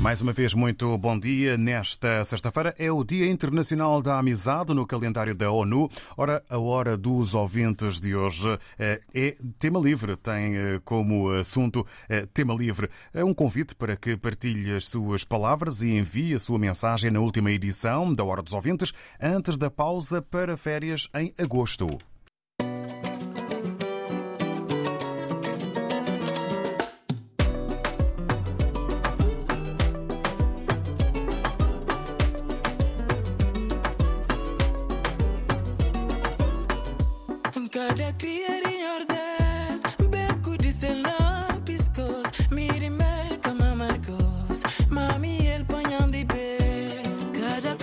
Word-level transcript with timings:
Mais 0.00 0.22
uma 0.22 0.32
vez, 0.32 0.54
muito 0.54 0.96
bom 0.96 1.18
dia. 1.18 1.58
Nesta 1.58 2.24
sexta-feira 2.24 2.74
é 2.78 2.90
o 2.90 3.04
Dia 3.04 3.30
Internacional 3.30 4.00
da 4.00 4.18
Amizade 4.18 4.72
no 4.72 4.86
calendário 4.86 5.34
da 5.34 5.50
ONU. 5.50 5.90
Ora, 6.16 6.42
a 6.48 6.58
hora 6.58 6.96
dos 6.96 7.34
ouvintes 7.34 8.00
de 8.00 8.16
hoje 8.16 8.58
eh, 8.78 9.02
é 9.14 9.36
tema 9.58 9.78
livre. 9.78 10.16
Tem 10.16 10.56
eh, 10.56 10.80
como 10.86 11.30
assunto 11.32 11.86
eh, 12.08 12.26
tema 12.32 12.54
livre. 12.54 12.88
É 13.12 13.22
um 13.22 13.34
convite 13.34 13.74
para 13.74 13.94
que 13.94 14.16
partilhe 14.16 14.74
as 14.74 14.88
suas 14.88 15.22
palavras 15.22 15.82
e 15.82 15.90
envie 15.90 16.34
a 16.34 16.38
sua 16.38 16.58
mensagem 16.58 17.10
na 17.10 17.20
última 17.20 17.50
edição 17.50 18.10
da 18.10 18.24
Hora 18.24 18.42
dos 18.42 18.54
Ouvintes, 18.54 18.94
antes 19.20 19.58
da 19.58 19.70
pausa 19.70 20.22
para 20.22 20.56
férias 20.56 21.10
em 21.14 21.30
agosto. 21.38 21.98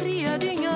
Maria 0.08 0.38
Dynge. 0.38 0.67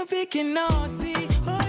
Destino 0.00 0.06
fica 0.06 0.42
notte, 0.44 1.12
o 1.46 1.59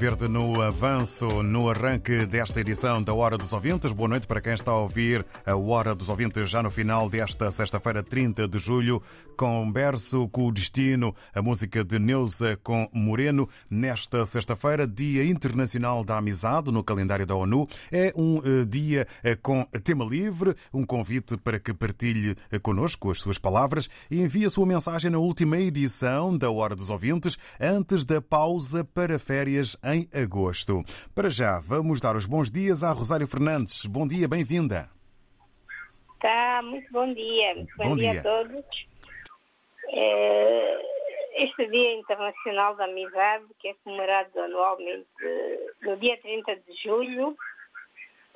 Verde, 0.00 0.28
no 0.28 0.62
avanço, 0.62 1.42
no 1.42 1.68
arranque 1.68 2.24
desta 2.24 2.58
edição 2.58 3.02
da 3.02 3.12
Hora 3.12 3.36
dos 3.36 3.52
Ouvintes. 3.52 3.92
Boa 3.92 4.08
noite 4.08 4.26
para 4.26 4.40
quem 4.40 4.54
está 4.54 4.72
a 4.72 4.78
ouvir 4.78 5.26
a 5.44 5.54
Hora 5.54 5.94
dos 5.94 6.08
Ouvintes 6.08 6.48
já 6.48 6.62
no 6.62 6.70
final 6.70 7.06
desta 7.06 7.50
sexta-feira, 7.50 8.02
30 8.02 8.48
de 8.48 8.58
julho. 8.58 9.02
Converso 9.36 10.26
com 10.28 10.46
o 10.46 10.52
Destino, 10.52 11.14
a 11.34 11.42
música 11.42 11.84
de 11.84 11.98
Neuza 11.98 12.58
com 12.62 12.88
Moreno. 12.94 13.46
Nesta 13.68 14.24
sexta-feira, 14.24 14.86
Dia 14.86 15.22
Internacional 15.22 16.02
da 16.02 16.16
Amizade 16.16 16.72
no 16.72 16.82
calendário 16.82 17.26
da 17.26 17.34
ONU. 17.34 17.68
É 17.92 18.10
um 18.16 18.38
eh, 18.38 18.64
dia 18.64 19.06
eh, 19.22 19.36
com 19.36 19.66
tema 19.84 20.06
livre, 20.06 20.54
um 20.72 20.82
convite 20.82 21.36
para 21.36 21.60
que 21.60 21.74
partilhe 21.74 22.36
eh, 22.50 22.58
connosco 22.58 23.10
as 23.10 23.18
suas 23.18 23.36
palavras 23.36 23.90
e 24.10 24.22
envie 24.22 24.46
a 24.46 24.50
sua 24.50 24.64
mensagem 24.64 25.10
na 25.10 25.18
última 25.18 25.58
edição 25.58 26.38
da 26.38 26.50
Hora 26.50 26.74
dos 26.74 26.88
Ouvintes, 26.88 27.36
antes 27.60 28.06
da 28.06 28.22
pausa 28.22 28.82
para 28.82 29.18
férias 29.18 29.76
em 29.94 30.08
agosto. 30.14 30.82
Para 31.14 31.28
já, 31.28 31.58
vamos 31.60 32.00
dar 32.00 32.16
os 32.16 32.26
bons 32.26 32.50
dias 32.50 32.82
à 32.82 32.92
Rosário 32.92 33.26
Fernandes. 33.26 33.84
Bom 33.86 34.06
dia, 34.06 34.28
bem-vinda. 34.28 34.88
Tá, 36.20 36.60
muito 36.62 36.90
bom 36.92 37.12
dia. 37.12 37.54
Muito 37.54 37.76
bom, 37.76 37.88
Bom 37.90 37.96
dia. 37.96 38.10
dia. 38.12 38.20
a 38.20 38.22
todos. 38.22 38.64
É, 39.92 40.82
este 41.44 41.66
Dia 41.68 41.94
Internacional 41.94 42.76
da 42.76 42.84
Amizade, 42.84 43.46
que 43.58 43.68
é 43.68 43.74
comemorado 43.82 44.38
anualmente 44.40 45.06
no 45.82 45.96
dia 45.96 46.16
30 46.20 46.56
de 46.56 46.74
julho, 46.82 47.36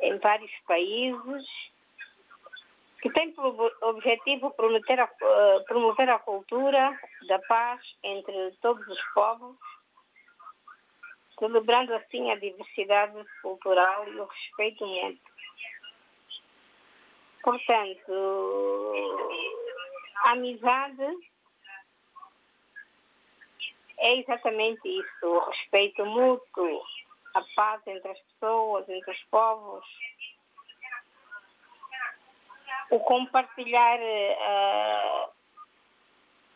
em 0.00 0.18
vários 0.18 0.50
países, 0.66 1.44
que 3.02 3.10
tem 3.10 3.32
por 3.32 3.54
objetivo 3.82 4.50
promover 4.52 5.00
a, 5.00 5.04
eh, 5.04 5.60
promover 5.68 6.08
a 6.08 6.18
cultura 6.18 6.98
da 7.28 7.38
paz 7.40 7.80
entre 8.02 8.50
todos 8.62 8.86
os 8.88 8.98
povos, 9.14 9.56
celebrando 11.38 11.94
assim 11.94 12.30
a 12.30 12.36
diversidade 12.36 13.24
cultural 13.42 14.08
e 14.08 14.20
o 14.20 14.24
respeito 14.24 14.86
mútuo. 14.86 15.34
Portanto, 17.42 18.12
a 20.24 20.30
amizade 20.30 21.06
é 23.98 24.16
exatamente 24.16 24.88
isso, 24.88 25.26
o 25.26 25.38
respeito 25.50 26.04
mútuo, 26.06 26.82
a 27.34 27.42
paz 27.54 27.86
entre 27.86 28.10
as 28.10 28.18
pessoas, 28.18 28.88
entre 28.88 29.10
os 29.10 29.22
povos, 29.30 29.84
o 32.90 33.00
compartilhar 33.00 33.98
eh, 34.00 35.28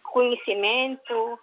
conhecimento. 0.05 1.39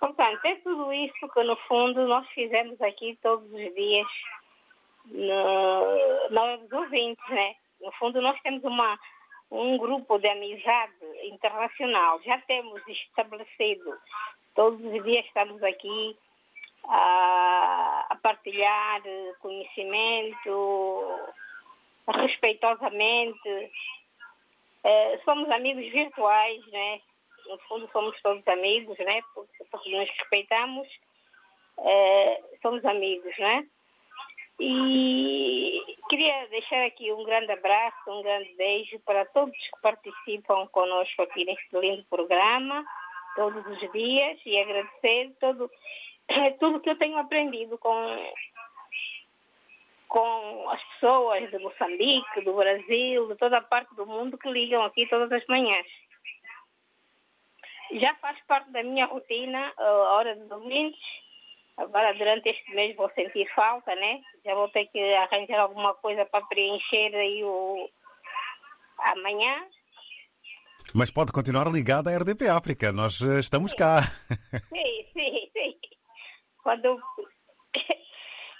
Portanto, 0.00 0.44
é 0.44 0.54
tudo 0.56 0.92
isso 0.92 1.28
que, 1.28 1.42
no 1.42 1.56
fundo, 1.68 2.06
nós 2.06 2.28
fizemos 2.28 2.80
aqui 2.80 3.18
todos 3.22 3.50
os 3.50 3.74
dias 3.74 4.06
no, 5.06 6.40
hora 6.40 6.58
dos 6.58 6.72
ouvintes, 6.72 7.28
né? 7.30 7.54
No 7.80 7.92
fundo, 7.92 8.20
nós 8.20 8.38
temos 8.42 8.62
uma, 8.64 8.98
um 9.50 9.78
grupo 9.78 10.18
de 10.18 10.28
amizade 10.28 10.92
internacional, 11.24 12.20
já 12.22 12.38
temos 12.42 12.82
estabelecido. 12.88 13.96
Todos 14.54 14.80
os 14.80 15.04
dias 15.04 15.24
estamos 15.26 15.62
aqui 15.62 16.16
a, 16.88 18.06
a 18.10 18.16
partilhar 18.16 19.02
conhecimento 19.40 21.30
respeitosamente. 22.08 23.70
Eh, 24.84 25.20
somos 25.24 25.50
amigos 25.50 25.90
virtuais, 25.90 26.64
né? 26.68 27.00
No 27.48 27.58
fundo, 27.60 27.88
somos 27.92 28.20
todos 28.22 28.46
amigos, 28.48 28.98
né? 28.98 29.20
Porque, 29.34 29.64
porque 29.70 29.90
nos 29.90 30.08
respeitamos, 30.08 30.88
eh, 31.78 32.42
somos 32.62 32.84
amigos, 32.84 33.36
né? 33.38 33.66
E 34.58 35.96
queria 36.08 36.46
deixar 36.48 36.86
aqui 36.86 37.12
um 37.12 37.24
grande 37.24 37.52
abraço, 37.52 38.10
um 38.10 38.22
grande 38.22 38.54
beijo 38.54 38.98
para 39.00 39.26
todos 39.26 39.54
que 39.54 39.80
participam 39.82 40.66
conosco 40.68 41.22
aqui 41.22 41.44
neste 41.44 41.78
lindo 41.78 42.04
programa, 42.08 42.84
todos 43.34 43.64
os 43.66 43.92
dias, 43.92 44.38
e 44.46 44.58
agradecer 44.58 45.36
todo, 45.38 45.70
tudo 46.58 46.80
que 46.80 46.88
eu 46.88 46.98
tenho 46.98 47.18
aprendido 47.18 47.76
com, 47.76 48.32
com 50.08 50.70
as 50.70 50.82
pessoas 50.84 51.50
de 51.50 51.58
Moçambique, 51.58 52.40
do 52.40 52.54
Brasil, 52.54 53.28
de 53.28 53.36
toda 53.36 53.58
a 53.58 53.62
parte 53.62 53.94
do 53.94 54.06
mundo 54.06 54.38
que 54.38 54.48
ligam 54.48 54.82
aqui 54.84 55.06
todas 55.06 55.30
as 55.30 55.46
manhãs. 55.48 55.86
Já 57.92 58.14
faz 58.16 58.38
parte 58.46 58.70
da 58.72 58.82
minha 58.82 59.06
rotina 59.06 59.72
a 59.76 59.90
hora 60.14 60.34
de 60.34 60.44
domingos. 60.46 60.98
Agora, 61.76 62.14
durante 62.14 62.48
este 62.48 62.74
mês, 62.74 62.96
vou 62.96 63.10
sentir 63.10 63.46
falta, 63.54 63.94
né? 63.94 64.20
Já 64.44 64.54
vou 64.54 64.68
ter 64.70 64.86
que 64.86 64.98
arranjar 65.14 65.60
alguma 65.60 65.94
coisa 65.94 66.24
para 66.24 66.44
preencher 66.46 67.14
aí 67.14 67.44
o 67.44 67.88
amanhã. 68.98 69.66
Mas 70.94 71.10
pode 71.10 71.32
continuar 71.32 71.68
ligada 71.68 72.10
à 72.10 72.16
RDP 72.16 72.48
África, 72.48 72.92
nós 72.92 73.20
eh, 73.20 73.40
estamos 73.40 73.74
cá. 73.74 74.00
Sim, 74.68 75.06
sim, 75.12 75.50
sim. 75.52 75.78
Quando... 76.62 76.98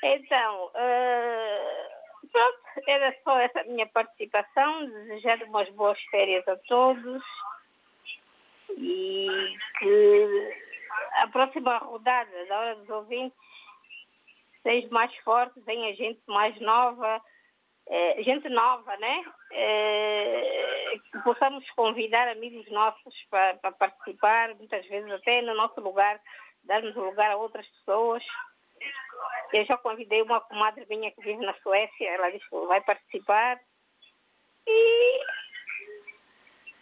Então, 0.02 0.70
eh, 0.76 1.88
pronto, 2.30 2.58
era 2.86 3.16
só 3.24 3.40
essa 3.40 3.64
minha 3.64 3.86
participação. 3.88 4.86
Desejar 4.86 5.42
umas 5.44 5.68
boas 5.70 5.98
férias 6.10 6.46
a 6.46 6.54
todos 6.68 7.22
e 8.76 9.56
que 9.78 10.54
a 11.14 11.28
próxima 11.28 11.78
rodada 11.78 12.46
da 12.46 12.58
Hora 12.58 12.74
dos 12.76 12.88
Ouvintes 12.88 13.38
seja 14.62 14.88
mais 14.90 15.14
forte, 15.18 15.60
venha 15.60 15.94
gente 15.94 16.20
mais 16.26 16.58
nova, 16.60 17.22
eh, 17.88 18.22
gente 18.24 18.48
nova, 18.48 18.96
né? 18.96 19.24
Eh, 19.52 20.98
que 21.12 21.18
possamos 21.22 21.68
convidar 21.70 22.28
amigos 22.28 22.68
nossos 22.70 23.14
para, 23.30 23.54
para 23.58 23.72
participar, 23.72 24.54
muitas 24.56 24.84
vezes 24.86 25.10
até 25.12 25.40
no 25.42 25.54
nosso 25.54 25.80
lugar, 25.80 26.20
darmos 26.64 26.94
lugar 26.96 27.30
a 27.30 27.36
outras 27.36 27.66
pessoas. 27.68 28.22
Eu 29.52 29.64
já 29.64 29.76
convidei 29.78 30.20
uma 30.22 30.40
comadre 30.40 30.84
minha 30.88 31.10
que 31.12 31.22
vive 31.22 31.44
na 31.44 31.54
Suécia, 31.62 32.10
ela 32.10 32.30
disse 32.30 32.48
que 32.48 32.66
vai 32.66 32.80
participar. 32.80 33.60
E, 34.66 35.20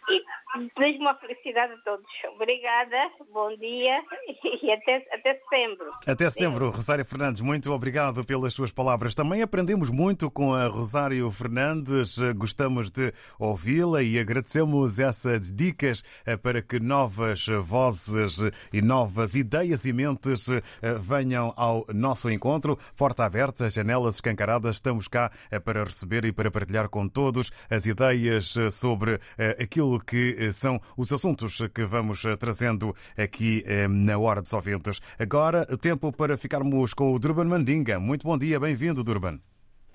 e 0.09 0.23
desejo 0.75 0.99
uma 0.99 1.15
felicidade 1.15 1.73
a 1.73 1.77
todos. 1.77 2.05
Obrigada, 2.35 3.11
bom 3.33 3.55
dia 3.57 4.01
e 4.63 4.71
até, 4.71 5.05
até 5.11 5.33
setembro. 5.35 5.91
Até 6.05 6.29
setembro, 6.29 6.69
Rosário 6.69 7.05
Fernandes, 7.05 7.41
muito 7.41 7.71
obrigado 7.71 8.23
pelas 8.23 8.53
suas 8.53 8.71
palavras. 8.71 9.15
Também 9.15 9.41
aprendemos 9.41 9.89
muito 9.89 10.29
com 10.31 10.53
a 10.53 10.67
Rosário 10.67 11.29
Fernandes, 11.29 12.19
gostamos 12.35 12.89
de 12.89 13.13
ouvi-la 13.39 14.01
e 14.01 14.19
agradecemos 14.19 14.99
essas 14.99 15.51
dicas 15.51 16.03
eh, 16.25 16.37
para 16.37 16.61
que 16.61 16.79
novas 16.79 17.45
vozes 17.61 18.39
e 18.71 18.81
novas 18.81 19.35
ideias 19.35 19.85
e 19.85 19.93
mentes 19.93 20.49
eh, 20.49 20.61
venham 20.99 21.53
ao 21.55 21.85
nosso 21.93 22.29
encontro. 22.29 22.77
Porta 22.95 23.25
aberta, 23.25 23.69
janelas 23.69 24.15
escancaradas, 24.15 24.75
estamos 24.75 25.07
cá 25.07 25.31
eh, 25.51 25.59
para 25.59 25.83
receber 25.83 26.25
e 26.25 26.31
para 26.31 26.51
partilhar 26.51 26.89
com 26.89 27.07
todos 27.07 27.51
as 27.69 27.85
ideias 27.85 28.55
sobre 28.71 29.19
aquilo 29.59 29.94
que 29.99 30.51
são 30.51 30.79
os 30.97 31.11
assuntos 31.11 31.61
que 31.73 31.83
vamos 31.83 32.23
trazendo 32.39 32.93
aqui 33.17 33.63
na 33.89 34.17
Hora 34.17 34.41
dos 34.41 34.53
Ouvintes. 34.53 34.99
Agora, 35.19 35.65
tempo 35.77 36.11
para 36.11 36.37
ficarmos 36.37 36.93
com 36.93 37.13
o 37.13 37.19
Durban 37.19 37.45
Mandinga. 37.45 37.99
Muito 37.99 38.25
bom 38.25 38.37
dia, 38.37 38.59
bem-vindo, 38.59 39.03
Durban. 39.03 39.39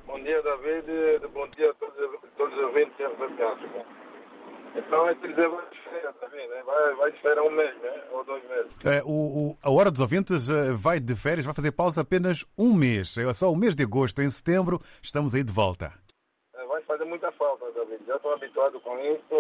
Bom 0.07 0.23
dia, 0.23 0.43
David. 0.43 1.29
Bom 1.33 1.49
dia 1.57 1.71
a 1.71 1.75
todos, 1.75 1.95
todos 2.37 2.55
os 2.59 2.65
ouvintes 2.65 2.97
da 2.99 3.53
África. 3.53 4.01
Então, 4.75 5.09
é 5.09 5.15
dizer, 5.15 5.49
vai 5.49 5.69
de 5.69 5.81
férias, 5.83 6.15
David, 6.21 6.49
né? 6.49 6.63
vai, 6.65 6.95
vai 6.95 7.13
de 7.13 7.21
férias 7.21 7.47
um 7.47 7.51
mês, 7.51 7.77
né? 7.83 8.05
ou 8.13 8.25
dois 8.25 8.43
meses. 8.49 8.73
É, 8.85 9.03
o, 9.05 9.09
o, 9.51 9.59
a 9.63 9.71
Hora 9.71 9.91
dos 9.91 10.01
Ouvintes 10.01 10.49
eh, 10.49 10.73
vai 10.73 11.01
de 11.01 11.15
férias, 11.17 11.45
vai 11.45 11.55
fazer 11.55 11.73
pausa 11.73 12.03
apenas 12.03 12.45
um 12.57 12.73
mês. 12.73 13.19
É 13.19 13.33
só 13.33 13.51
o 13.51 13.57
mês 13.57 13.75
de 13.75 13.83
agosto. 13.83 14.23
Em 14.23 14.29
setembro, 14.29 14.81
estamos 15.03 15.35
aí 15.35 15.43
de 15.43 15.53
volta. 15.53 15.93
É, 16.55 16.65
vai 16.67 16.83
fazer 16.83 17.05
muita 17.05 17.33
falta, 17.33 17.67
David. 17.73 18.05
Já 18.07 18.17
estou 18.17 18.33
habituado 18.33 18.81
com 18.81 18.97
isso. 18.99 19.35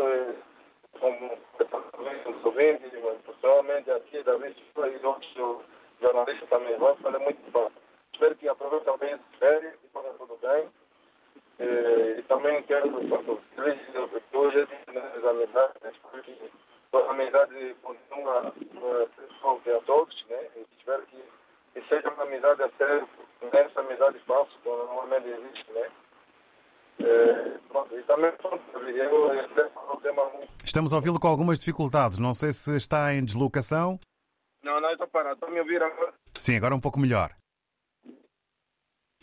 É, 1.03 1.65
como 1.65 2.37
os 2.37 2.45
ouvintes, 2.45 2.91
pessoalmente 3.25 3.91
aqui, 3.91 4.23
David, 4.23 4.57
e 4.77 5.07
outros 5.07 5.65
jornalistas 6.01 6.49
também. 6.49 6.77
Vai 6.77 6.95
fazer 6.97 7.19
muito 7.19 7.51
falta. 7.51 7.73
Espero 8.13 8.35
que 8.37 8.49
aproveitem 8.49 8.99
bem 8.99 9.15
as 9.15 9.21
férias 9.39 9.75
e 9.83 9.89
façam 9.89 10.13
tudo 10.19 10.39
bem. 10.43 10.69
E, 11.59 12.19
e 12.19 12.23
também 12.23 12.63
quero 12.65 12.91
que 12.91 14.37
hoje 14.37 14.69
as 14.89 15.25
amizades, 15.25 15.77
espero 15.85 16.23
que 16.23 16.51
a 16.93 17.11
amizade 17.11 17.77
continue 17.83 18.29
a 18.29 18.53
ser 18.53 19.35
forte 19.41 19.71
a 19.71 19.81
todos, 19.81 20.27
né? 20.29 20.49
E 20.57 20.67
espero 20.79 21.03
que, 21.07 21.23
que 21.75 21.89
seja 21.89 22.11
uma 22.11 22.25
amizade 22.25 22.63
a 22.63 22.71
sério, 22.77 23.09
essa 23.53 23.81
amizade 23.81 24.19
falsa 24.21 24.53
que 24.63 24.69
normalmente 24.69 25.29
existe, 25.29 25.73
né? 25.73 25.91
Estamos 30.65 30.93
a 30.93 30.97
ouvi-lo 30.97 31.19
com 31.19 31.29
algumas 31.29 31.59
dificuldades. 31.59 32.19
Não 32.19 32.33
sei 32.33 32.53
se 32.53 32.77
está 32.77 33.13
em 33.15 33.25
deslocação. 33.25 33.99
Não, 34.63 34.81
não, 34.81 34.93
estou 34.93 35.09
parado. 35.09 35.35
Estão 35.35 35.49
a 35.49 35.53
me 35.53 35.61
ouvir 35.61 35.83
agora? 35.83 36.15
Sim, 36.39 36.57
agora 36.57 36.75
um 36.75 36.81
pouco 36.81 37.01
melhor. 37.01 37.31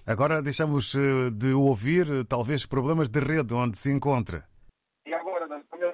Agora 0.06 0.42
deixamos 0.42 0.96
eh, 0.96 1.30
de 1.32 1.54
ouvir, 1.54 2.08
eh, 2.10 2.24
talvez, 2.28 2.66
problemas 2.66 3.10
de 3.10 3.20
rede 3.20 3.54
onde 3.54 3.78
se 3.78 3.92
encontra. 3.92 4.48
E 5.06 5.14
agora, 5.14 5.48
ouvir? 5.48 5.94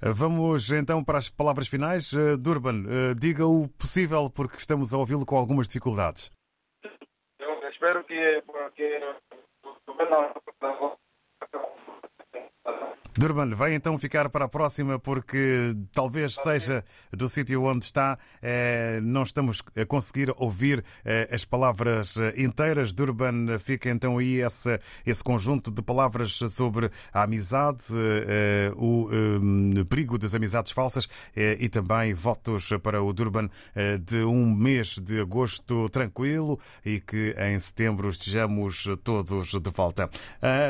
Vamos 0.00 0.70
então 0.70 1.02
para 1.02 1.18
as 1.18 1.30
palavras 1.30 1.68
finais. 1.68 2.12
Eh, 2.12 2.36
Durban, 2.36 2.84
eh, 2.86 3.14
diga 3.14 3.46
o 3.46 3.68
possível 3.68 4.30
porque 4.30 4.56
estamos 4.56 4.92
a 4.92 4.98
ouvi-lo 4.98 5.24
com 5.24 5.36
algumas 5.36 5.66
dificuldades. 5.66 6.30
Eu 7.38 7.68
espero 7.70 8.04
que, 8.04 8.42
que 8.74 9.00
governo 9.98 11.03
Durban, 13.16 13.50
vai 13.50 13.74
então 13.74 13.96
ficar 13.96 14.28
para 14.28 14.46
a 14.46 14.48
próxima 14.48 14.98
porque 14.98 15.72
talvez 15.92 16.34
seja 16.34 16.84
do 17.12 17.28
sítio 17.28 17.62
onde 17.62 17.84
está, 17.84 18.18
eh, 18.42 18.98
não 19.04 19.22
estamos 19.22 19.62
a 19.76 19.86
conseguir 19.86 20.34
ouvir 20.36 20.84
eh, 21.04 21.28
as 21.30 21.44
palavras 21.44 22.16
eh, 22.16 22.34
inteiras. 22.36 22.92
Durban, 22.92 23.56
fica 23.60 23.88
então 23.88 24.18
aí 24.18 24.40
esse, 24.40 24.80
esse 25.06 25.22
conjunto 25.22 25.70
de 25.70 25.80
palavras 25.80 26.40
sobre 26.48 26.90
a 27.12 27.22
amizade, 27.22 27.84
eh, 28.26 28.72
o 28.74 29.08
perigo 29.88 30.18
das 30.18 30.34
amizades 30.34 30.72
falsas 30.72 31.08
e 31.36 31.68
também 31.68 32.12
votos 32.12 32.70
para 32.82 33.02
o 33.02 33.12
Durban 33.12 33.48
de 34.04 34.24
um 34.24 34.52
mês 34.52 34.96
de 34.98 35.20
agosto 35.20 35.88
tranquilo 35.90 36.58
e 36.84 37.00
que 37.00 37.34
em 37.38 37.58
setembro 37.58 38.08
estejamos 38.08 38.86
todos 39.02 39.50
de 39.50 39.70
volta. 39.70 40.10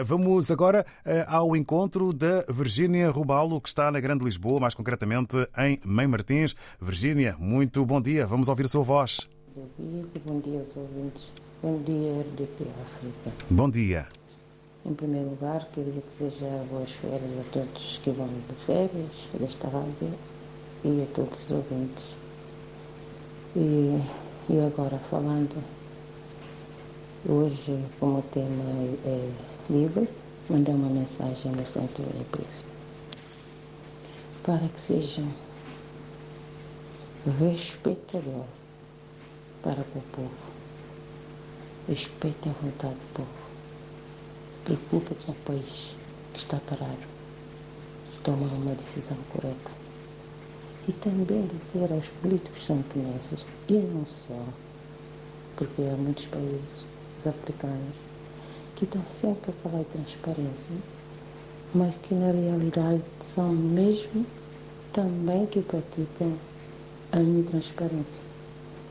Vamos 0.05 0.51
agora 0.51 0.85
ao 1.27 1.57
encontro 1.57 2.13
da 2.13 2.34
Virgínia 2.49 3.11
Rubalo, 3.11 3.61
que 3.61 3.69
está 3.69 3.91
na 3.91 4.01
Grande 4.01 4.25
Lisboa, 4.25 4.59
mais 4.59 4.75
concretamente 4.75 5.37
em 5.59 5.79
Mãe 5.85 6.07
Martins. 6.07 6.57
Virgínia, 6.81 7.37
muito 7.39 7.85
bom 7.85 8.01
dia. 8.01 8.27
Vamos 8.27 8.49
ouvir 8.49 8.65
a 8.65 8.69
sua 8.69 8.83
voz. 8.83 9.29
David, 9.55 10.09
bom 10.25 10.41
dia 10.41 10.59
aos 10.59 10.77
ouvintes. 10.77 11.31
Bom 11.63 11.81
dia, 11.83 12.21
RDP 12.21 12.67
África. 12.83 13.37
Bom 13.51 13.71
dia. 13.71 14.07
Em 14.87 14.95
primeiro 14.95 15.31
lugar, 15.31 15.67
queria 15.73 16.03
desejar 16.03 16.65
boas 16.71 16.91
férias 16.91 17.39
a 17.39 17.45
todos 17.53 18.01
que 18.03 18.11
vão 18.11 18.29
de 18.29 18.67
férias 18.67 19.29
desta 19.39 19.69
rádio 19.69 20.13
e 20.85 21.03
a 21.03 21.15
todos 21.15 21.45
os 21.45 21.51
ouvintes. 21.53 22.05
E, 23.57 24.01
e 24.51 24.61
agora, 24.61 24.99
falando, 25.11 25.57
hoje, 27.27 27.79
como 27.99 28.19
o 28.19 28.23
tema 28.23 28.65
é, 29.07 29.09
é 29.09 29.31
livre, 29.71 30.09
mandei 30.49 30.75
uma 30.75 30.91
mensagem 30.91 31.53
no 31.53 31.67
Centro 31.67 32.03
em 32.03 32.25
Príncipe 32.25 32.75
para 34.45 34.69
que 34.69 34.81
sejam 34.81 35.27
respeitadores 37.41 38.45
para 39.63 39.83
com 39.85 39.99
o 39.99 40.03
povo. 40.13 40.31
Respeitem 41.89 42.53
a 42.53 42.63
vontade 42.63 42.95
do 42.95 43.15
povo. 43.15 43.29
Preocupe 44.65 45.15
com 45.25 45.33
o 45.33 45.35
país 45.47 45.97
que 46.35 46.39
está 46.41 46.59
parado. 46.69 46.99
Tomar 48.23 48.53
uma 48.53 48.75
decisão 48.75 49.17
correta. 49.33 49.71
E 50.87 50.93
também 50.93 51.47
dizer 51.47 51.91
aos 51.91 52.09
políticos 52.09 52.67
santomenses, 52.67 53.47
e 53.69 53.73
não 53.73 54.05
só, 54.05 54.45
porque 55.57 55.83
há 55.83 55.97
muitos 55.97 56.27
países 56.27 56.85
africanos 57.25 57.97
que 58.77 58.85
estão 58.85 59.03
sempre 59.07 59.51
a 59.51 59.69
falar 59.69 59.83
de 59.83 59.91
transparência, 59.91 60.75
mas 61.75 61.95
que 62.03 62.15
na 62.15 62.31
realidade 62.31 63.03
são 63.21 63.53
mesmo 63.53 64.27
também 64.93 65.47
que 65.47 65.61
praticam 65.63 66.33
a 67.13 67.21
intransparência. 67.21 68.23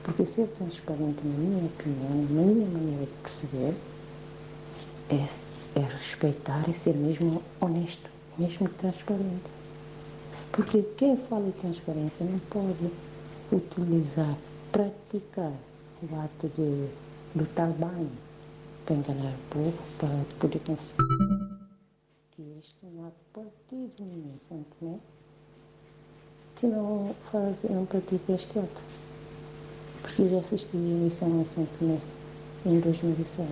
Porque 0.04 0.26
ser 0.26 0.48
transparente, 0.48 1.26
na 1.26 1.38
minha 1.38 1.66
opinião, 1.66 2.10
na 2.10 2.42
minha 2.54 2.68
maneira 2.68 3.06
de 3.06 3.12
perceber, 3.22 3.74
é, 5.10 5.80
é 5.80 5.98
respeitar 5.98 6.70
e 6.70 6.74
ser 6.74 6.96
mesmo 6.96 7.42
honesto, 7.62 8.10
mesmo 8.38 8.68
transparente. 8.70 9.50
Porque 10.52 10.82
quem 10.98 11.18
fala 11.18 11.46
de 11.46 11.54
transparência 11.54 12.26
não 12.26 12.40
pode 12.50 12.92
utilizar, 13.52 14.38
praticar 14.72 15.54
o 16.02 16.20
ato 16.20 16.50
de, 16.50 16.88
do 17.34 17.46
trabalho 17.54 18.10
para 18.86 18.96
enganar 18.96 19.34
o 19.34 19.50
povo, 19.50 19.78
para 19.98 20.10
poder 20.40 20.60
conseguir 20.60 21.58
que 22.32 22.42
este 22.60 22.86
não 22.86 23.08
há 23.08 23.12
partido 23.34 23.94
nenhum, 24.00 24.38
Santo 24.48 24.66
Tomé, 24.80 24.98
que 26.56 26.68
não, 26.68 27.16
faz, 27.32 27.64
não 27.70 27.86
pratica 27.86 28.34
este 28.34 28.60
ato. 28.60 28.82
Porque 30.02 30.24
eu 30.24 30.30
já 30.30 30.40
assisti 30.40 30.76
a 30.76 30.80
eleição 30.80 31.42
em 31.42 31.46
São 31.56 31.68
Tomé 31.80 32.00
em 32.66 32.80
2006. 32.80 33.48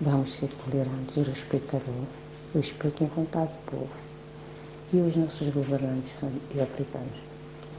Vamos 0.00 0.34
ser 0.34 0.48
tolerantes 0.64 1.16
e 1.16 1.22
respeitadores, 1.22 2.08
respeitem 2.54 3.06
a 3.06 3.10
vontade 3.10 3.52
do 3.52 3.70
povo. 3.70 3.96
E 4.92 4.96
os 4.96 5.16
nossos 5.16 5.48
governantes 5.48 6.12
são 6.12 6.30
africanos 6.62 7.30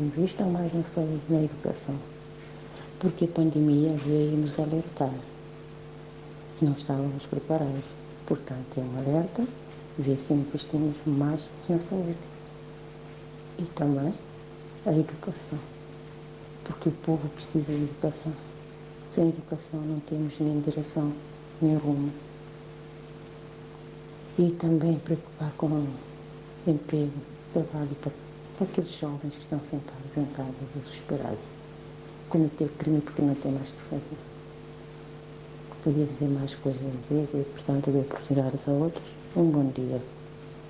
invistam 0.01 0.49
mais 0.49 0.73
na 0.73 0.83
saúde 0.83 1.21
e 1.29 1.33
na 1.33 1.43
educação, 1.43 1.95
porque 2.99 3.25
a 3.25 3.27
pandemia 3.27 3.93
veio 3.97 4.37
nos 4.37 4.59
alertar. 4.59 5.13
Não 6.61 6.73
estávamos 6.73 7.25
preparados. 7.25 7.83
Portanto, 8.27 8.77
é 8.77 8.81
um 8.81 8.99
alerta, 8.99 9.47
ver 9.97 10.15
se 10.15 10.33
investimos 10.33 10.95
mais 11.07 11.41
na 11.67 11.79
saúde 11.79 12.15
e 13.57 13.63
também 13.63 14.13
a 14.85 14.93
educação, 14.93 15.57
porque 16.63 16.89
o 16.89 16.91
povo 16.91 17.27
precisa 17.29 17.73
de 17.73 17.83
educação. 17.83 18.31
Sem 19.11 19.29
educação 19.29 19.81
não 19.81 19.99
temos 20.01 20.39
nem 20.39 20.61
direção, 20.61 21.11
nem 21.61 21.75
rumo. 21.77 22.11
E 24.37 24.51
também 24.51 24.99
preocupar 24.99 25.51
com 25.57 25.87
emprego, 26.67 27.11
trabalho 27.53 27.95
para, 28.01 28.11
aqueles 28.63 28.91
jovens 28.91 29.33
que 29.33 29.41
estão 29.41 29.59
sentados 29.59 30.15
em 30.15 30.25
casa 30.25 30.53
desesperados, 30.75 31.39
cometer 32.29 32.69
crime 32.77 33.01
porque 33.01 33.21
não 33.23 33.33
tem 33.33 33.51
mais 33.51 33.69
o 33.69 33.73
que 33.73 33.81
fazer. 33.89 34.30
Podia 35.83 36.05
dizer 36.05 36.29
mais 36.29 36.53
coisas 36.55 36.83
às 36.83 37.09
vezes 37.09 37.33
e, 37.33 37.49
portanto, 37.53 37.91
dou 37.91 38.01
oportunidades 38.01 38.67
a 38.67 38.71
outros. 38.71 39.03
Um 39.35 39.45
bom 39.49 39.71
dia, 39.71 40.01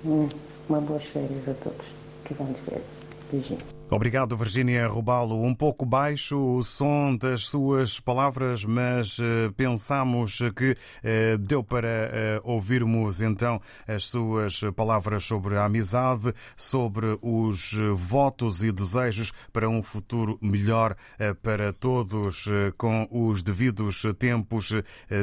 um, 0.04 0.28
uma 0.68 0.80
boas 0.80 1.04
férias 1.04 1.48
a 1.48 1.54
todos 1.54 1.86
que 2.24 2.32
vão 2.34 2.50
de 2.52 2.60
férias. 2.60 2.86
Beijinho. 3.30 3.81
Obrigado, 3.92 4.34
Virgínia 4.34 4.88
Robalo. 4.88 5.42
Um 5.44 5.54
pouco 5.54 5.84
baixo 5.84 6.38
o 6.38 6.62
som 6.62 7.14
das 7.14 7.46
suas 7.46 8.00
palavras, 8.00 8.64
mas 8.64 9.18
eh, 9.20 9.50
pensamos 9.54 10.38
que 10.56 10.74
eh, 11.04 11.36
deu 11.36 11.62
para 11.62 11.86
eh, 11.86 12.40
ouvirmos 12.42 13.20
então 13.20 13.60
as 13.86 14.06
suas 14.06 14.62
palavras 14.74 15.24
sobre 15.24 15.58
a 15.58 15.66
amizade, 15.66 16.32
sobre 16.56 17.18
os 17.20 17.74
votos 17.94 18.64
e 18.64 18.72
desejos 18.72 19.30
para 19.52 19.68
um 19.68 19.82
futuro 19.82 20.38
melhor 20.40 20.96
para 21.42 21.70
todos, 21.70 22.48
com 22.78 23.06
os 23.10 23.42
devidos 23.42 24.02
tempos 24.18 24.72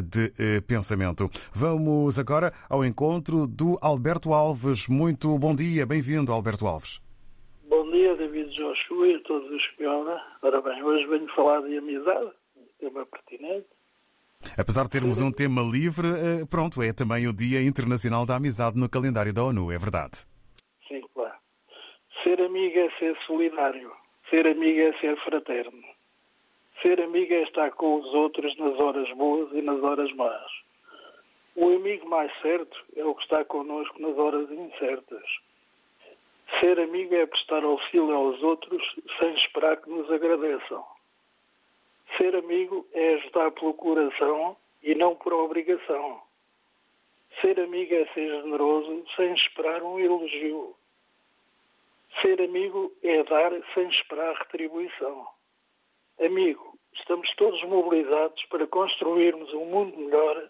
de 0.04 0.62
pensamento. 0.68 1.30
Vamos 1.52 2.20
agora 2.20 2.54
ao 2.70 2.86
encontro 2.86 3.48
do 3.48 3.80
Alberto 3.82 4.32
Alves. 4.32 4.88
Muito 4.88 5.36
bom 5.40 5.56
dia, 5.56 5.88
bem-vindo, 5.88 6.32
Alberto 6.32 6.68
Alves. 6.68 7.09
Bom 7.70 7.88
dia, 7.92 8.16
David 8.16 8.50
Joshua 8.58 9.08
e 9.08 9.16
a 9.18 9.20
todos 9.20 9.48
os 9.52 9.68
que 9.68 9.84
me 9.84 9.88
ouvem. 9.88 10.18
Ora 10.42 10.60
bem, 10.60 10.82
hoje 10.82 11.06
venho 11.06 11.28
falar 11.36 11.62
de 11.62 11.78
amizade, 11.78 12.32
um 12.58 12.66
tema 12.80 13.06
pertinente. 13.06 13.68
Apesar 14.58 14.86
de 14.86 14.90
termos 14.90 15.22
um 15.22 15.32
tema 15.32 15.62
livre, 15.62 16.08
eh, 16.08 16.46
pronto, 16.50 16.82
é 16.82 16.92
também 16.92 17.28
o 17.28 17.34
Dia 17.34 17.62
Internacional 17.62 18.26
da 18.26 18.38
Amizade 18.38 18.80
no 18.80 18.90
calendário 18.90 19.32
da 19.32 19.44
ONU, 19.44 19.72
é 19.72 19.78
verdade. 19.78 20.26
Sim, 20.88 21.02
claro. 21.14 21.36
Ser 22.24 22.42
amigo 22.42 22.80
é 22.80 22.90
ser 22.98 23.16
solidário. 23.28 23.92
Ser 24.32 24.48
amigo 24.48 24.80
é 24.80 25.00
ser 25.00 25.16
fraterno. 25.24 25.84
Ser 26.82 27.00
amigo 27.00 27.32
é 27.32 27.44
estar 27.44 27.70
com 27.74 28.00
os 28.00 28.08
outros 28.16 28.58
nas 28.58 28.80
horas 28.80 29.16
boas 29.16 29.54
e 29.54 29.62
nas 29.62 29.84
horas 29.84 30.12
más. 30.16 30.52
O 31.56 31.70
amigo 31.70 32.10
mais 32.10 32.32
certo 32.42 32.76
é 32.96 33.06
o 33.06 33.14
que 33.14 33.22
está 33.22 33.46
connosco 33.46 34.02
nas 34.02 34.18
horas 34.18 34.50
incertas. 34.50 35.49
Ser 36.60 36.80
amigo 36.80 37.14
é 37.16 37.26
prestar 37.26 37.64
auxílio 37.64 38.12
aos 38.12 38.42
outros 38.42 38.82
sem 39.20 39.34
esperar 39.36 39.78
que 39.78 39.90
nos 39.90 40.12
agradeçam. 40.12 40.86
Ser 42.18 42.36
amigo 42.36 42.86
é 42.94 43.16
ajudar 43.16 43.52
pelo 43.52 43.74
coração 43.76 44.58
e 44.84 44.96
não 44.96 45.16
por 45.16 45.34
obrigação. 45.34 46.22
Ser 47.40 47.60
amigo 47.60 47.94
é 47.94 48.06
ser 48.14 48.42
generoso 48.42 49.06
sem 49.16 49.34
esperar 49.34 49.84
um 49.84 50.00
elogio. 50.00 50.76
Ser 52.22 52.42
amigo 52.42 52.92
é 53.04 53.24
dar 53.24 53.52
sem 53.74 53.88
esperar 53.88 54.36
retribuição. 54.36 55.28
Amigo, 56.20 56.78
estamos 56.94 57.34
todos 57.36 57.64
mobilizados 57.64 58.44
para 58.46 58.68
construirmos 58.68 59.54
um 59.54 59.66
mundo 59.66 59.98
melhor 59.98 60.50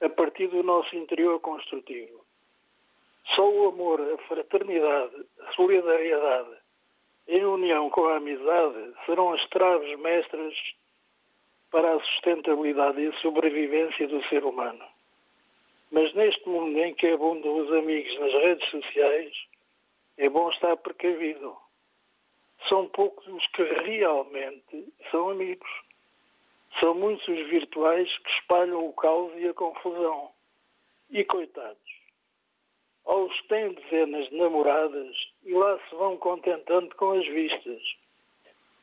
a 0.00 0.08
partir 0.08 0.48
do 0.48 0.62
nosso 0.62 0.96
interior 0.96 1.38
construtivo. 1.40 2.21
Só 3.34 3.48
o 3.48 3.68
amor, 3.68 4.00
a 4.00 4.18
fraternidade, 4.28 5.26
a 5.40 5.52
solidariedade, 5.52 6.56
em 7.28 7.44
união 7.44 7.88
com 7.90 8.06
a 8.06 8.16
amizade, 8.16 8.92
serão 9.06 9.32
as 9.32 9.48
traves 9.48 9.98
mestras 10.00 10.54
para 11.70 11.94
a 11.94 12.00
sustentabilidade 12.00 13.00
e 13.00 13.08
a 13.08 13.20
sobrevivência 13.20 14.06
do 14.08 14.22
ser 14.28 14.44
humano. 14.44 14.84
Mas 15.90 16.12
neste 16.14 16.46
mundo 16.48 16.78
em 16.78 16.94
que 16.94 17.06
abundam 17.06 17.56
os 17.56 17.72
amigos 17.72 18.18
nas 18.18 18.32
redes 18.32 18.68
sociais, 18.70 19.32
é 20.18 20.28
bom 20.28 20.50
estar 20.50 20.76
precavido. 20.76 21.56
São 22.68 22.88
poucos 22.88 23.26
os 23.26 23.46
que 23.48 23.62
realmente 23.62 24.92
são 25.10 25.30
amigos. 25.30 25.70
São 26.80 26.94
muitos 26.94 27.26
os 27.28 27.46
virtuais 27.48 28.08
que 28.18 28.30
espalham 28.30 28.86
o 28.86 28.92
caos 28.92 29.32
e 29.36 29.48
a 29.48 29.54
confusão. 29.54 30.30
E 31.10 31.24
coitados, 31.24 32.01
aos 33.04 33.40
que 33.40 33.48
têm 33.48 33.72
dezenas 33.72 34.28
de 34.28 34.36
namoradas 34.36 35.16
e 35.44 35.52
lá 35.52 35.78
se 35.88 35.94
vão 35.94 36.16
contentando 36.16 36.94
com 36.96 37.12
as 37.12 37.26
vistas. 37.26 37.82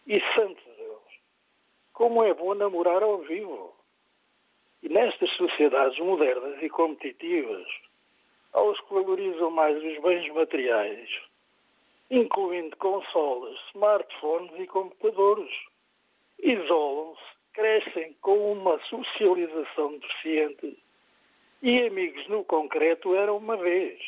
E 0.07 0.19
santo 0.35 0.61
Deus, 0.77 1.03
como 1.93 2.23
é 2.23 2.33
bom 2.33 2.53
namorar 2.53 3.03
ao 3.03 3.19
vivo. 3.19 3.75
E 4.81 4.89
nestas 4.89 5.29
sociedades 5.35 5.99
modernas 5.99 6.61
e 6.61 6.69
competitivas, 6.69 7.67
aos 8.53 8.79
que 8.81 8.93
valorizam 8.93 9.51
mais 9.51 9.77
os 9.77 10.01
bens 10.01 10.33
materiais, 10.33 11.09
incluindo 12.09 12.75
consolas, 12.77 13.57
smartphones 13.73 14.51
e 14.59 14.65
computadores, 14.67 15.53
isolam-se, 16.39 17.21
crescem 17.53 18.13
com 18.21 18.53
uma 18.53 18.79
socialização 18.85 19.97
deficiente 19.97 20.77
e 21.61 21.83
amigos 21.83 22.27
no 22.27 22.43
concreto 22.43 23.15
eram 23.15 23.37
uma 23.37 23.57
vez. 23.57 23.99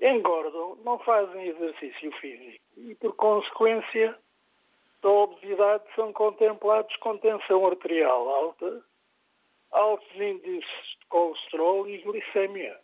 Engordam, 0.00 0.76
não 0.84 0.98
fazem 0.98 1.46
exercício 1.46 2.12
físico 2.12 2.64
e, 2.76 2.94
por 2.96 3.14
consequência, 3.14 4.16
da 5.02 5.08
obesidade 5.08 5.84
são 5.94 6.12
contemplados 6.12 6.94
com 6.96 7.16
tensão 7.18 7.64
arterial 7.66 8.28
alta, 8.28 8.84
altos 9.70 10.14
índices 10.14 10.64
de 11.00 11.06
colesterol 11.08 11.88
e 11.88 11.98
glicemia. 11.98 12.76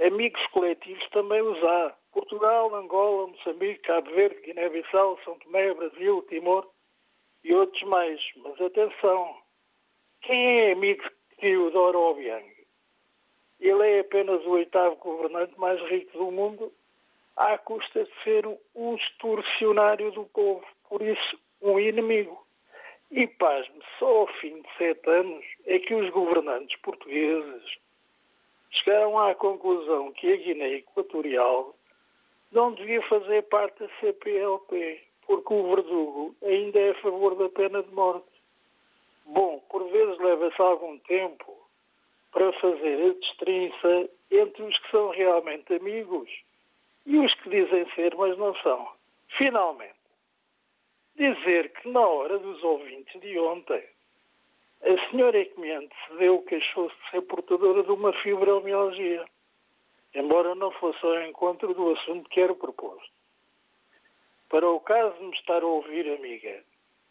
Amigos 0.00 0.44
coletivos 0.48 1.08
também 1.10 1.42
os 1.42 1.62
há. 1.62 1.94
Portugal, 2.12 2.74
Angola, 2.74 3.26
Moçambique, 3.26 3.82
Cabo 3.82 4.10
Verde, 4.10 4.40
Guiné-Bissau, 4.40 5.18
São 5.22 5.38
Tomé, 5.38 5.72
Brasil, 5.74 6.24
Timor 6.28 6.66
e 7.44 7.54
outros 7.54 7.82
mais. 7.82 8.20
Mas 8.36 8.58
atenção, 8.60 9.36
quem 10.22 10.60
é 10.60 10.72
amigo 10.72 11.02
de 11.02 11.36
Teodoro 11.36 11.98
Obiang? 12.00 12.55
Ele 13.60 13.88
é 13.88 14.00
apenas 14.00 14.44
o 14.44 14.50
oitavo 14.50 14.96
governante 14.96 15.58
mais 15.58 15.80
rico 15.88 16.16
do 16.18 16.30
mundo, 16.30 16.72
à 17.36 17.56
custa 17.58 18.04
de 18.04 18.10
ser 18.22 18.46
um 18.74 18.94
extorsionário 18.94 20.10
do 20.12 20.24
povo, 20.26 20.64
por 20.88 21.02
isso 21.02 21.38
um 21.62 21.78
inimigo. 21.78 22.44
E 23.10 23.26
pasme, 23.26 23.80
só 23.98 24.06
ao 24.06 24.26
fim 24.26 24.60
de 24.60 24.68
sete 24.76 25.08
anos 25.08 25.44
é 25.64 25.78
que 25.78 25.94
os 25.94 26.10
governantes 26.10 26.76
portugueses 26.80 27.62
chegaram 28.70 29.18
à 29.18 29.34
conclusão 29.34 30.12
que 30.12 30.32
a 30.32 30.36
Guiné 30.36 30.74
Equatorial 30.74 31.74
não 32.52 32.72
devia 32.72 33.02
fazer 33.02 33.42
parte 33.44 33.78
da 33.80 33.88
CPLP, 34.00 35.00
porque 35.26 35.54
o 35.54 35.74
verdugo 35.74 36.36
ainda 36.42 36.78
é 36.78 36.90
a 36.90 37.00
favor 37.00 37.34
da 37.36 37.48
pena 37.48 37.82
de 37.82 37.92
morte. 37.92 38.26
Bom, 39.26 39.60
por 39.68 39.84
vezes 39.90 40.18
leva-se 40.18 40.60
algum 40.60 40.98
tempo 41.00 41.55
para 42.36 42.52
fazer 42.52 43.02
a 43.02 43.14
distinção 43.14 44.10
entre 44.30 44.62
os 44.62 44.78
que 44.80 44.90
são 44.90 45.08
realmente 45.08 45.72
amigos 45.72 46.28
e 47.06 47.16
os 47.18 47.32
que 47.32 47.48
dizem 47.48 47.90
ser, 47.94 48.14
mas 48.14 48.36
não 48.36 48.54
são. 48.56 48.86
Finalmente, 49.38 49.96
dizer 51.14 51.72
que 51.72 51.88
na 51.88 52.06
hora 52.06 52.38
dos 52.38 52.62
ouvintes 52.62 53.18
de 53.22 53.38
ontem, 53.38 53.82
a 54.82 55.10
senhora 55.10 55.38
Ecomente 55.38 55.94
se 56.06 56.16
deu 56.18 56.42
queixou-se 56.42 56.94
de 56.94 57.10
ser 57.10 57.22
portadora 57.22 57.82
de 57.82 57.90
uma 57.90 58.12
fibromialgia, 58.12 59.24
embora 60.14 60.54
não 60.54 60.70
fosse 60.72 61.02
ao 61.06 61.22
encontro 61.22 61.72
do 61.72 61.92
assunto 61.92 62.28
que 62.28 62.42
era 62.42 62.54
proposto. 62.54 63.10
Para 64.50 64.68
o 64.68 64.78
caso 64.80 65.16
de 65.16 65.24
me 65.24 65.34
estar 65.36 65.62
a 65.62 65.66
ouvir, 65.66 66.06
amiga, 66.12 66.62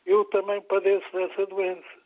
eu 0.06 0.24
também 0.26 0.62
padeço 0.62 1.12
dessa 1.12 1.48
doença. 1.48 2.05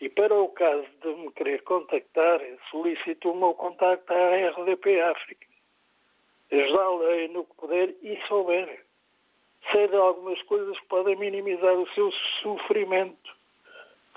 E 0.00 0.08
para 0.10 0.34
o 0.34 0.48
caso 0.50 0.86
de 1.02 1.08
me 1.14 1.32
querer 1.32 1.62
contactar, 1.62 2.40
solicito 2.70 3.30
o 3.30 3.36
meu 3.36 3.54
contacto 3.54 4.12
à 4.12 4.50
RDP 4.50 5.00
África. 5.00 5.46
Ajudá-la 6.52 7.28
no 7.28 7.44
que 7.44 7.54
puder 7.54 7.94
e 8.02 8.20
souber. 8.28 8.84
Sei 9.72 9.88
de 9.88 9.96
algumas 9.96 10.40
coisas 10.42 10.78
que 10.78 10.86
podem 10.86 11.16
minimizar 11.16 11.74
o 11.74 11.88
seu 11.94 12.12
sofrimento. 12.42 13.34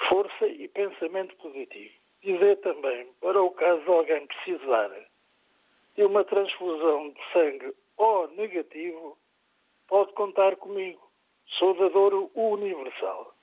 Força 0.09 0.47
e 0.47 0.67
pensamento 0.67 1.35
positivo. 1.37 1.93
Dizer 2.21 2.57
também, 2.57 3.07
para 3.21 3.41
o 3.41 3.51
caso 3.51 3.81
de 3.81 3.89
alguém 3.89 4.27
precisar 4.27 4.91
de 5.95 6.03
uma 6.03 6.23
transfusão 6.25 7.09
de 7.09 7.19
sangue 7.33 7.73
O 7.97 8.27
negativo, 8.27 9.17
pode 9.87 10.13
contar 10.13 10.55
comigo. 10.57 11.01
Sou 11.57 11.73
dador 11.73 12.29
universal. 12.35 13.33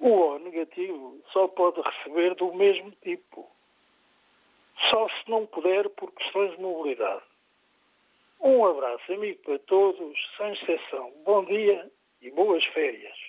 O 0.00 0.08
O 0.08 0.38
negativo 0.38 1.20
só 1.30 1.46
pode 1.46 1.80
receber 1.82 2.34
do 2.34 2.54
mesmo 2.54 2.90
tipo. 3.02 3.46
Só 4.88 5.06
se 5.08 5.30
não 5.30 5.44
puder 5.46 5.90
por 5.90 6.10
questões 6.12 6.52
de 6.56 6.62
mobilidade. 6.62 7.22
Um 8.40 8.64
abraço 8.64 9.12
amigo 9.12 9.38
para 9.42 9.58
todos, 9.58 10.18
sem 10.38 10.52
exceção. 10.54 11.12
Bom 11.26 11.44
dia 11.44 11.90
e 12.22 12.30
boas 12.30 12.64
férias. 12.64 13.19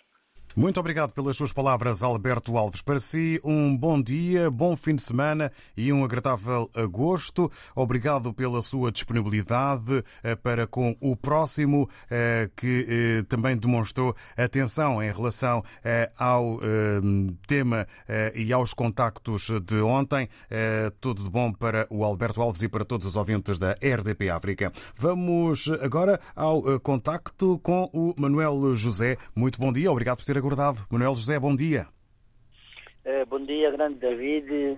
Muito 0.56 0.80
obrigado 0.82 1.14
pelas 1.14 1.38
suas 1.38 1.54
palavras, 1.54 2.04
Alberto 2.04 2.58
Alves. 2.58 2.82
Para 2.82 3.00
si, 3.00 3.40
um 3.42 3.76
bom 3.76 4.02
dia, 4.02 4.52
bom 4.52 4.76
fim 4.76 4.96
de 4.96 5.02
semana 5.02 5.50
e 5.78 5.94
um 5.94 6.04
agradável 6.04 6.70
agosto. 6.76 7.50
Obrigado 7.74 8.34
pela 8.34 8.62
sua 8.62 8.92
disponibilidade 8.92 10.04
eh, 10.22 10.36
para 10.36 10.68
com 10.68 10.96
o 11.00 11.16
próximo, 11.16 11.90
eh, 12.10 12.50
que 12.54 12.86
eh, 12.90 13.24
também 13.30 13.56
demonstrou 13.56 14.14
atenção 14.36 15.02
em 15.02 15.12
relação 15.12 15.64
ao 16.18 16.60
tema 17.48 17.88
e 18.36 18.52
aos 18.52 18.74
contactos 18.74 19.50
de 19.64 19.80
ontem. 19.82 20.28
Tudo 21.00 21.24
de 21.24 21.30
bom 21.30 21.52
para 21.52 21.88
o 21.90 22.04
Alberto 22.04 22.42
Alves 22.42 22.62
e 22.62 22.68
para 22.68 22.84
todos 22.84 23.08
os 23.08 23.16
ouvintes 23.16 23.58
da 23.58 23.72
RDP 23.74 24.30
África. 24.32 24.72
Vamos 24.98 25.70
agora 25.82 26.20
ao 26.36 26.80
contacto 26.80 27.60
com 27.60 27.90
o 27.94 28.14
Manuel 28.18 28.76
José. 28.76 29.18
Muito 29.36 29.60
bom 29.60 29.72
dia, 29.72 29.92
obrigado 29.92 30.18
por 30.18 30.26
ter 30.26 30.41
aguardado. 30.42 30.86
Manuel 30.92 31.16
José, 31.16 31.40
bom 31.40 31.56
dia. 31.56 31.88
Eh, 33.06 33.26
bom 33.26 33.40
dia, 33.40 33.72
grande 33.72 34.00
David. 34.00 34.78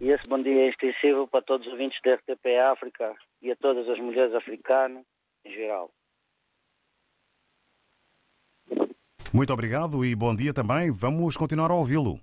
E 0.00 0.10
esse 0.10 0.28
bom 0.28 0.42
dia 0.42 0.66
é 0.66 0.68
extensivo 0.68 1.26
para 1.28 1.42
todos 1.42 1.66
os 1.66 1.72
ouvintes 1.72 1.98
da 2.04 2.14
RTP 2.14 2.58
África 2.72 3.14
e 3.40 3.50
a 3.50 3.56
todas 3.56 3.88
as 3.88 3.98
mulheres 3.98 4.34
africanas 4.34 5.04
em 5.44 5.52
geral. 5.52 5.90
Muito 9.32 9.52
obrigado 9.52 10.04
e 10.04 10.14
bom 10.14 10.34
dia 10.34 10.52
também. 10.52 10.90
Vamos 10.90 11.36
continuar 11.36 11.70
a 11.70 11.74
ouvi-lo. 11.74 12.20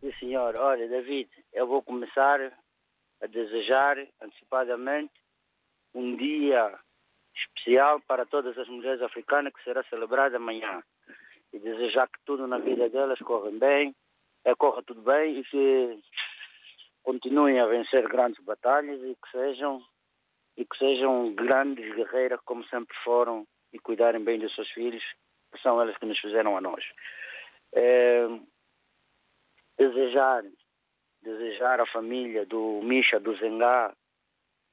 Sim, 0.00 0.12
senhor. 0.18 0.56
Olha, 0.56 0.88
David, 0.88 1.28
eu 1.52 1.66
vou 1.66 1.82
começar 1.82 2.40
a 3.20 3.26
desejar 3.26 3.98
antecipadamente 4.20 5.12
um 5.94 6.16
dia 6.16 6.76
especial 7.34 8.00
para 8.00 8.24
todas 8.26 8.56
as 8.58 8.68
mulheres 8.68 9.02
africanas 9.02 9.52
que 9.52 9.62
será 9.64 9.82
celebrado 9.84 10.36
amanhã 10.36 10.82
e 11.54 11.58
desejar 11.60 12.08
que 12.08 12.18
tudo 12.26 12.48
na 12.48 12.58
vida 12.58 12.88
delas 12.90 13.18
corra 13.20 13.50
bem, 13.52 13.94
é, 14.44 14.54
corra 14.56 14.82
tudo 14.82 15.00
bem 15.02 15.38
e 15.38 15.44
que 15.44 16.00
continuem 17.04 17.60
a 17.60 17.66
vencer 17.66 18.06
grandes 18.08 18.42
batalhas 18.44 19.00
e 19.00 19.14
que 19.14 19.30
sejam 19.30 19.80
e 20.56 20.64
que 20.64 20.76
sejam 20.76 21.32
grandes 21.34 21.94
guerreiras 21.94 22.40
como 22.44 22.64
sempre 22.66 22.94
foram 23.04 23.46
e 23.72 23.78
cuidarem 23.78 24.22
bem 24.22 24.38
dos 24.38 24.54
seus 24.54 24.68
filhos, 24.70 25.02
que 25.52 25.60
são 25.60 25.80
elas 25.80 25.96
que 25.98 26.06
nos 26.06 26.18
fizeram 26.18 26.56
a 26.56 26.60
nós. 26.60 26.84
É, 27.72 28.26
desejar 29.78 30.44
desejar 31.22 31.80
à 31.80 31.86
família 31.86 32.44
do 32.44 32.82
Misha, 32.82 33.18
do 33.18 33.34
Zengá 33.36 33.94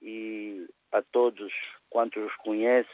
e 0.02 0.68
a 0.92 1.02
todos 1.02 1.54
quantos 1.90 2.24
os 2.24 2.36
conhece 2.38 2.90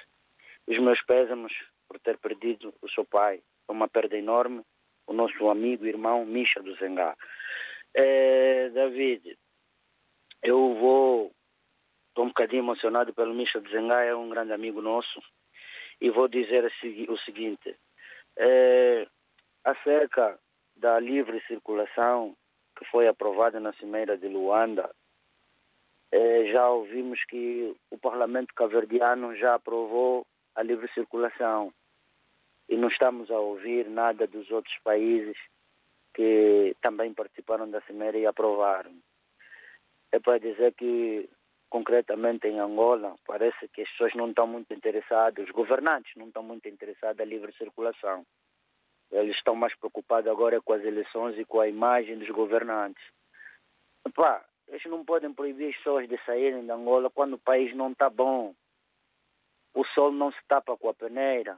os 0.68 0.78
meus 0.80 1.02
pésames 1.04 1.54
por 1.88 2.00
ter 2.00 2.18
perdido 2.18 2.74
o 2.82 2.90
seu 2.90 3.06
pai. 3.06 3.42
É 3.68 3.72
uma 3.72 3.88
perda 3.88 4.18
enorme. 4.18 4.62
O 5.06 5.14
nosso 5.14 5.50
amigo 5.50 5.86
e 5.86 5.90
irmão 5.90 6.26
Misha 6.26 6.62
do 6.62 6.76
Zengá. 6.76 7.16
É, 7.94 8.70
David, 8.70 9.38
eu 10.44 10.76
vou. 10.76 11.32
Estou 12.10 12.26
um 12.26 12.30
bocadinho 12.30 12.62
emocionado 12.62 13.14
pelo 13.14 13.34
Misha 13.34 13.62
do 13.62 13.70
Zengá, 13.70 14.04
é 14.04 14.16
um 14.16 14.30
grande 14.30 14.52
amigo 14.52 14.82
nosso. 14.82 15.22
E 16.02 16.10
vou 16.10 16.28
dizer 16.28 16.66
o 17.10 17.18
seguinte: 17.20 17.76
é, 18.36 19.08
acerca 19.64 20.40
da 20.76 21.00
livre 21.00 21.42
circulação 21.48 22.36
que 22.78 22.86
foi 22.86 23.08
aprovada 23.08 23.60
na 23.60 23.74
Cimeira 23.74 24.18
de 24.18 24.28
Luanda, 24.28 24.90
é, 26.12 26.46
já 26.52 26.70
ouvimos 26.70 27.24
que 27.26 27.76
o 27.90 27.98
Parlamento 27.98 28.54
caverdiano 28.54 29.36
já 29.36 29.56
aprovou 29.56 30.26
a 30.56 30.62
livre 30.62 30.92
circulação 30.94 31.74
e 32.70 32.76
não 32.76 32.90
estamos 32.90 33.32
a 33.32 33.40
ouvir 33.40 33.90
nada 33.90 34.28
dos 34.28 34.50
outros 34.52 34.76
países 34.84 35.38
que 36.14 36.76
também 36.82 37.14
participaram 37.14 37.70
da 37.70 37.82
Cimeira 37.82 38.18
e 38.18 38.26
aprovaram. 38.26 38.92
É 40.12 40.20
para 40.20 40.40
dizer 40.40 40.74
que, 40.74 41.30
concretamente 41.70 42.48
em 42.48 42.60
Angola, 42.60 43.16
parece 43.26 43.68
que 43.70 43.82
as 43.82 43.90
pessoas 43.92 44.16
não 44.16 44.30
estão 44.30 44.48
muito 44.48 44.74
interessadas, 44.74 45.46
os 45.46 45.52
governantes 45.52 46.12
não 46.16 46.28
estão 46.28 46.42
muito 46.42 46.68
interessados 46.68 47.18
na 47.18 47.26
livre 47.26 47.54
circulação. 47.54 48.26
Eles 49.12 49.36
estão 49.36 49.56
mais 49.56 49.76
preocupados 49.76 50.30
agora 50.30 50.60
com 50.60 50.74
as 50.74 50.84
eleições 50.84 51.38
e 51.38 51.46
com 51.46 51.62
a 51.62 51.68
imagem 51.68 52.18
dos 52.18 52.30
governantes. 52.30 53.04
Epá, 54.06 54.44
eles 54.68 54.84
não 54.86 55.06
podem 55.06 55.34
proibir 55.34 55.70
as 55.70 55.78
pessoas 55.78 56.08
de 56.10 56.18
saírem 56.26 56.66
de 56.66 56.72
Angola 56.72 57.10
quando 57.10 57.34
o 57.34 57.40
país 57.40 57.74
não 57.76 57.92
está 57.92 58.10
bom. 58.10 58.54
O 59.74 59.86
sol 59.86 60.12
não 60.12 60.32
se 60.32 60.40
tapa 60.48 60.76
com 60.76 60.90
a 60.90 60.94
peneira. 60.94 61.58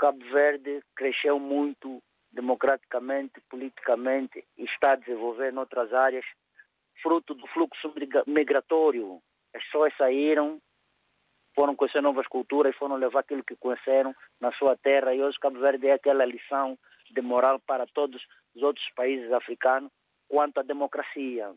Cabo 0.00 0.24
Verde 0.32 0.82
cresceu 0.96 1.38
muito 1.38 2.02
democraticamente, 2.32 3.38
politicamente 3.50 4.42
e 4.56 4.64
está 4.64 4.92
a 4.92 4.96
desenvolver 4.96 5.52
áreas, 5.92 6.24
fruto 7.02 7.34
do 7.34 7.46
fluxo 7.48 7.92
migra- 7.94 8.24
migratório. 8.26 9.20
As 9.54 9.62
pessoas 9.64 9.94
saíram, 9.98 10.58
foram 11.54 11.76
conhecer 11.76 12.00
novas 12.00 12.26
culturas, 12.26 12.74
foram 12.76 12.96
levar 12.96 13.20
aquilo 13.20 13.44
que 13.44 13.56
conheceram 13.56 14.16
na 14.40 14.50
sua 14.52 14.74
terra 14.74 15.14
e 15.14 15.22
hoje 15.22 15.38
Cabo 15.38 15.60
Verde 15.60 15.88
é 15.88 15.92
aquela 15.92 16.24
lição 16.24 16.78
de 17.10 17.20
moral 17.20 17.60
para 17.60 17.86
todos 17.86 18.24
os 18.54 18.62
outros 18.62 18.86
países 18.96 19.30
africanos 19.30 19.90
quanto 20.28 20.60
à 20.60 20.62
democracia. 20.62 21.52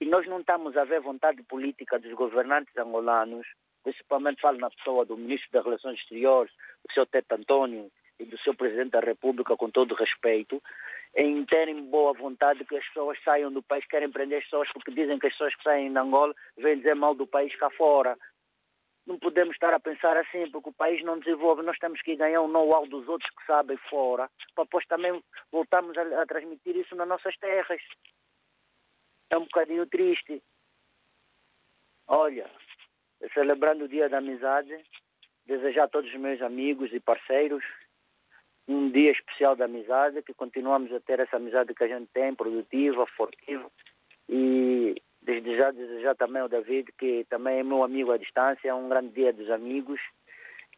E 0.00 0.06
nós 0.06 0.26
não 0.26 0.40
estamos 0.40 0.74
a 0.74 0.84
ver 0.84 1.02
vontade 1.02 1.42
política 1.42 1.98
dos 1.98 2.14
governantes 2.14 2.74
angolanos, 2.78 3.46
principalmente 3.82 4.40
falo 4.40 4.58
na 4.58 4.70
pessoa 4.70 5.04
do 5.04 5.16
ministro 5.16 5.50
das 5.52 5.64
Relações 5.64 5.98
Exteriores, 5.98 6.52
do 6.86 6.92
seu 6.92 7.06
Tete 7.06 7.34
Antônio 7.34 7.90
e 8.18 8.24
do 8.24 8.38
seu 8.40 8.54
presidente 8.54 8.90
da 8.90 9.00
República, 9.00 9.56
com 9.56 9.70
todo 9.70 9.94
respeito, 9.94 10.62
em 11.16 11.44
terem 11.44 11.84
boa 11.86 12.12
vontade 12.12 12.64
que 12.64 12.76
as 12.76 12.86
pessoas 12.86 13.18
saiam 13.24 13.50
do 13.50 13.62
país, 13.62 13.84
querem 13.86 14.10
prender 14.10 14.38
as 14.38 14.44
pessoas 14.44 14.68
porque 14.72 14.92
dizem 14.92 15.18
que 15.18 15.26
as 15.26 15.32
pessoas 15.32 15.54
que 15.56 15.62
saem 15.62 15.90
de 15.90 15.98
Angola 15.98 16.34
vêm 16.56 16.76
dizer 16.76 16.94
mal 16.94 17.14
do 17.14 17.26
país 17.26 17.54
cá 17.56 17.70
fora. 17.70 18.16
Não 19.06 19.18
podemos 19.18 19.54
estar 19.54 19.72
a 19.74 19.80
pensar 19.80 20.16
assim, 20.16 20.48
porque 20.50 20.68
o 20.68 20.74
país 20.74 21.02
não 21.02 21.18
desenvolve. 21.18 21.62
Nós 21.62 21.78
temos 21.78 22.00
que 22.02 22.14
ganhar 22.14 22.42
o 22.42 22.48
know-how 22.48 22.86
dos 22.86 23.08
outros 23.08 23.28
que 23.30 23.44
sabem 23.46 23.76
fora, 23.88 24.30
para 24.54 24.64
depois 24.64 24.86
também 24.86 25.20
voltarmos 25.50 25.96
a, 25.96 26.22
a 26.22 26.26
transmitir 26.26 26.76
isso 26.76 26.94
nas 26.94 27.08
nossas 27.08 27.36
terras. 27.38 27.82
É 29.30 29.38
um 29.38 29.44
bocadinho 29.44 29.86
triste. 29.86 30.42
Olha, 32.06 32.48
celebrando 33.34 33.84
o 33.84 33.88
Dia 33.88 34.08
da 34.08 34.18
Amizade, 34.18 34.76
desejar 35.46 35.84
a 35.84 35.88
todos 35.88 36.10
os 36.12 36.20
meus 36.20 36.40
amigos 36.40 36.92
e 36.92 37.00
parceiros 37.00 37.64
um 38.68 38.88
dia 38.88 39.10
especial 39.10 39.56
da 39.56 39.64
amizade, 39.64 40.22
que 40.22 40.32
continuamos 40.32 40.92
a 40.92 41.00
ter 41.00 41.18
essa 41.18 41.36
amizade 41.36 41.74
que 41.74 41.82
a 41.82 41.88
gente 41.88 42.08
tem, 42.12 42.34
produtiva, 42.34 43.04
fortiva. 43.16 43.68
E 44.28 44.94
desde 45.20 45.56
já 45.56 45.72
desejar 45.72 46.14
também 46.14 46.40
ao 46.40 46.48
David, 46.48 46.92
que 46.96 47.26
também 47.28 47.58
é 47.58 47.62
meu 47.64 47.82
amigo 47.82 48.12
à 48.12 48.16
distância, 48.16 48.74
um 48.74 48.88
grande 48.88 49.08
dia 49.08 49.32
dos 49.32 49.50
amigos 49.50 50.00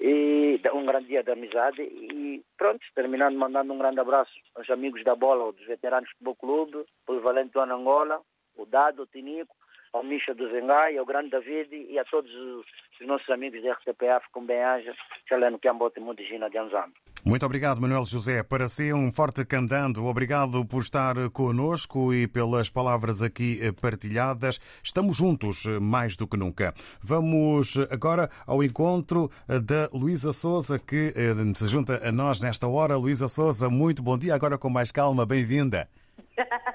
e 0.01 0.59
um 0.73 0.87
grande 0.87 1.09
dia 1.09 1.23
da 1.23 1.35
amizade. 1.35 1.83
E 1.83 2.43
pronto, 2.57 2.81
terminando 2.95 3.37
mandando 3.37 3.73
um 3.73 3.79
grande 3.79 4.01
abraço 4.01 4.33
aos 4.55 4.69
amigos 4.71 5.05
da 5.05 5.15
bola, 5.15 5.53
dos 5.53 5.67
veteranos 5.67 6.09
do 6.09 6.13
Futebol 6.13 6.37
Clube, 6.37 6.87
Polivalente 7.05 7.53
do 7.53 7.61
Angola, 7.61 8.23
o 8.57 8.65
Dado, 8.65 9.03
o 9.03 9.07
Tinico, 9.07 9.55
ao 9.93 10.03
Misha 10.03 10.35
do 10.35 10.51
Zengai, 10.51 10.97
ao 10.97 11.05
grande 11.05 11.31
David 11.31 11.75
e 11.75 11.99
a 11.99 12.05
todos 12.05 12.31
os, 12.33 12.67
os 13.01 13.07
nossos 13.07 13.29
amigos 13.29 13.63
da 13.63 13.73
RTPF, 13.73 14.27
com 14.33 14.45
bem-aja, 14.45 14.95
Chaleno 15.29 15.59
Kiambote 15.59 16.01
Mudigina 16.01 16.49
de 16.49 16.59
Anzambo. 16.59 16.95
Muito 17.25 17.47
obrigado, 17.47 17.81
Manuel 17.81 18.05
José. 18.05 18.43
Para 18.43 18.67
si, 18.69 18.93
um 18.93 19.13
forte 19.13 19.45
candando. 19.45 20.05
Obrigado 20.07 20.65
por 20.67 20.83
estar 20.83 21.15
conosco 21.31 22.13
e 22.13 22.27
pelas 22.27 22.69
palavras 22.69 23.23
aqui 23.23 23.61
eh, 23.63 23.71
partilhadas. 23.71 24.59
Estamos 24.83 25.19
juntos 25.19 25.67
eh, 25.67 25.79
mais 25.79 26.17
do 26.17 26.27
que 26.27 26.37
nunca. 26.37 26.75
Vamos 27.01 27.79
agora 27.91 28.29
ao 28.45 28.63
encontro 28.65 29.31
eh, 29.49 29.61
da 29.61 29.89
Luísa 29.93 30.33
Souza, 30.33 30.81
que 30.81 31.13
eh, 31.15 31.55
se 31.55 31.69
junta 31.69 32.01
a 32.07 32.11
nós 32.11 32.41
nesta 32.41 32.67
hora. 32.67 32.97
Luísa 32.97 33.29
Souza, 33.29 33.71
muito 33.71 34.03
bom 34.03 34.19
dia. 34.19 34.35
Agora 34.35 34.59
com 34.59 34.69
mais 34.69 34.91
calma, 34.91 35.25
bem-vinda. 35.25 35.89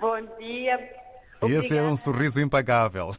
Bom 0.00 0.20
dia. 0.38 1.03
Esse 1.46 1.76
é 1.76 1.82
um 1.82 1.92
Obrigada. 1.92 1.96
sorriso 1.96 2.40
impagável. 2.40 3.10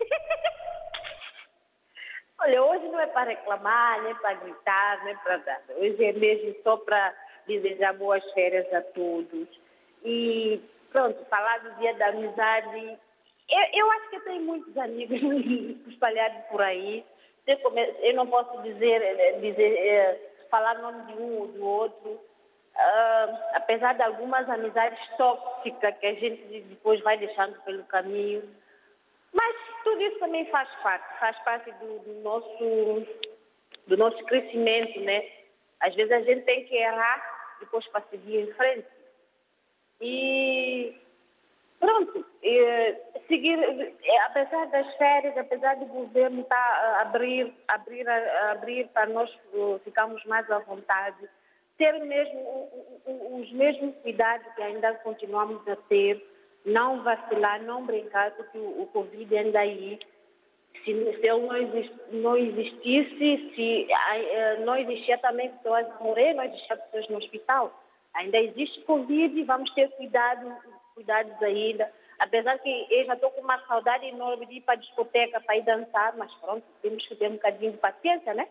Olha, 2.40 2.62
hoje 2.62 2.86
não 2.88 3.00
é 3.00 3.06
para 3.06 3.30
reclamar, 3.30 4.02
nem 4.02 4.14
para 4.16 4.34
gritar, 4.34 5.04
nem 5.04 5.16
para 5.18 5.38
nada. 5.38 5.64
Hoje 5.76 6.04
é 6.04 6.12
mesmo 6.12 6.54
só 6.62 6.76
para 6.76 7.14
desejar 7.46 7.94
boas 7.94 8.22
férias 8.32 8.70
a 8.72 8.80
todos. 8.82 9.48
E 10.04 10.60
pronto, 10.92 11.24
falar 11.26 11.58
do 11.58 11.74
dia 11.78 11.94
da 11.94 12.08
amizade. 12.08 12.98
Eu, 13.48 13.80
eu 13.80 13.90
acho 13.92 14.10
que 14.10 14.16
eu 14.16 14.24
tenho 14.24 14.42
muitos 14.42 14.76
amigos 14.76 15.20
espalhados 15.88 16.42
por 16.50 16.60
aí. 16.62 17.04
Eu 17.46 18.14
não 18.14 18.26
posso 18.26 18.62
dizer, 18.62 19.02
eh, 19.02 19.38
dizer 19.40 19.76
eh, 19.76 20.18
falar 20.50 20.78
nome 20.78 21.12
de 21.12 21.20
um 21.20 21.40
ou 21.40 21.46
do 21.48 21.66
outro. 21.66 22.20
Ah, 22.76 23.50
apesar 23.54 23.94
de 23.94 24.02
algumas 24.02 24.48
amizades 24.50 24.98
tóxicas 25.16 25.96
que 25.98 26.06
a 26.06 26.14
gente 26.14 26.60
depois 26.62 27.00
vai 27.02 27.16
deixando 27.16 27.60
pelo 27.62 27.84
caminho. 27.84 28.42
Mas 29.32 29.56
tudo 29.84 30.00
isso 30.02 30.18
também 30.18 30.44
faz 30.46 30.68
parte, 30.82 31.18
faz 31.20 31.38
parte 31.44 31.70
do, 31.72 31.98
do 32.00 32.14
nosso, 32.22 33.06
do 33.86 33.96
nosso 33.96 34.18
crescimento, 34.24 35.00
né? 35.00 35.24
Às 35.80 35.94
vezes 35.94 36.10
a 36.12 36.20
gente 36.22 36.42
tem 36.44 36.64
que 36.64 36.74
errar 36.76 37.56
depois 37.60 37.86
para 37.88 38.02
seguir 38.10 38.40
em 38.40 38.52
frente. 38.54 38.86
E 40.00 40.96
pronto, 41.78 42.26
eh, 42.42 42.96
seguir, 43.28 43.58
eh, 43.58 44.18
apesar 44.26 44.66
das 44.66 44.94
férias, 44.96 45.36
apesar 45.38 45.76
do 45.76 45.86
governo 45.86 46.42
estar 46.42 46.56
a 46.56 47.02
abrir, 47.02 47.52
abrir, 47.68 48.08
a- 48.08 48.52
abrir 48.52 48.88
para 48.88 49.06
nós 49.06 49.30
eh, 49.54 49.78
ficarmos 49.84 50.24
mais 50.24 50.50
à 50.50 50.58
vontade, 50.58 51.28
ter 51.76 51.92
mesmo 52.00 52.68
os 53.38 53.50
mesmos 53.52 53.94
cuidados 53.96 54.46
que 54.54 54.62
ainda 54.62 54.94
continuamos 54.96 55.66
a 55.68 55.76
ter, 55.88 56.24
não 56.64 57.02
vacilar, 57.02 57.62
não 57.62 57.84
brincar, 57.84 58.30
porque 58.32 58.58
o, 58.58 58.88
Covid 58.92 59.36
ainda 59.36 59.60
aí. 59.60 59.98
Se, 60.84 60.92
se 60.92 60.92
ele 60.92 61.46
não, 61.46 61.56
exis- 61.56 61.92
não 62.10 62.36
existisse, 62.36 63.54
se 63.54 63.88
eh, 63.90 64.56
não 64.64 64.76
existia 64.76 65.16
também 65.18 65.50
pessoas 65.50 65.86
a 65.86 66.02
morrer, 66.02 66.34
não 66.34 66.44
existia 66.44 66.76
pessoas 66.76 67.08
no 67.08 67.18
hospital. 67.18 67.72
Ainda 68.14 68.38
existe 68.38 68.80
Covid 68.82 69.38
e 69.38 69.44
vamos 69.44 69.72
ter 69.74 69.88
cuidado, 69.92 70.54
cuidados 70.94 71.42
ainda. 71.42 71.90
Apesar 72.18 72.58
que 72.58 72.86
eu 72.90 73.04
já 73.06 73.14
estou 73.14 73.30
com 73.30 73.40
uma 73.40 73.58
saudade 73.66 74.06
enorme 74.06 74.46
de 74.46 74.56
ir 74.56 74.60
para 74.60 74.74
a 74.74 74.78
discoteca 74.78 75.40
para 75.40 75.56
ir 75.56 75.62
dançar, 75.62 76.14
mas 76.16 76.32
pronto, 76.34 76.64
temos 76.82 77.06
que 77.06 77.16
ter 77.16 77.28
um 77.28 77.34
bocadinho 77.34 77.72
de 77.72 77.78
paciência, 77.78 78.34
né? 78.34 78.46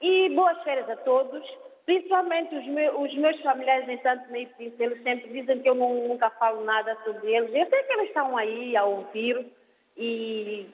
E 0.00 0.30
boas 0.30 0.60
férias 0.62 0.88
a 0.90 0.96
todos, 0.96 1.46
principalmente 1.84 2.54
os, 2.54 2.64
os 2.64 3.14
meus 3.16 3.40
familiares 3.40 3.88
em 3.88 4.00
Santo 4.00 4.30
Meio 4.30 4.48
Príncipe, 4.50 4.82
eles 4.82 5.02
sempre 5.02 5.28
dizem 5.32 5.60
que 5.60 5.68
eu 5.68 5.74
não- 5.74 6.08
nunca 6.08 6.30
falo 6.30 6.64
nada 6.64 6.96
sobre 7.04 7.34
eles. 7.34 7.54
Eu 7.54 7.66
sei 7.68 7.82
que 7.82 7.92
eles 7.92 8.08
estão 8.08 8.36
aí 8.36 8.76
a 8.76 8.84
ouvir 8.84 9.46
e 9.96 10.66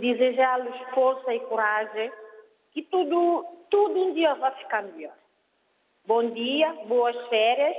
desejá-los 0.00 0.76
força 0.94 1.32
e 1.34 1.40
coragem, 1.40 2.10
que 2.72 2.82
tudo, 2.82 3.44
tudo 3.70 4.06
um 4.06 4.14
dia 4.14 4.34
vai 4.34 4.50
ficar 4.52 4.82
melhor. 4.82 5.14
Bom 6.06 6.30
dia, 6.30 6.72
boas 6.86 7.16
férias 7.28 7.76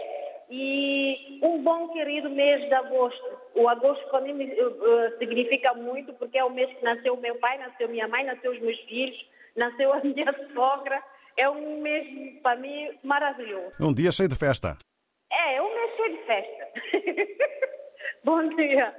e 0.49 1.39
um 1.43 1.61
bom 1.61 1.89
querido 1.89 2.29
mês 2.29 2.61
de 2.67 2.73
agosto. 2.73 3.39
O 3.55 3.67
agosto 3.69 4.07
para 4.09 4.21
mim 4.21 4.41
eh, 4.41 4.57
eh, 4.57 5.17
significa 5.17 5.73
muito 5.73 6.13
porque 6.13 6.37
é 6.37 6.43
o 6.43 6.49
mês 6.49 6.71
que 6.73 6.83
nasceu 6.83 7.15
meu 7.17 7.35
pai, 7.35 7.57
nasceu 7.57 7.87
minha 7.89 8.07
mãe, 8.07 8.23
nasceu 8.23 8.51
os 8.51 8.59
meus 8.59 8.79
filhos, 8.81 9.25
nasceu 9.55 9.93
a 9.93 9.99
minha 10.03 10.33
sogra. 10.53 11.01
É 11.37 11.49
um 11.49 11.81
mês 11.81 12.41
para 12.41 12.57
mim 12.59 12.97
maravilhoso. 13.03 13.75
Um 13.81 13.93
dia 13.93 14.11
cheio 14.11 14.29
de 14.29 14.35
festa. 14.35 14.77
É, 15.31 15.55
é 15.55 15.61
um 15.61 15.73
mês 15.73 15.95
cheio 15.95 16.17
de 16.17 16.23
festa. 16.25 16.67
bom 18.23 18.47
dia, 18.55 18.95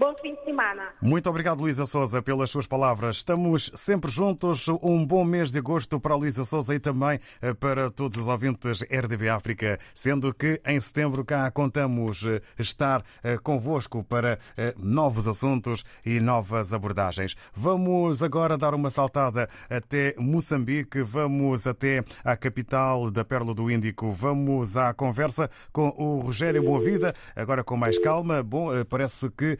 bom 0.00 0.14
fim 0.22 0.34
de 0.34 0.42
semana. 0.44 0.94
Muito 1.02 1.28
obrigado, 1.28 1.60
Luísa 1.60 1.84
Souza, 1.84 2.22
pelas 2.22 2.48
suas 2.48 2.66
palavras. 2.66 3.16
Estamos 3.16 3.70
sempre 3.74 4.10
juntos. 4.10 4.66
Um 4.82 5.04
bom 5.04 5.22
mês 5.24 5.52
de 5.52 5.58
agosto 5.58 6.00
para 6.00 6.14
a 6.14 6.16
Luísa 6.16 6.42
Souza 6.42 6.74
e 6.74 6.80
também 6.80 7.20
eh, 7.42 7.52
para 7.52 7.90
todos 7.90 8.16
os 8.16 8.26
ouvintes 8.26 8.80
RDB 8.90 9.28
África, 9.28 9.78
sendo 9.94 10.32
que 10.32 10.58
em 10.64 10.80
setembro 10.80 11.22
cá 11.22 11.50
contamos 11.50 12.24
eh, 12.24 12.40
estar 12.58 13.04
eh, 13.22 13.36
convosco 13.36 14.02
para 14.02 14.38
novos 14.78 15.28
assuntos 15.28 15.84
e 16.04 16.18
novas 16.18 16.72
abordagens. 16.72 17.36
Vamos 17.52 18.22
agora 18.22 18.56
dar 18.56 18.74
uma 18.74 18.88
saltada 18.88 19.50
até 19.68 20.14
Moçambique, 20.16 21.02
vamos 21.02 21.66
até 21.66 22.02
à 22.24 22.36
capital 22.36 23.10
da 23.10 23.22
Pérola 23.22 23.54
do 23.54 23.70
Índico, 23.70 24.10
vamos 24.10 24.78
à 24.78 24.94
conversa 24.94 25.50
com 25.72 25.88
o 25.98 26.20
Rogério 26.20 26.62
Boavida, 26.62 27.14
agora 27.36 27.62
com 27.62 27.76
mais 27.76 27.98
calma. 27.98 28.42
Bom, 28.42 28.68
parece 28.88 29.28
que 29.30 29.58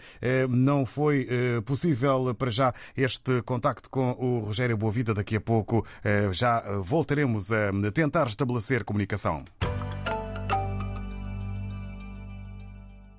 não 0.49 0.85
foi 0.87 1.27
eh, 1.29 1.61
possível 1.63 2.35
para 2.35 2.51
já 2.51 2.75
este 2.97 3.43
contacto 3.43 3.89
com 3.91 4.11
o 4.13 4.41
Rogério 4.41 4.77
Boavida. 4.77 5.15
Daqui 5.15 5.37
a 5.37 5.41
pouco 5.41 5.87
eh, 6.05 6.29
já 6.33 6.61
voltaremos 6.81 7.53
a 7.53 7.71
tentar 7.93 8.27
estabelecer 8.27 8.85
comunicação. 8.85 9.45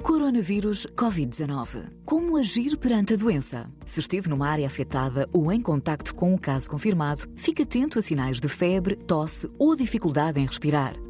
Coronavírus 0.02 0.88
Covid-19. 0.96 1.86
Como 2.06 2.38
agir 2.38 2.76
perante 2.78 3.14
a 3.14 3.18
doença? 3.18 3.70
Se 3.86 4.00
esteve 4.00 4.30
numa 4.30 4.48
área 4.48 4.66
afetada 4.66 5.30
ou 5.32 5.52
em 5.52 5.62
contacto 5.62 6.14
com 6.14 6.34
um 6.34 6.38
caso 6.38 6.70
confirmado, 6.70 7.24
fique 7.36 7.64
atento 7.64 8.00
a 8.00 8.02
sinais 8.02 8.40
de 8.40 8.50
febre, 8.50 8.96
tosse 8.96 9.50
ou 9.58 9.76
dificuldade 9.76 10.40
em 10.40 10.46
respirar. 10.46 10.96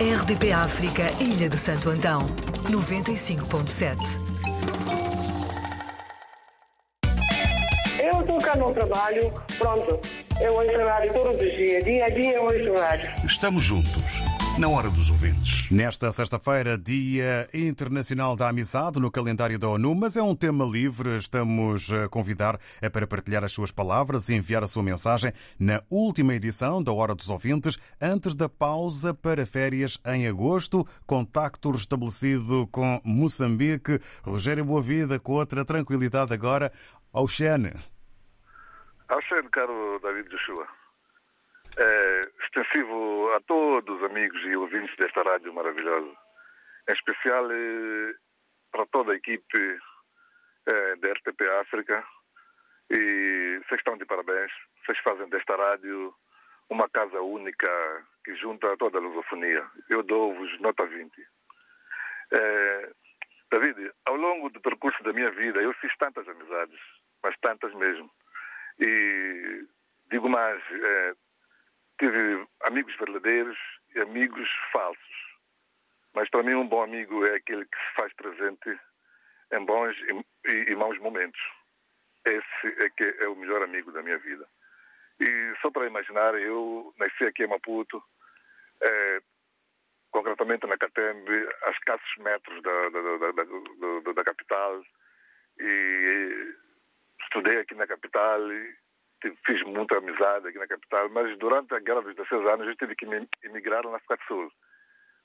RDP 0.00 0.52
África, 0.52 1.12
Ilha 1.20 1.46
de 1.46 1.58
Santo 1.58 1.90
Antão, 1.90 2.20
95.7. 2.70 4.39
Cá 8.38 8.54
no 8.54 8.72
trabalho, 8.72 9.32
pronto. 9.58 10.00
Eu 10.40 10.54
ouço 10.54 10.86
rádio 10.86 11.12
todos 11.12 11.34
os 11.34 11.56
dias, 11.56 11.84
dia 11.84 12.06
a 12.06 12.08
dia 12.08 12.34
eu 12.34 12.44
ouço 12.44 12.74
rádio. 12.74 13.10
Estamos 13.26 13.64
juntos, 13.64 14.22
na 14.56 14.68
hora 14.68 14.88
dos 14.88 15.10
ouvintes. 15.10 15.68
Nesta 15.70 16.12
sexta-feira, 16.12 16.78
Dia 16.78 17.48
Internacional 17.52 18.36
da 18.36 18.48
Amizade 18.48 19.00
no 19.00 19.10
calendário 19.10 19.58
da 19.58 19.68
ONU, 19.68 19.94
mas 19.96 20.16
é 20.16 20.22
um 20.22 20.34
tema 20.34 20.64
livre. 20.64 21.16
Estamos 21.16 21.92
a 21.92 22.08
convidar 22.08 22.58
é 22.80 22.88
para 22.88 23.06
partilhar 23.06 23.44
as 23.44 23.52
suas 23.52 23.72
palavras 23.72 24.28
e 24.28 24.34
enviar 24.34 24.62
a 24.62 24.68
sua 24.68 24.82
mensagem 24.82 25.32
na 25.58 25.82
última 25.90 26.34
edição 26.34 26.82
da 26.82 26.92
Hora 26.92 27.16
dos 27.16 27.28
Ouvintes, 27.28 27.78
antes 28.00 28.34
da 28.34 28.48
pausa 28.48 29.12
para 29.12 29.44
férias 29.44 29.98
em 30.06 30.28
agosto. 30.28 30.86
Contacto 31.04 31.72
restabelecido 31.72 32.66
com 32.70 33.00
Moçambique. 33.04 34.00
Rogério 34.22 34.64
Boa 34.64 34.80
Vida, 34.80 35.18
com 35.18 35.32
outra 35.32 35.64
tranquilidade 35.64 36.32
agora. 36.32 36.72
Ao 37.12 37.26
Xene, 39.18 39.48
caro 39.50 39.98
David 40.00 40.28
Joshua. 40.28 40.68
É, 41.76 42.20
extensivo 42.44 43.32
a 43.34 43.40
todos 43.40 43.96
os 43.96 44.04
amigos 44.04 44.40
e 44.44 44.56
ouvintes 44.56 44.94
desta 44.96 45.22
rádio 45.22 45.52
maravilhosa. 45.52 46.16
Em 46.88 46.92
especial 46.92 47.50
eh, 47.50 48.14
para 48.70 48.86
toda 48.86 49.12
a 49.12 49.16
equipe 49.16 49.78
eh, 50.66 50.96
da 50.96 51.12
RTP 51.12 51.40
África. 51.60 52.04
E 52.90 53.60
vocês 53.64 53.80
estão 53.80 53.96
de 53.96 54.04
parabéns. 54.04 54.52
Vocês 54.84 54.98
fazem 55.00 55.28
desta 55.28 55.56
rádio 55.56 56.14
uma 56.68 56.88
casa 56.88 57.20
única 57.20 58.06
que 58.24 58.34
junta 58.36 58.76
toda 58.76 58.98
a 58.98 59.00
lusofonia. 59.00 59.66
Eu 59.88 60.02
dou-vos 60.04 60.60
nota 60.60 60.86
20. 60.86 61.12
Eh, 62.32 62.92
David, 63.50 63.92
ao 64.06 64.14
longo 64.14 64.50
do 64.50 64.60
percurso 64.60 65.02
da 65.02 65.12
minha 65.12 65.30
vida, 65.32 65.60
eu 65.60 65.72
fiz 65.74 65.92
tantas 65.98 66.28
amizades, 66.28 66.80
mas 67.22 67.36
tantas 67.40 67.74
mesmo. 67.74 68.10
E 68.80 69.66
digo 70.10 70.28
mais, 70.28 70.62
eh, 70.70 71.14
tive 71.98 72.46
amigos 72.62 72.96
verdadeiros 72.96 73.58
e 73.94 74.00
amigos 74.00 74.48
falsos. 74.72 75.20
Mas 76.14 76.28
para 76.30 76.42
mim 76.42 76.54
um 76.54 76.66
bom 76.66 76.82
amigo 76.82 77.24
é 77.26 77.36
aquele 77.36 77.64
que 77.64 77.76
se 77.76 77.94
faz 77.96 78.12
presente 78.14 78.80
em 79.52 79.64
bons 79.64 79.96
e, 80.46 80.72
e, 80.72 80.74
maus 80.74 80.98
momentos. 80.98 81.40
Esse 82.24 82.84
é 82.84 82.90
que 82.90 83.04
é 83.22 83.28
o 83.28 83.36
melhor 83.36 83.62
amigo 83.62 83.92
da 83.92 84.02
minha 84.02 84.18
vida. 84.18 84.46
E 85.20 85.54
só 85.60 85.70
para 85.70 85.86
imaginar, 85.86 86.34
eu 86.34 86.94
nasci 86.98 87.24
aqui 87.24 87.44
em 87.44 87.48
Maputo, 87.48 88.02
eh, 88.82 89.20
concretamente 90.10 90.66
na 90.66 90.78
Catembe, 90.78 91.48
a 91.64 91.70
escassos 91.70 92.16
metros 92.18 92.62
da, 92.62 92.88
da, 92.88 93.32
da, 94.02 94.12
da 94.12 94.24
capital. 94.24 94.82
E 95.58 96.54
estudei 97.30 97.58
aqui 97.58 97.74
na 97.74 97.86
capital 97.86 98.40
fiz 99.44 99.62
muita 99.64 99.98
amizade 99.98 100.48
aqui 100.48 100.58
na 100.58 100.66
capital, 100.66 101.08
mas 101.10 101.38
durante 101.38 101.74
a 101.74 101.80
guerra 101.80 102.02
dos 102.02 102.16
16 102.16 102.46
anos 102.46 102.66
eu 102.66 102.76
tive 102.76 102.96
que 102.96 103.06
emigrar 103.44 103.84
na 103.84 103.96
África 103.96 104.16
do 104.16 104.22
Sul. 104.24 104.52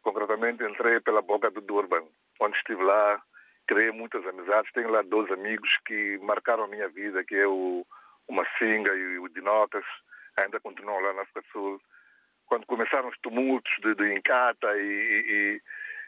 Concretamente 0.02 0.64
entrei 0.64 1.00
pela 1.00 1.22
boca 1.22 1.50
do 1.50 1.62
Durban, 1.62 2.06
onde 2.42 2.58
estive 2.58 2.84
lá, 2.84 3.22
criei 3.68 3.92
muitas 3.92 4.26
amizades, 4.28 4.72
tenho 4.74 4.92
lá 4.92 5.02
dois 5.02 5.32
amigos 5.32 5.70
que 5.86 6.20
marcaram 6.22 6.66
a 6.66 6.68
minha 6.68 6.90
vida, 6.90 7.24
que 7.24 7.36
é 7.36 7.48
o, 7.48 7.86
o 8.28 8.34
Massinga 8.34 8.94
e 8.94 9.18
o 9.20 9.30
Dinocas, 9.30 9.86
ainda 10.38 10.60
continuam 10.60 11.00
lá 11.00 11.14
na 11.14 11.22
África 11.22 11.42
do 11.42 11.48
Sul. 11.48 11.82
Quando 12.46 12.66
começaram 12.68 13.10
os 13.10 13.18
tumultos 13.20 13.72
de, 13.82 13.96
de 13.96 14.14
Incata 14.14 14.78
e, 14.78 15.62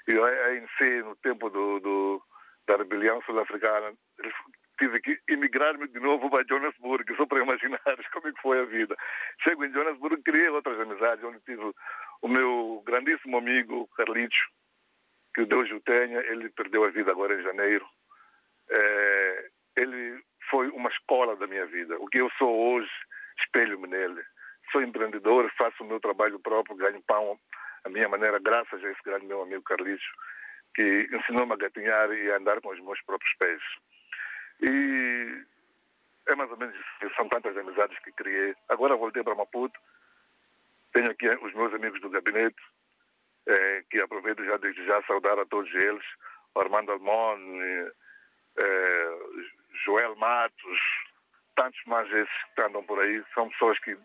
e, 0.07 0.13
e 0.13 0.19
a 0.19 0.47
ANC 0.49 1.03
no 1.03 1.15
tempo 1.15 1.49
do, 1.49 1.79
do, 1.79 2.23
da 2.67 2.75
rebelião 2.75 3.21
sul-africana, 3.23 3.93
tive 4.77 4.99
que 5.01 5.19
emigrar-me 5.27 5.87
de 5.87 5.99
novo 5.99 6.29
para 6.29 6.43
Johannesburg, 6.43 7.15
só 7.15 7.25
para 7.25 7.43
imaginares 7.43 8.07
como 8.13 8.27
é 8.27 8.31
que 8.31 8.41
foi 8.41 8.59
a 8.59 8.65
vida. 8.65 8.95
Chego 9.43 9.65
em 9.65 9.71
Johannesburg, 9.71 10.21
criei 10.23 10.49
outras 10.49 10.79
amizades, 10.79 11.23
onde 11.23 11.39
tive 11.41 11.71
o 12.21 12.27
meu 12.27 12.83
grandíssimo 12.85 13.37
amigo 13.37 13.87
Carlitos, 13.95 14.37
que 15.35 15.45
Deus 15.45 15.69
o 15.71 15.79
tenha, 15.81 16.19
ele 16.19 16.49
perdeu 16.49 16.83
a 16.83 16.89
vida 16.89 17.11
agora 17.11 17.39
em 17.39 17.43
janeiro. 17.43 17.85
É, 18.69 19.49
ele 19.77 20.21
foi 20.49 20.69
uma 20.69 20.89
escola 20.89 21.35
da 21.35 21.47
minha 21.47 21.65
vida. 21.65 21.97
O 21.99 22.07
que 22.07 22.21
eu 22.21 22.29
sou 22.37 22.73
hoje, 22.73 22.89
espelho-me 23.39 23.87
nele. 23.87 24.21
Sou 24.71 24.81
empreendedor, 24.81 25.49
faço 25.61 25.83
o 25.83 25.87
meu 25.87 25.99
trabalho 25.99 26.39
próprio, 26.39 26.75
ganho 26.75 27.01
pão 27.07 27.39
à 27.85 27.89
minha 27.89 28.09
maneira, 28.09 28.39
graças 28.39 28.83
a 28.83 28.91
esse 28.91 29.01
grande 29.03 29.25
meu 29.25 29.41
amigo 29.41 29.63
Carlitos, 29.63 30.05
que 30.75 31.07
ensinou-me 31.13 31.53
a 31.53 31.57
gatinhar 31.57 32.11
e 32.11 32.31
a 32.31 32.37
andar 32.37 32.59
com 32.61 32.69
os 32.69 32.79
meus 32.81 33.01
próprios 33.03 33.33
pés. 33.39 33.61
E 34.61 35.45
é 36.27 36.35
mais 36.35 36.51
ou 36.51 36.57
menos 36.57 36.75
isso. 36.75 37.15
São 37.15 37.27
tantas 37.29 37.55
amizades 37.57 37.97
que 37.99 38.11
criei. 38.11 38.55
Agora 38.69 38.95
voltei 38.95 39.23
para 39.23 39.35
Maputo. 39.35 39.79
Tenho 40.93 41.11
aqui 41.11 41.27
os 41.27 41.53
meus 41.53 41.73
amigos 41.73 42.01
do 42.01 42.09
gabinete, 42.09 42.61
eh, 43.47 43.83
que 43.89 43.99
aproveito 43.99 44.43
já 44.43 44.57
desde 44.57 44.85
já 44.85 45.01
saudar 45.03 45.37
a 45.39 45.45
todos 45.45 45.73
eles. 45.73 46.03
Armando 46.55 46.91
Almon, 46.91 47.37
eh, 47.61 47.91
eh, 48.63 49.17
Joel 49.85 50.15
Matos, 50.15 50.79
tantos 51.55 51.79
mais 51.85 52.11
esses 52.11 52.43
que 52.55 52.61
andam 52.61 52.83
por 52.83 52.99
aí. 52.99 53.23
São 53.33 53.49
pessoas 53.49 53.77
que 53.79 53.95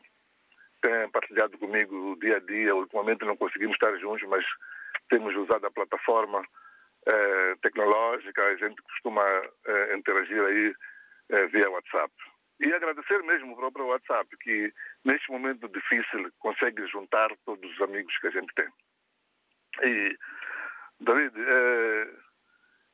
têm 0.83 1.11
partilhado 1.11 1.57
comigo 1.59 2.12
o 2.12 2.19
dia 2.19 2.37
a 2.37 2.41
dia. 2.41 2.75
Ultimamente 2.75 3.25
não 3.25 3.37
conseguimos 3.37 3.75
estar 3.75 3.97
juntos, 3.99 4.29
mas 4.29 4.45
temos 5.09 5.35
usado 5.35 5.67
a 5.67 5.71
plataforma 5.71 6.45
eh, 7.07 7.55
tecnológica, 7.62 8.43
a 8.45 8.57
gente 8.57 8.81
costuma 8.83 9.23
eh, 9.67 9.97
interagir 9.97 10.43
aí 10.45 10.75
eh, 11.31 11.47
via 11.49 11.71
WhatsApp. 11.71 12.12
E 12.65 12.73
agradecer 12.73 13.23
mesmo 13.25 13.53
o 13.53 13.57
próprio 13.57 13.87
WhatsApp, 13.87 14.29
que 14.38 14.73
neste 15.05 15.31
momento 15.33 15.69
difícil 15.69 16.31
consegue 16.38 16.87
juntar 16.87 17.29
todos 17.45 17.69
os 17.73 17.81
amigos 17.81 18.17
que 18.19 18.29
a 18.29 18.31
gente 18.31 18.53
tem. 18.55 18.69
E, 19.83 20.17
David, 21.01 21.35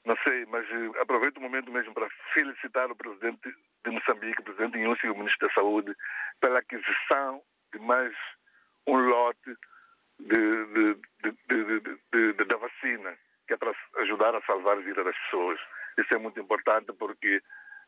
não 0.07 0.17
sei, 0.25 0.47
mas 0.47 0.65
aproveito 1.03 1.37
o 1.37 1.43
momento 1.43 1.71
mesmo 1.71 1.93
para 1.93 2.09
felicitar 2.33 2.91
o 2.91 2.97
presidente 2.97 3.55
de 3.85 3.91
Moçambique, 3.91 4.41
o 4.41 4.45
presidente 4.45 4.79
Inúcio 4.79 5.07
e 5.07 5.11
o 5.11 5.17
ministro 5.17 5.47
da 5.49 5.55
Saúde, 5.55 5.95
pela 6.41 6.61
aquisição 6.61 7.43
de 7.75 7.79
mais 7.81 8.15
um 8.87 8.97
lote 8.97 9.55
de, 10.21 10.65
de- 10.67 10.95
de- 11.51 12.33
de- 12.33 12.45
da 12.45 12.57
vacina, 12.57 13.19
que 13.49 13.55
é 13.55 13.57
para 13.57 13.73
ajudar 14.03 14.35
a 14.37 14.43
salvar 14.43 14.77
a 14.77 14.81
vida 14.81 15.03
das 15.03 15.17
pessoas. 15.25 15.59
Isso 15.99 16.15
é 16.15 16.19
muito 16.19 16.39
importante 16.39 16.93
porque 16.93 17.43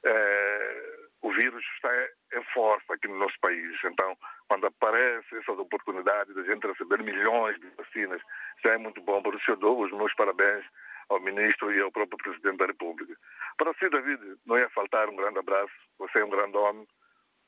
eh, 0.04 0.96
o 1.22 1.30
vírus 1.32 1.62
está 1.76 1.90
em 2.34 2.42
força 2.54 2.94
aqui 2.94 3.06
no 3.06 3.18
nosso 3.18 3.38
país. 3.40 3.78
Então, 3.84 4.16
quando 4.48 4.66
aparece 4.66 5.36
essas 5.36 5.58
oportunidades 5.58 6.34
de 6.34 6.40
a 6.40 6.44
gente 6.44 6.66
receber 6.66 7.02
milhões 7.02 7.60
de 7.60 7.68
vacinas, 7.76 8.20
já 8.64 8.72
é 8.72 8.78
muito 8.78 9.00
bom. 9.02 9.22
Por 9.22 9.34
isso 9.34 9.50
eu 9.50 9.56
dou 9.56 9.82
os 9.82 9.92
meus 9.92 10.12
parabéns 10.14 10.64
ao 11.10 11.20
ministro 11.20 11.72
e 11.72 11.80
ao 11.80 11.92
próprio 11.92 12.18
presidente 12.18 12.56
da 12.56 12.66
República. 12.66 13.14
Para 13.58 13.74
si, 13.74 13.88
David, 13.90 14.38
não 14.46 14.58
ia 14.58 14.70
faltar 14.70 15.08
um 15.08 15.16
grande 15.16 15.38
abraço. 15.38 15.72
Você 15.98 16.20
é 16.20 16.24
um 16.24 16.30
grande 16.30 16.56
homem, 16.56 16.86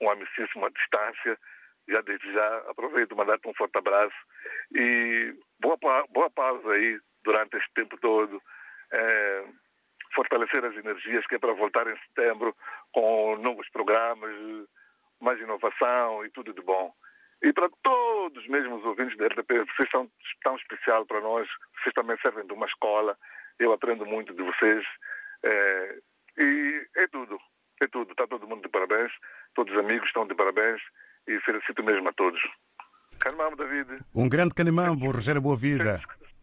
um 0.03 0.11
amicíssimo 0.11 0.66
à 0.66 0.68
distância. 0.68 1.38
Já 1.88 2.01
desde 2.03 2.33
já 2.33 2.59
aproveito 2.68 3.16
mandar-te 3.16 3.48
um 3.48 3.55
forte 3.55 3.77
abraço 3.77 4.14
e 4.79 5.35
boa, 5.59 5.77
boa 6.11 6.31
pausa 6.31 6.70
aí 6.72 7.01
durante 7.24 7.56
este 7.56 7.70
tempo 7.74 7.96
todo. 7.98 8.40
Eh, 8.92 9.44
fortalecer 10.14 10.64
as 10.64 10.76
energias 10.76 11.26
que 11.26 11.37
é 11.37 11.38
para 11.38 11.54
voltar 11.54 11.87
em 11.87 11.96
setembro 12.08 12.54
com 12.92 13.37
novos 13.38 13.68
programas, 13.70 14.30
mais 15.20 15.40
inovação 15.40 16.24
e 16.24 16.30
tudo 16.30 16.52
de 16.52 16.61
bom. 16.61 16.92
E 17.42 17.52
para 17.52 17.68
todos 17.82 18.46
mesmo 18.48 18.76
os 18.76 18.85
ouvintes 18.85 19.16
da 19.16 19.26
RDP, 19.26 19.61
vocês 19.64 19.88
são 19.90 20.08
tão 20.44 20.54
especial 20.56 21.06
para 21.06 21.20
nós, 21.20 21.48
vocês 21.80 21.94
também 21.94 22.16
servem 22.22 22.46
de 22.46 22.52
uma 22.52 22.66
escola, 22.66 23.16
eu 23.58 23.72
aprendo 23.72 24.04
muito 24.06 24.35
de 24.35 24.42
vocês. 24.42 24.85
É, 25.44 25.98
e 26.38 26.87
é 26.96 27.06
tudo, 27.08 27.38
é 27.82 27.87
tudo. 27.88 28.12
Está 28.12 28.26
todo 28.26 28.46
mundo 28.46 28.62
de 28.62 28.68
parabéns, 28.68 29.11
todos 29.54 29.72
os 29.72 29.78
amigos 29.80 30.06
estão 30.06 30.26
de 30.26 30.35
parabéns 30.35 30.80
e 31.26 31.40
felicito 31.40 31.82
mesmo 31.82 32.08
a 32.08 32.12
todos. 32.12 32.40
Carmamo, 33.18 33.56
David. 33.56 33.98
Um 34.14 34.28
grande 34.28 34.54
canimambo, 34.54 35.11
Rogério 35.11 35.40
Boavida. 35.40 36.00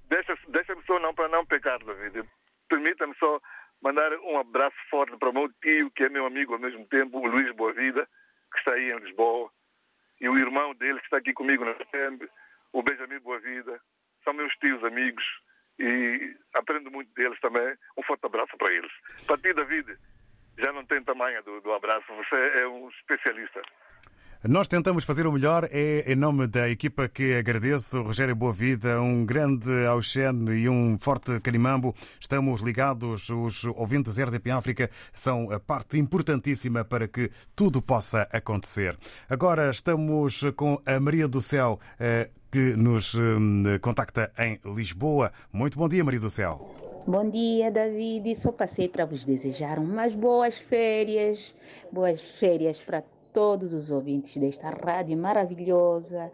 Deixa- 0.10 0.36
Deixa-me 0.70 0.86
só, 0.86 1.00
não, 1.00 1.16
para 1.16 1.28
não 1.28 1.44
pecar, 1.48 1.84
David. 1.84 2.30
Permita-me 2.68 3.16
só 3.16 3.42
mandar 3.82 4.14
um 4.20 4.38
abraço 4.38 4.76
forte 4.88 5.18
para 5.18 5.30
o 5.30 5.34
meu 5.34 5.52
tio, 5.64 5.90
que 5.90 6.04
é 6.04 6.10
meu 6.10 6.28
amigo 6.28 6.54
ao 6.54 6.60
mesmo 6.60 6.86
tempo, 6.86 7.18
o 7.18 7.26
Luís 7.26 7.52
Boavida, 7.56 8.08
que 8.54 8.60
está 8.60 8.76
aí 8.76 8.88
em 8.88 9.00
Lisboa, 9.00 9.50
e 10.22 10.30
o 10.30 10.38
irmão 10.38 10.76
dele, 10.76 11.00
que 11.00 11.06
está 11.06 11.18
aqui 11.18 11.34
comigo 11.34 11.66
na 11.66 11.74
FEMB, 11.74 12.30
o 12.72 12.84
Benjamin 12.84 13.18
Boavida. 13.18 13.82
São 14.24 14.32
meus 14.34 14.54
tios 14.58 14.84
amigos 14.84 15.26
e 15.80 16.38
aprendo 16.54 16.92
muito 16.92 17.12
deles 17.16 17.40
também. 17.40 17.76
Um 17.98 18.04
forte 18.04 18.28
abraço 18.28 18.56
para 18.56 18.72
eles. 18.72 18.92
Para 19.26 19.40
ti, 19.40 19.52
David, 19.52 19.98
já 20.60 20.72
não 20.72 20.86
tem 20.86 21.04
tamanho 21.04 21.42
do, 21.42 21.62
do 21.62 21.74
abraço, 21.74 22.06
você 22.14 22.60
é 22.60 22.68
um 22.68 22.90
especialista. 22.90 23.64
Nós 24.47 24.69
tentamos 24.69 25.04
fazer 25.04 25.28
o 25.28 25.34
melhor, 25.34 25.67
é 25.69 26.10
em 26.10 26.15
nome 26.15 26.47
da 26.47 26.69
equipa 26.69 27.10
que 27.10 27.36
agradeço, 27.36 28.02
Rogério 28.02 28.34
Boavida, 28.34 29.02
um 29.02 29.25
grande 29.25 29.69
Auxene 29.86 30.52
e 30.52 30.69
um 30.69 30.97
forte 30.97 31.41
carimambo. 31.41 31.93
Estamos 32.21 32.62
ligados, 32.62 33.30
os 33.30 33.65
ouvintes 33.65 34.17
RDP 34.17 34.49
África 34.52 34.89
são 35.13 35.52
a 35.52 35.60
parte 35.60 35.99
importantíssima 35.99 36.86
para 36.86 37.06
que 37.06 37.30
tudo 37.54 37.82
possa 37.82 38.30
acontecer. 38.32 38.97
Agora 39.30 39.69
estamos 39.69 40.41
com 40.56 40.82
a 40.86 40.97
Maria 41.02 41.28
do 41.28 41.41
Céu, 41.41 41.78
eh, 41.99 42.30
que 42.49 42.78
nos 42.78 43.15
eh, 43.15 43.78
contacta 43.80 44.32
em 44.39 44.58
Lisboa. 44.73 45.34
Muito 45.52 45.78
bom 45.78 45.89
dia, 45.89 46.02
Maria 46.02 46.21
do 46.21 46.30
Céu. 46.30 46.65
Bom 47.06 47.30
dia, 47.30 47.69
David. 47.69 48.34
Só 48.38 48.54
passei 48.54 48.88
para 48.88 49.04
vos 49.04 49.25
desejar 49.25 49.78
umas 49.80 50.15
boas 50.15 50.58
férias, 50.58 51.54
boas 51.91 52.21
férias 52.21 52.82
para 52.82 53.02
todos 53.02 53.19
os 53.39 53.89
ouvintes 53.89 54.38
desta 54.38 54.69
rádio 54.69 55.17
maravilhosa. 55.17 56.32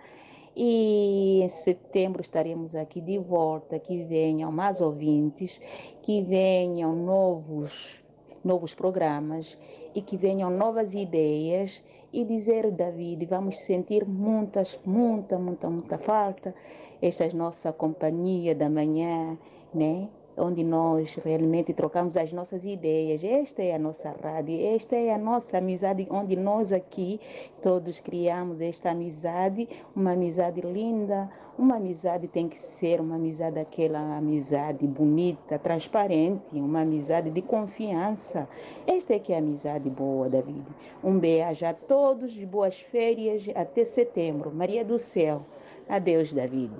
E 0.55 1.41
em 1.43 1.49
setembro 1.49 2.21
estaremos 2.21 2.73
aqui 2.75 3.01
de 3.01 3.17
volta. 3.19 3.77
Que 3.77 4.03
venham 4.03 4.51
mais 4.51 4.81
ouvintes, 4.81 5.59
que 6.01 6.21
venham 6.21 6.95
novos, 6.95 8.03
novos 8.43 8.73
programas 8.73 9.57
e 9.93 10.01
que 10.01 10.17
venham 10.17 10.49
novas 10.49 10.93
ideias. 10.93 11.83
E 12.11 12.23
dizer, 12.23 12.71
David, 12.71 13.25
vamos 13.25 13.57
sentir 13.57 14.05
muitas, 14.05 14.79
muita, 14.85 15.37
muita, 15.37 15.69
muita 15.69 15.97
falta. 15.97 16.55
Esta 17.01 17.25
é 17.25 17.33
nossa 17.33 17.73
companhia 17.73 18.55
da 18.55 18.69
manhã, 18.69 19.37
né? 19.73 20.09
Onde 20.37 20.63
nós 20.63 21.15
realmente 21.15 21.73
trocamos 21.73 22.17
as 22.17 22.31
nossas 22.33 22.65
ideias. 22.65 23.23
Esta 23.23 23.63
é 23.63 23.75
a 23.75 23.79
nossa 23.79 24.11
rádio, 24.21 24.55
esta 24.75 24.95
é 24.95 25.13
a 25.13 25.17
nossa 25.17 25.57
amizade, 25.57 26.07
onde 26.09 26.35
nós 26.35 26.71
aqui 26.71 27.19
todos 27.61 27.99
criamos 27.99 28.59
esta 28.61 28.91
amizade, 28.91 29.67
uma 29.95 30.11
amizade 30.11 30.61
linda, 30.61 31.29
uma 31.57 31.75
amizade 31.77 32.27
tem 32.27 32.47
que 32.47 32.59
ser 32.59 32.99
uma 32.99 33.15
amizade, 33.15 33.59
aquela 33.59 34.17
amizade 34.17 34.85
bonita, 34.85 35.57
transparente, 35.57 36.55
uma 36.55 36.81
amizade 36.81 37.29
de 37.29 37.41
confiança. 37.41 38.47
Esta 38.85 39.13
é 39.13 39.19
que 39.19 39.31
é 39.31 39.35
a 39.37 39.39
amizade 39.39 39.89
boa, 39.89 40.27
David. 40.29 40.65
Um 41.03 41.17
beijo 41.17 41.65
a 41.65 41.73
todos, 41.73 42.35
boas 42.43 42.79
férias, 42.79 43.45
até 43.55 43.85
setembro. 43.85 44.51
Maria 44.53 44.83
do 44.83 44.99
Céu. 44.99 45.45
Adeus, 45.87 46.33
David. 46.33 46.73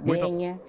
Muito- 0.00 0.24
Venha 0.26 0.60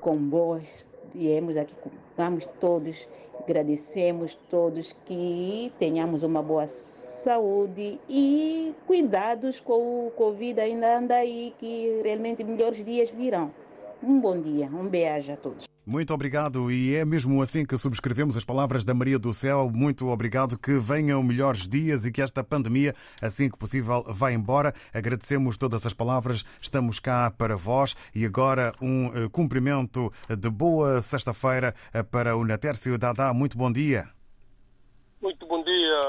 com 0.00 0.16
boas 0.16 0.86
viemos 1.16 1.56
aqui, 1.56 1.74
vamos 2.16 2.46
todos, 2.60 3.08
agradecemos 3.40 4.34
todos 4.50 4.92
que 5.06 5.72
tenhamos 5.78 6.22
uma 6.22 6.42
boa 6.42 6.66
saúde 6.66 7.98
e 8.08 8.74
cuidados 8.86 9.60
com 9.60 10.06
o 10.06 10.10
Covid 10.10 10.60
ainda 10.60 10.98
anda 10.98 11.14
aí, 11.14 11.54
que 11.58 12.00
realmente 12.04 12.44
melhores 12.44 12.84
dias 12.84 13.10
virão. 13.10 13.50
Um 14.02 14.20
bom 14.20 14.38
dia, 14.38 14.66
um 14.66 14.86
beijo 14.86 15.32
a 15.32 15.36
todos. 15.36 15.75
Muito 15.88 16.12
obrigado, 16.12 16.68
e 16.68 16.96
é 16.96 17.04
mesmo 17.04 17.40
assim 17.40 17.64
que 17.64 17.78
subscrevemos 17.78 18.36
as 18.36 18.44
palavras 18.44 18.84
da 18.84 18.92
Maria 18.92 19.20
do 19.20 19.32
Céu. 19.32 19.70
Muito 19.72 20.08
obrigado, 20.08 20.58
que 20.58 20.76
venham 20.78 21.22
melhores 21.22 21.68
dias 21.68 22.04
e 22.04 22.10
que 22.10 22.20
esta 22.20 22.42
pandemia, 22.42 22.92
assim 23.22 23.48
que 23.48 23.56
possível, 23.56 24.02
vá 24.08 24.32
embora. 24.32 24.74
Agradecemos 24.92 25.56
todas 25.56 25.86
as 25.86 25.94
palavras, 25.94 26.44
estamos 26.60 26.98
cá 26.98 27.30
para 27.30 27.54
vós. 27.54 27.94
E 28.12 28.26
agora 28.26 28.72
um 28.82 29.06
eh, 29.06 29.28
cumprimento 29.30 30.12
de 30.28 30.50
boa 30.50 31.00
sexta-feira 31.00 31.72
eh, 31.94 32.02
para 32.02 32.36
o 32.36 32.44
Natércio 32.44 32.98
Dadá. 32.98 33.32
Muito 33.32 33.56
bom 33.56 33.70
dia. 33.70 34.08
Muito 35.22 35.46
bom 35.46 35.62
dia, 35.62 36.00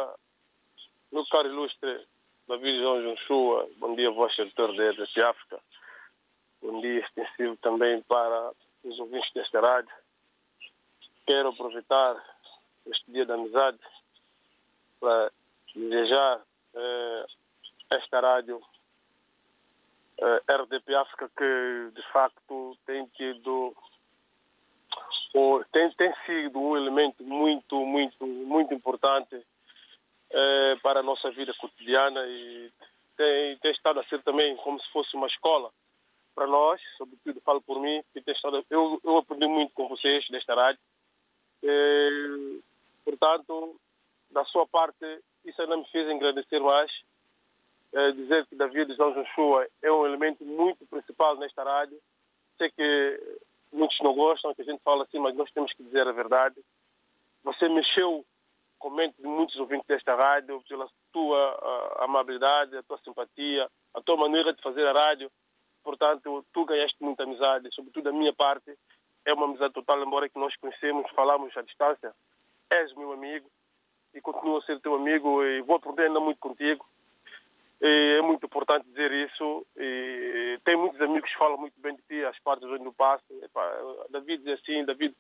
meu 1.14 1.24
caro 1.28 1.50
ilustre 1.50 2.00
David 2.50 2.80
João 2.80 3.04
Jonchua. 3.04 3.70
Bom 3.78 3.96
dia, 3.96 4.10
vosso 4.10 4.42
editor 4.42 4.72
RDP 4.72 5.22
África. 5.22 5.60
Bom 6.64 6.82
dia 6.82 7.00
extensivo 7.00 7.56
também 7.58 8.02
para 8.10 8.52
os 8.88 9.00
ouvintes 9.00 9.32
desta 9.34 9.60
rádio. 9.60 9.94
Quero 11.26 11.50
aproveitar 11.50 12.16
este 12.86 13.12
dia 13.12 13.26
da 13.26 13.36
amizade 13.36 13.80
para 15.00 15.32
desejar 15.76 16.42
eh, 16.74 17.26
esta 17.92 18.20
rádio 18.20 18.62
eh, 20.20 20.42
RDP 20.50 20.96
África 20.96 21.30
que 21.38 21.92
de 21.94 22.02
facto 22.12 22.78
tem 22.86 23.06
tido 23.08 23.76
ou 25.34 25.64
tem, 25.66 25.92
tem 25.92 26.14
sido 26.26 26.60
um 26.60 26.76
elemento 26.78 27.24
muito, 27.24 27.86
muito, 27.86 28.26
muito 28.26 28.74
importante 28.74 29.36
eh, 30.32 30.76
para 30.82 31.02
a 31.02 31.04
nossa 31.04 31.30
vida 31.32 31.54
cotidiana 31.56 32.26
e 32.26 32.72
tem, 33.18 33.58
tem 33.58 33.72
estado 33.72 34.00
a 34.00 34.04
ser 34.06 34.22
também 34.24 34.56
como 34.58 34.80
se 34.82 34.90
fosse 34.92 35.16
uma 35.16 35.28
escola 35.28 35.70
para 36.38 36.46
nós, 36.46 36.80
sobretudo 37.00 37.42
falo 37.42 37.60
por 37.62 37.82
mim, 37.82 38.00
que 38.14 38.22
tem 38.22 38.32
estado, 38.32 38.64
eu, 38.70 39.02
eu 39.04 39.18
aprendi 39.18 39.48
muito 39.48 39.74
com 39.74 39.88
vocês 39.88 40.24
desta 40.30 40.54
rádio. 40.54 40.80
Eh, 41.64 42.60
portanto, 43.04 43.76
da 44.30 44.46
sua 44.46 44.68
parte, 44.68 45.04
isso 45.44 45.60
ainda 45.60 45.76
me 45.76 45.86
fez 45.86 46.08
agradecer 46.08 46.60
mais. 46.60 46.92
Eh, 47.92 48.12
dizer 48.12 48.46
que 48.46 48.56
David 48.56 48.94
João 48.96 49.14
Joshua 49.14 49.68
é 49.82 49.92
um 49.92 50.06
elemento 50.06 50.46
muito 50.46 50.86
principal 50.86 51.36
nesta 51.38 51.64
rádio. 51.64 51.98
Sei 52.60 52.70
que 52.70 53.40
muitos 53.74 53.98
não 54.02 54.14
gostam, 54.14 54.54
que 54.54 54.62
a 54.62 54.66
gente 54.66 54.84
fala 54.84 55.06
assim, 55.06 55.18
mas 55.18 55.36
nós 55.36 55.50
temos 55.50 55.74
que 55.74 55.82
dizer 55.82 56.08
a 56.08 56.12
verdade. 56.12 56.64
Você 57.46 57.68
mexeu 57.68 58.24
com 58.78 58.90
a 58.90 58.96
mente 58.96 59.20
de 59.20 59.28
muitos 59.28 59.56
ouvintes 59.56 59.88
desta 59.88 60.14
rádio 60.14 60.64
pela 60.70 60.88
tua 61.12 61.36
ah, 61.40 62.06
amabilidade, 62.06 62.78
a 62.78 62.84
tua 62.84 63.00
simpatia, 63.00 63.68
a 63.96 64.02
tua 64.04 64.18
maneira 64.18 64.54
de 64.54 64.62
fazer 64.62 64.86
a 64.86 64.94
rádio. 64.94 65.32
Portanto, 65.88 66.44
tu 66.54 66.66
ganhaste 66.66 67.02
muita 67.02 67.24
amizade, 67.24 67.70
sobretudo 67.74 68.04
da 68.04 68.12
minha 68.12 68.34
parte. 68.34 68.78
É 69.26 69.34
uma 69.34 69.46
amizade 69.46 69.74
total, 69.74 70.04
embora 70.04 70.28
que 70.28 70.38
nós 70.38 70.54
conhecemos, 70.58 71.10
falamos 71.12 71.56
à 71.56 71.62
distância. 71.62 72.14
És 72.70 72.94
meu 72.94 73.14
amigo 73.14 73.48
e 74.14 74.20
continuo 74.20 74.58
a 74.58 74.62
ser 74.64 74.82
teu 74.82 74.96
amigo 74.96 75.42
e 75.46 75.62
vou 75.62 75.78
aprender 75.78 76.08
ainda 76.08 76.20
muito 76.20 76.40
contigo. 76.42 76.86
E 77.82 78.18
é 78.20 78.22
muito 78.22 78.46
importante 78.48 78.86
dizer 78.90 79.10
isso. 79.14 79.66
E 79.78 80.60
tem 80.66 80.76
muitos 80.76 81.00
amigos 81.00 81.32
que 81.32 81.38
falam 81.38 81.58
muito 81.58 81.80
bem 81.80 81.96
de 81.96 82.02
ti, 82.02 82.26
as 82.26 82.38
partes 82.40 82.68
onde 82.68 82.84
eu 82.84 82.92
passo. 82.92 83.24
Epá, 83.42 83.64
David 84.10 84.44
diz 84.44 84.60
assim, 84.60 84.84
David, 84.84 85.16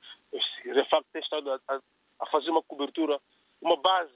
de 0.66 0.90
facto, 0.90 1.08
tem 1.14 1.22
estado 1.22 1.50
a, 1.50 1.60
a- 1.70 2.26
fazer 2.26 2.50
uma 2.50 2.62
cobertura, 2.64 3.18
uma 3.62 3.78
base. 3.78 4.12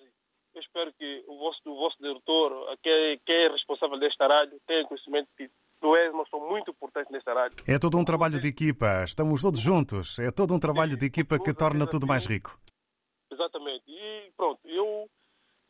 Eu 0.53 0.59
espero 0.59 0.91
que 0.91 1.23
o 1.27 1.37
vosso, 1.37 1.61
o 1.65 1.75
vosso 1.77 1.95
diretor, 2.01 2.77
que 2.83 2.89
é, 2.89 3.17
que 3.25 3.31
é 3.31 3.47
responsável 3.47 3.97
desta 3.97 4.27
rádio, 4.27 4.59
tenha 4.67 4.83
conhecimento 4.85 5.29
que 5.37 5.49
tu 5.81 5.95
és 5.95 6.13
uma 6.13 6.23
pessoa 6.23 6.47
muito 6.47 6.69
importante 6.69 7.11
nesta 7.11 7.33
rádio. 7.33 7.57
É 7.67 7.79
todo 7.79 7.97
um 7.97 8.05
trabalho 8.05 8.39
de 8.39 8.47
equipa, 8.47 9.03
estamos 9.03 9.41
todos 9.41 9.59
juntos. 9.59 10.19
É 10.19 10.31
todo 10.31 10.53
um 10.53 10.59
trabalho 10.59 10.95
de 10.95 11.07
equipa 11.07 11.39
que 11.39 11.53
torna 11.53 11.87
tudo 11.87 12.05
mais 12.05 12.25
rico. 12.25 12.57
Exatamente. 13.31 13.83
E 13.87 14.31
pronto, 14.37 14.59
eu 14.65 15.09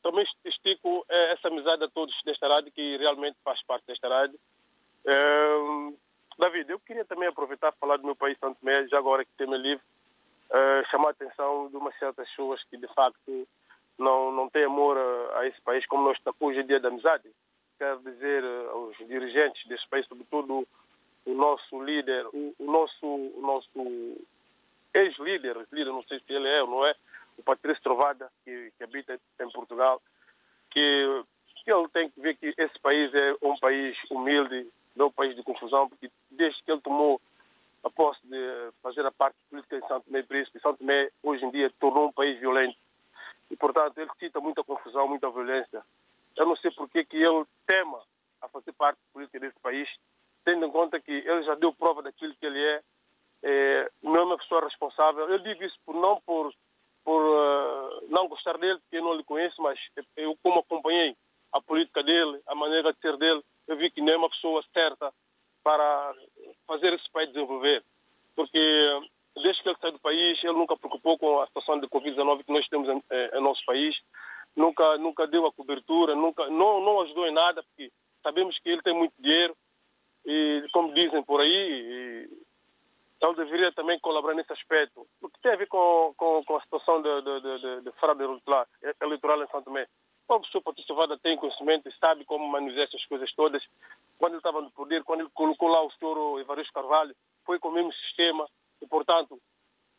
também 0.03 0.25
estico 0.45 1.05
eh, 1.09 1.33
essa 1.33 1.47
amizade 1.47 1.83
a 1.83 1.89
todos 1.89 2.13
desta 2.25 2.47
rádio, 2.47 2.71
que 2.71 2.97
realmente 2.97 3.37
faz 3.43 3.63
parte 3.63 3.87
desta 3.87 4.09
rádio. 4.09 4.37
Ehm, 5.07 5.95
David, 6.37 6.69
eu 6.69 6.79
queria 6.79 7.05
também 7.05 7.29
aproveitar 7.29 7.71
para 7.71 7.79
falar 7.79 7.97
do 7.97 8.05
meu 8.05 8.15
país, 8.15 8.37
Santo 8.37 8.59
Tomé, 8.59 8.87
já 8.87 8.97
agora 8.97 9.23
que 9.23 9.31
tem 9.37 9.47
meu 9.47 9.59
livro, 9.59 9.83
eh, 10.51 10.83
chamar 10.91 11.09
a 11.09 11.11
atenção 11.11 11.69
de 11.69 11.77
umas 11.77 11.97
certas 11.97 12.27
pessoas 12.29 12.61
que 12.65 12.75
de 12.77 12.87
facto 12.87 13.47
não, 13.97 14.31
não 14.31 14.49
têm 14.49 14.65
amor 14.65 14.97
a, 14.97 15.39
a 15.39 15.47
esse 15.47 15.61
país, 15.61 15.85
como 15.85 16.03
nós 16.03 16.17
hoje 16.39 16.59
em 16.59 16.65
dia 16.65 16.79
da 16.79 16.89
amizade. 16.89 17.29
Quero 17.81 17.99
dizer 18.01 18.43
eh, 18.43 18.67
aos 18.69 18.95
dirigentes 19.07 19.65
desse 19.65 19.87
país, 19.87 20.05
sobretudo 20.05 20.67
o 21.25 21.33
nosso 21.33 21.83
líder, 21.83 22.27
o, 22.27 22.53
o 22.59 22.71
nosso, 22.71 23.07
o 23.07 23.41
nosso 23.41 24.21
ex-líder, 24.93 25.57
líder, 25.71 25.91
não 25.91 26.03
sei 26.03 26.19
se 26.19 26.31
ele 26.31 26.47
é 26.47 26.61
ou 26.61 26.69
não 26.69 26.85
é, 26.85 26.93
o 27.39 27.41
Patrício 27.41 27.81
Trovada, 27.81 28.31
que, 28.45 28.71
que 28.77 28.83
habita 28.83 29.19
em 29.39 29.49
Portugal. 29.49 29.99
que, 30.69 31.23
que 31.55 31.71
ele 31.71 31.87
tem 31.87 32.07
que 32.07 32.21
ver 32.21 32.37
que 32.37 32.53
esse 32.55 32.79
país 32.83 33.11
é 33.15 33.35
um 33.41 33.57
país 33.57 33.97
humilde, 34.11 34.71
não 34.95 35.07
um 35.07 35.11
país 35.11 35.35
de 35.35 35.41
confusão, 35.41 35.89
porque 35.89 36.07
desde 36.29 36.61
que 36.61 36.71
ele 36.71 36.81
tomou 36.81 37.19
a 37.83 37.89
posse 37.89 38.21
de 38.27 38.69
fazer 38.83 39.03
a 39.07 39.11
parte 39.11 39.37
política 39.49 39.77
em 39.77 39.87
Santo 39.87 40.05
Tomé 40.05 40.19
e 40.19 40.23
Príncipe, 40.23 40.59
Santo 40.59 40.77
Tomé 40.77 41.09
hoje 41.23 41.43
em 41.43 41.49
dia 41.49 41.71
tornou 41.79 42.09
um 42.09 42.13
país 42.13 42.39
violento. 42.39 42.77
E, 43.49 43.55
portanto, 43.55 43.97
ele 43.97 44.11
cita 44.19 44.39
muita 44.39 44.63
confusão, 44.63 45.07
muita 45.07 45.31
violência. 45.31 45.81
Eu 46.37 46.45
não 46.45 46.55
sei 46.55 46.71
por 46.71 46.89
que 46.89 47.03
que 47.03 47.17
ele 47.17 47.45
tema 47.65 47.99
a 48.41 48.47
fazer 48.47 48.71
parte 48.73 48.99
política 49.13 49.39
desse 49.39 49.59
país, 49.59 49.89
tendo 50.43 50.65
em 50.65 50.71
conta 50.71 50.99
que 50.99 51.11
ele 51.11 51.43
já 51.43 51.55
deu 51.55 51.73
prova 51.73 52.01
daquilo 52.01 52.35
que 52.35 52.45
ele 52.45 52.59
é, 52.59 52.81
é 53.43 53.89
não 54.03 54.15
é 54.15 54.23
uma 54.23 54.37
pessoa 54.37 54.65
responsável. 54.65 55.29
Eu 55.29 55.39
digo 55.39 55.63
isso 55.63 55.77
por 55.85 55.95
não 55.95 56.19
por, 56.21 56.53
por 57.03 57.21
uh, 57.21 58.07
não 58.09 58.27
gostar 58.27 58.57
dele, 58.57 58.79
porque 58.79 58.97
eu 58.97 59.03
não 59.03 59.13
lhe 59.13 59.23
conheço, 59.23 59.61
mas 59.61 59.79
eu, 60.17 60.35
como 60.41 60.59
acompanhei 60.59 61.15
a 61.51 61.61
política 61.61 62.01
dele, 62.01 62.39
a 62.47 62.55
maneira 62.55 62.93
de 62.93 62.99
ser 62.99 63.17
dele, 63.17 63.41
eu 63.67 63.75
vi 63.75 63.91
que 63.91 64.01
não 64.01 64.13
é 64.13 64.17
uma 64.17 64.29
pessoa 64.29 64.63
certa 64.73 65.11
para 65.63 66.13
fazer 66.67 66.93
esse 66.93 67.09
país 67.11 67.29
desenvolver. 67.29 67.83
Porque 68.35 68.59
desde 69.35 69.61
que 69.61 69.69
ele 69.69 69.77
saiu 69.79 69.93
do 69.93 69.99
país, 69.99 70.43
ele 70.43 70.53
nunca 70.53 70.77
preocupou 70.77 71.17
com 71.17 71.41
a 71.41 71.47
situação 71.47 71.79
de 71.79 71.87
Covid-19 71.87 72.43
que 72.43 72.51
nós 72.51 72.67
temos 72.67 72.87
em, 72.89 73.01
em, 73.33 73.41
nosso 73.41 73.63
país, 73.65 73.95
nunca, 74.55 74.97
nunca 74.97 75.27
deu 75.27 75.45
a 75.45 75.51
cobertura, 75.51 76.15
nunca, 76.15 76.47
não, 76.47 76.81
não 76.81 77.01
ajudou 77.01 77.27
em 77.27 77.33
nada, 77.33 77.63
porque 77.63 77.91
sabemos 78.23 78.57
que 78.59 78.69
ele 78.69 78.81
tem 78.81 78.93
muito 78.93 79.13
dinheiro 79.19 79.55
e, 80.25 80.65
como 80.71 80.93
dizem 80.93 81.23
por 81.23 81.41
aí, 81.41 82.27
ele 83.21 83.35
deveria 83.35 83.71
também 83.71 83.99
colaborar 83.99 84.33
nesse 84.33 84.51
aspecto. 84.53 85.05
O 85.21 85.29
que 85.29 85.39
tem 85.41 85.53
a 85.53 85.57
ver 85.57 85.67
com, 85.67 86.13
com, 86.17 86.43
com 86.43 86.55
a 86.55 86.61
situação 86.61 87.01
de, 87.01 87.21
de, 87.21 87.59
de, 87.59 87.81
de 87.81 87.91
fraude 87.91 88.23
eleitoral, 88.23 88.67
eleitoral 89.01 89.43
em 89.43 89.47
São 89.47 89.61
Tomé? 89.61 89.87
O 90.35 90.39
professor 90.39 90.61
Patrício 90.61 90.95
Vada 90.95 91.17
tem 91.17 91.35
conhecimento 91.35 91.89
e 91.89 91.99
sabe 91.99 92.23
como 92.23 92.47
manusear 92.47 92.87
essas 92.87 93.05
coisas 93.05 93.31
todas. 93.33 93.61
Quando 94.17 94.33
ele 94.33 94.39
estava 94.39 94.61
no 94.61 94.71
poder, 94.71 95.03
quando 95.03 95.21
ele 95.21 95.29
colocou 95.33 95.67
lá 95.67 95.83
o 95.83 95.91
senhor 95.91 96.39
Evaristo 96.39 96.73
Carvalho, 96.73 97.13
foi 97.45 97.59
com 97.59 97.67
o 97.67 97.71
mesmo 97.73 97.91
sistema. 97.93 98.47
E, 98.81 98.87
portanto, 98.87 99.39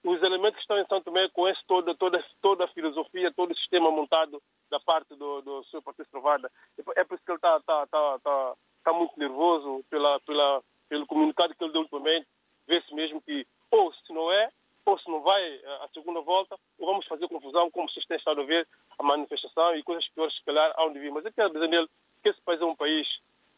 os 0.02 0.22
elementos 0.22 0.56
que 0.56 0.62
estão 0.62 0.78
em 0.78 0.86
São 0.86 1.02
Tomé 1.02 1.28
conhecem 1.28 1.62
toda, 1.68 1.94
toda, 1.94 2.24
toda 2.40 2.64
a 2.64 2.68
filosofia, 2.68 3.32
todo 3.32 3.52
o 3.52 3.56
sistema 3.56 3.90
montado 3.90 4.42
da 4.70 4.80
parte 4.80 5.14
do, 5.14 5.42
do 5.42 5.64
senhor 5.64 5.82
Patrício 5.82 6.20
Vada. 6.20 6.50
É 6.96 7.04
por 7.04 7.14
isso 7.14 7.24
que 7.24 7.30
ele 7.30 7.36
está 7.36 7.60
tá, 7.60 7.86
tá, 7.86 8.18
tá, 8.18 8.54
tá 8.84 8.92
muito 8.92 9.18
nervoso 9.18 9.84
pela, 9.90 10.18
pela, 10.20 10.62
pelo 10.88 11.06
comunicado 11.06 11.54
que 11.54 11.62
ele 11.62 11.72
deu 11.72 11.82
ultimamente. 11.82 12.26
Vê-se 12.66 12.94
mesmo 12.94 13.20
que, 13.20 13.46
ou 13.70 13.92
se 13.92 14.12
não 14.12 14.32
é, 14.32 14.48
ou 14.86 14.98
se 14.98 15.08
não 15.08 15.20
vai 15.20 15.60
a 15.82 15.88
segunda 15.92 16.20
volta, 16.20 16.56
ou 16.78 16.86
vamos 16.86 17.06
fazer 17.06 17.28
confusão, 17.28 17.70
como 17.70 17.88
vocês 17.88 18.04
têm 18.06 18.16
estado 18.16 18.40
a 18.40 18.44
ver, 18.44 18.66
a 18.98 19.02
manifestação 19.02 19.76
e 19.76 19.82
coisas 19.82 20.08
piores, 20.08 20.34
se 20.34 20.44
calhar, 20.44 20.72
há 20.76 20.84
onde 20.86 20.98
vir. 20.98 21.12
Mas 21.12 21.24
eu 21.24 21.32
quero 21.32 21.52
dizer 21.52 21.68
nele 21.68 21.88
que 22.22 22.28
esse 22.28 22.40
país 22.40 22.60
é 22.60 22.64
um 22.64 22.76
país 22.76 23.06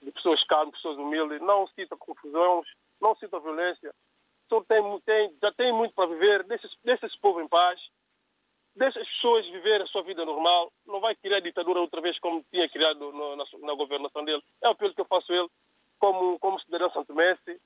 de 0.02 0.10
pessoas 0.10 0.44
calmas, 0.44 0.74
pessoas 0.74 0.98
humildes, 0.98 1.40
não 1.40 1.66
cita 1.68 1.96
confusões, 1.96 2.66
não 3.00 3.14
cita 3.16 3.40
violência. 3.40 3.94
Só 4.48 4.60
tem, 4.62 4.82
tem, 5.00 5.34
já 5.40 5.52
tem 5.52 5.72
muito 5.72 5.94
para 5.94 6.06
viver, 6.06 6.44
deixa, 6.44 6.68
deixa 6.84 7.06
esse 7.06 7.18
povo 7.18 7.40
em 7.40 7.48
paz, 7.48 7.80
deixa 8.76 9.00
as 9.00 9.08
pessoas 9.08 9.46
viver 9.46 9.80
a 9.80 9.86
sua 9.86 10.02
vida 10.02 10.24
normal, 10.24 10.70
não 10.86 11.00
vai 11.00 11.14
criar 11.14 11.40
ditadura 11.40 11.80
outra 11.80 12.00
vez 12.00 12.18
como 12.18 12.44
tinha 12.50 12.68
criado 12.68 13.12
no, 13.12 13.36
na, 13.36 13.44
na, 13.62 13.74
governação 13.74 14.24
dele. 14.24 14.42
É 14.62 14.68
o 14.68 14.72
apelo 14.72 14.94
que 14.94 15.00
eu 15.00 15.06
faço 15.06 15.32
a 15.32 15.36
ele, 15.36 15.48
como, 15.98 16.38
como 16.38 16.60
cidadão 16.60 16.90
santomense, 16.90 17.58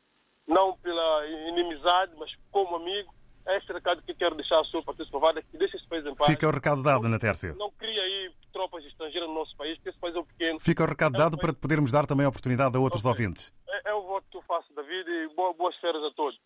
não 0.46 0.76
pela 0.76 1.26
inimizade, 1.26 2.12
mas 2.16 2.32
como 2.50 2.76
amigo, 2.76 3.12
é 3.46 3.56
esse 3.56 3.72
recado 3.72 4.02
que 4.02 4.14
quero 4.14 4.34
deixar 4.34 4.56
ao 4.56 4.64
senhor 4.66 4.82
Patrício 4.82 5.10
Provada, 5.10 5.42
que 5.42 5.56
deixe 5.56 5.76
esse 5.76 5.86
país 5.86 6.04
em 6.04 6.14
paz. 6.14 6.30
Fica 6.30 6.46
o 6.46 6.47
recado 6.58 6.82
dado, 6.82 7.08
Natércio. 7.08 7.54
Não 7.56 7.70
cria 7.70 8.02
aí 8.02 8.30
tropas 8.52 8.84
estrangeiras 8.84 9.28
no 9.28 9.34
nosso 9.34 9.56
país, 9.56 9.76
porque 9.76 9.90
esse 9.90 9.98
país 9.98 10.14
é 10.14 10.18
um 10.18 10.24
pequeno. 10.24 10.60
Fica 10.60 10.82
o 10.82 10.86
recado 10.86 11.16
é 11.16 11.18
dado 11.18 11.34
um 11.34 11.38
para 11.38 11.52
podermos 11.52 11.92
dar 11.92 12.06
também 12.06 12.26
a 12.26 12.28
oportunidade 12.28 12.76
a 12.76 12.80
outros 12.80 13.04
okay. 13.04 13.10
ouvintes. 13.10 13.52
É, 13.68 13.90
é, 13.90 13.94
o 13.94 14.02
voto 14.02 14.26
que 14.30 14.36
eu 14.36 14.42
faço, 14.42 14.74
David, 14.74 15.08
e 15.08 15.28
boas, 15.34 15.76
férias 15.76 16.02
a 16.02 16.10
todos. 16.10 16.38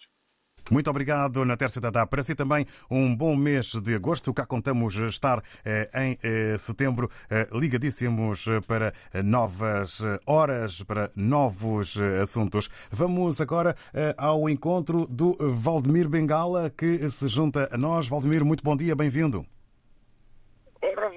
Muito 0.71 0.89
obrigado, 0.89 1.45
Natércio 1.45 1.81
Dadá. 1.81 2.07
Para 2.07 2.23
si 2.23 2.35
também 2.35 2.67
um 2.91 3.15
bom 3.15 3.35
mês 3.35 3.73
de 3.73 3.95
agosto. 3.95 4.33
Cá 4.33 4.47
contamos 4.47 4.95
estar 4.95 5.43
eh, 5.65 5.91
em 5.95 6.19
eh, 6.23 6.57
setembro 6.57 7.11
eh, 7.29 7.49
ligadíssimos 7.53 8.47
para 8.67 8.95
novas 9.25 10.01
horas, 10.25 10.83
para 10.83 11.11
novos 11.17 11.99
assuntos. 12.23 12.71
Vamos 12.91 13.41
agora 13.41 13.77
ao 14.17 14.49
encontro 14.49 15.07
do 15.09 15.37
Valdemir 15.41 16.09
Bengala, 16.09 16.71
que 16.71 17.09
se 17.11 17.27
junta 17.27 17.69
a 17.73 17.77
nós. 17.77 18.07
Valdemir, 18.07 18.45
muito 18.45 18.63
bom 18.63 18.77
dia, 18.77 18.95
bem-vindo. 18.95 19.45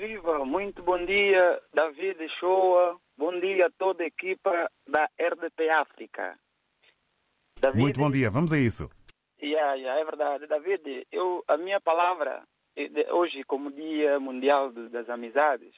Viva, 0.06 0.46
muito 0.46 0.84
bom 0.84 1.04
dia, 1.04 1.60
David 1.74 2.30
Shoa. 2.38 2.96
Bom 3.18 3.40
dia 3.40 3.66
a 3.66 3.72
toda 3.72 4.04
a 4.04 4.06
equipa 4.06 4.70
da 4.88 5.10
RDP 5.20 5.68
África. 5.72 6.38
David... 7.60 7.82
Muito 7.82 8.00
bom 8.00 8.12
dia, 8.12 8.30
vamos 8.30 8.54
a 8.54 8.60
isso. 8.60 8.88
Yeah, 9.42 9.74
yeah, 9.74 10.00
é 10.00 10.06
verdade. 10.06 10.46
David, 10.46 11.08
eu, 11.12 11.44
a 11.48 11.58
minha 11.58 11.82
palavra, 11.82 12.44
hoje, 13.14 13.44
como 13.46 13.72
Dia 13.72 14.20
Mundial 14.20 14.72
das 14.72 15.10
Amizades, 15.10 15.74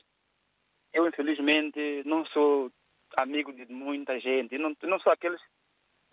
eu, 0.91 1.07
infelizmente, 1.07 2.03
não 2.05 2.25
sou 2.25 2.69
amigo 3.17 3.53
de 3.53 3.65
muita 3.71 4.19
gente. 4.19 4.57
Não, 4.57 4.75
não 4.84 4.99
sou 4.99 5.13
aqueles 5.13 5.39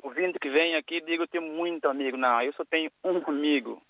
ouvintes 0.01 0.39
que 0.41 0.51
vêm 0.51 0.77
aqui 0.77 0.99
e 0.99 1.05
digam 1.05 1.27
tenho 1.27 1.53
muito 1.53 1.89
amigo. 1.89 2.17
Não, 2.17 2.41
eu 2.43 2.53
só 2.53 2.65
tenho 2.65 2.93
um 3.03 3.19
amigo. 3.27 3.83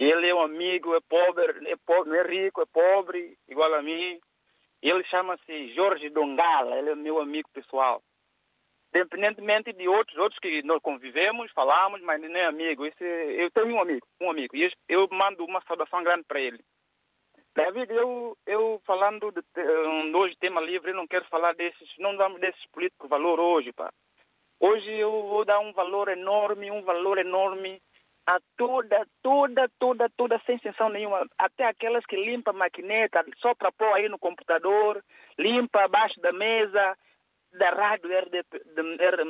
Ele 0.00 0.28
é 0.28 0.34
um 0.34 0.40
amigo, 0.40 0.96
é 0.96 1.00
pobre, 1.08 1.70
é 1.70 1.76
pobre, 1.86 2.10
não 2.10 2.16
é 2.16 2.22
rico, 2.22 2.62
é 2.62 2.66
pobre, 2.66 3.36
igual 3.48 3.72
a 3.74 3.82
mim. 3.82 4.18
Ele 4.82 5.04
chama-se 5.04 5.74
Jorge 5.74 6.08
Dongala, 6.08 6.76
ele 6.76 6.90
é 6.90 6.94
meu 6.96 7.20
amigo 7.20 7.48
pessoal 7.52 8.02
independentemente 8.94 9.72
de 9.72 9.88
outros, 9.88 10.16
outros 10.18 10.38
que 10.40 10.62
nós 10.64 10.82
convivemos, 10.82 11.50
falamos, 11.52 12.00
mas 12.02 12.20
nem 12.20 12.44
amigo. 12.44 12.84
Esse, 12.84 13.04
eu 13.04 13.50
tenho 13.52 13.74
um 13.74 13.80
amigo, 13.80 14.06
um 14.20 14.30
amigo, 14.30 14.56
e 14.56 14.70
eu 14.88 15.08
mando 15.10 15.44
uma 15.44 15.62
saudação 15.66 16.02
grande 16.02 16.24
para 16.26 16.40
ele. 16.40 16.58
David, 17.54 17.92
eu, 17.92 18.36
eu 18.46 18.80
falando 18.84 19.32
de, 19.32 19.42
hoje 20.20 20.36
tema 20.38 20.60
livre, 20.60 20.90
eu 20.90 20.96
não 20.96 21.06
quero 21.06 21.24
falar 21.26 21.54
desses, 21.54 21.88
não 21.98 22.16
damos 22.16 22.40
desses 22.40 22.64
políticos 22.72 23.08
valor 23.08 23.40
hoje, 23.40 23.72
pá. 23.72 23.90
Hoje 24.60 24.90
eu 24.90 25.10
vou 25.10 25.44
dar 25.44 25.58
um 25.58 25.72
valor 25.72 26.08
enorme, 26.08 26.70
um 26.70 26.82
valor 26.82 27.18
enorme 27.18 27.80
a 28.26 28.38
toda, 28.56 29.06
toda, 29.22 29.68
toda, 29.78 30.08
toda, 30.10 30.40
sem 30.46 30.56
exceção 30.56 30.88
nenhuma, 30.88 31.26
até 31.38 31.64
aquelas 31.64 32.04
que 32.06 32.16
limpam 32.16 32.52
a 32.52 32.58
maquineta 32.58 33.24
só 33.38 33.54
para 33.54 33.72
pôr 33.72 33.92
aí 33.94 34.08
no 34.08 34.18
computador, 34.18 35.02
limpa 35.38 35.84
abaixo 35.84 36.20
da 36.20 36.32
mesa, 36.32 36.96
da 37.52 37.70
rádio 37.70 38.10
RDP, 38.16 38.62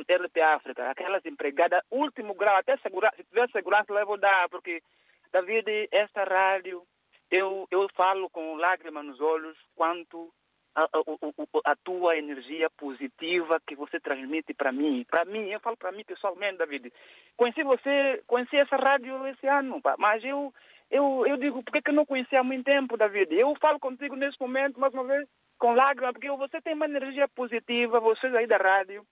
RDP 0.09 0.41
África, 0.41 0.89
aquelas 0.89 1.25
empregadas, 1.25 1.81
último 1.89 2.35
grau, 2.35 2.55
até 2.57 2.77
segura, 2.77 3.11
se 3.15 3.23
tiver 3.23 3.49
segurança, 3.49 3.91
eu 3.91 4.05
vou 4.05 4.17
dar, 4.17 4.47
porque, 4.49 4.83
David, 5.31 5.87
esta 5.91 6.23
rádio, 6.23 6.83
eu, 7.31 7.67
eu 7.71 7.87
falo 7.95 8.29
com 8.29 8.55
lágrimas 8.55 9.05
nos 9.05 9.19
olhos 9.19 9.57
quanto 9.75 10.31
a, 10.75 10.83
a, 10.83 11.71
a, 11.71 11.75
tua 11.75 12.17
energia 12.17 12.69
positiva 12.69 13.61
que 13.65 13.75
você 13.75 13.99
transmite 13.99 14.53
para 14.53 14.71
mim. 14.71 15.05
Para 15.09 15.25
mim, 15.25 15.49
eu 15.49 15.59
falo 15.59 15.77
para 15.77 15.91
mim 15.91 16.03
pessoalmente, 16.03 16.57
David. 16.57 16.91
Conheci 17.35 17.63
você, 17.63 18.23
conheci 18.27 18.57
essa 18.57 18.75
rádio 18.75 19.27
esse 19.27 19.47
ano, 19.47 19.81
mas 19.97 20.23
eu, 20.23 20.53
eu, 20.89 21.25
eu 21.27 21.37
digo, 21.37 21.63
por 21.63 21.71
que, 21.71 21.81
que 21.81 21.89
eu 21.91 21.95
não 21.95 22.05
conheci 22.05 22.35
há 22.35 22.43
muito 22.43 22.65
tempo, 22.65 22.97
David? 22.97 23.33
Eu 23.33 23.53
falo 23.61 23.79
contigo 23.79 24.15
nesse 24.15 24.39
momento, 24.39 24.79
mais 24.79 24.93
uma 24.93 25.03
vez, 25.03 25.27
com 25.57 25.73
lágrimas, 25.73 26.13
porque 26.13 26.29
você 26.29 26.61
tem 26.61 26.73
uma 26.73 26.85
energia 26.85 27.27
positiva, 27.27 27.99
vocês 27.99 28.33
aí 28.33 28.47
da 28.47 28.57
rádio, 28.57 29.05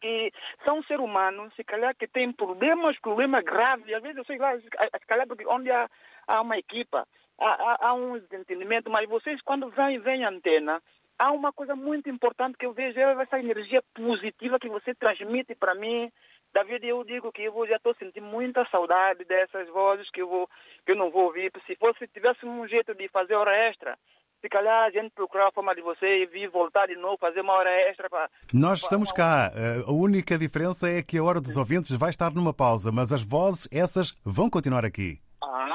que 0.00 0.32
são 0.64 0.82
seres 0.82 1.02
humanos, 1.02 1.54
se 1.54 1.64
calhar 1.64 1.94
que 1.96 2.08
têm 2.08 2.32
problemas, 2.32 2.98
problemas 3.00 3.44
graves, 3.44 3.92
às 3.94 4.02
vezes 4.02 4.18
eu 4.18 4.24
sei 4.24 4.36
lá, 4.36 4.58
se 4.58 5.06
calhar 5.06 5.26
porque 5.26 5.46
onde 5.46 5.70
há, 5.70 5.88
há 6.26 6.40
uma 6.40 6.58
equipa, 6.58 7.06
há, 7.38 7.88
há, 7.88 7.94
um 7.94 8.18
desentendimento, 8.18 8.90
mas 8.90 9.08
vocês 9.08 9.40
quando 9.42 9.70
vêm, 9.70 9.98
vêm 9.98 10.24
a 10.24 10.30
antena, 10.30 10.82
há 11.18 11.32
uma 11.32 11.52
coisa 11.52 11.74
muito 11.74 12.08
importante 12.08 12.56
que 12.58 12.66
eu 12.66 12.72
vejo, 12.72 12.98
é 12.98 13.22
essa 13.22 13.38
energia 13.38 13.82
positiva 13.94 14.58
que 14.58 14.68
você 14.68 14.94
transmite 14.94 15.54
para 15.54 15.74
mim, 15.74 16.10
David, 16.54 16.86
eu 16.86 17.02
digo 17.02 17.32
que 17.32 17.42
eu 17.42 17.66
já 17.66 17.76
estou 17.76 17.94
sentindo 17.94 18.26
muita 18.26 18.66
saudade 18.70 19.24
dessas 19.24 19.66
vozes 19.70 20.10
que 20.10 20.20
eu, 20.20 20.28
vou, 20.28 20.48
que 20.84 20.92
eu 20.92 20.96
não 20.96 21.10
vou 21.10 21.24
ouvir. 21.24 21.50
Se 21.66 21.74
fosse, 21.76 22.06
tivesse 22.08 22.44
um 22.44 22.68
jeito 22.68 22.94
de 22.94 23.08
fazer 23.08 23.34
hora 23.34 23.56
extra, 23.56 23.96
se 24.42 24.48
calhar 24.48 24.84
a 24.84 24.90
gente 24.90 25.10
procurar 25.14 25.48
a 25.48 25.52
forma 25.52 25.74
de 25.74 25.80
você 25.80 26.26
vir 26.26 26.50
voltar 26.50 26.86
de 26.88 26.96
novo, 26.96 27.16
fazer 27.16 27.40
uma 27.40 27.54
hora 27.54 27.70
extra 27.88 28.10
para. 28.10 28.28
Nós 28.52 28.82
estamos 28.82 29.10
cá. 29.12 29.50
Eh, 29.54 29.84
a 29.86 29.92
única 29.92 30.36
diferença 30.36 30.90
é 30.90 31.02
que 31.02 31.16
a 31.16 31.24
hora 31.24 31.40
dos 31.40 31.56
ouvintes 31.56 31.96
vai 31.96 32.10
estar 32.10 32.30
numa 32.34 32.52
pausa, 32.52 32.92
mas 32.92 33.12
as 33.12 33.22
vozes, 33.22 33.68
essas, 33.72 34.12
vão 34.24 34.50
continuar 34.50 34.84
aqui. 34.84 35.20
Ah, 35.42 35.66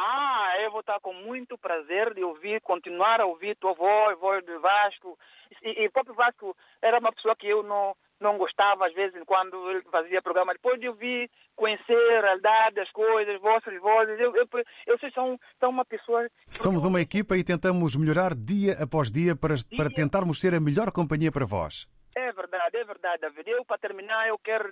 eu 0.67 0.71
vou 0.71 0.81
estar 0.81 0.99
com 0.99 1.13
muito 1.13 1.57
prazer 1.57 2.13
de 2.13 2.23
ouvir, 2.23 2.61
continuar 2.61 3.19
a 3.19 3.25
ouvir 3.25 3.55
tua 3.55 3.73
voz, 3.73 4.19
voz 4.19 4.45
do 4.45 4.59
Vasco. 4.59 5.17
E, 5.63 5.83
e 5.83 5.87
o 5.87 5.91
próprio 5.91 6.15
Vasco 6.15 6.55
era 6.81 6.99
uma 6.99 7.11
pessoa 7.11 7.35
que 7.35 7.47
eu 7.47 7.63
não, 7.63 7.95
não 8.19 8.37
gostava 8.37 8.85
às 8.85 8.93
vezes 8.93 9.21
quando 9.25 9.71
ele 9.71 9.81
fazia 9.91 10.21
programa. 10.21 10.53
Depois 10.53 10.79
de 10.79 10.87
eu 10.87 10.93
vi 10.93 11.29
conhecer 11.55 12.17
a 12.17 12.21
realidade 12.21 12.75
das 12.75 12.91
coisas, 12.91 13.41
vossas 13.41 13.79
vozes, 13.81 14.19
eu, 14.19 14.35
eu, 14.35 14.47
eu 14.85 14.99
sei 14.99 15.09
são, 15.11 15.39
são 15.59 15.69
uma 15.69 15.85
pessoa. 15.85 16.27
Somos 16.47 16.85
uma 16.85 17.01
equipa 17.01 17.37
e 17.37 17.43
tentamos 17.43 17.95
melhorar 17.95 18.35
dia 18.35 18.73
após 18.81 19.11
dia 19.11 19.35
para, 19.35 19.55
para 19.75 19.89
tentarmos 19.89 20.39
ser 20.39 20.53
a 20.53 20.59
melhor 20.59 20.91
companhia 20.91 21.31
para 21.31 21.45
vós. 21.45 21.87
É 22.19 22.31
verdade, 22.31 22.75
é 22.75 22.83
verdade, 22.83 23.21
David. 23.21 23.47
Eu, 23.47 23.63
para 23.63 23.77
terminar, 23.77 24.27
eu 24.27 24.39
quero 24.39 24.71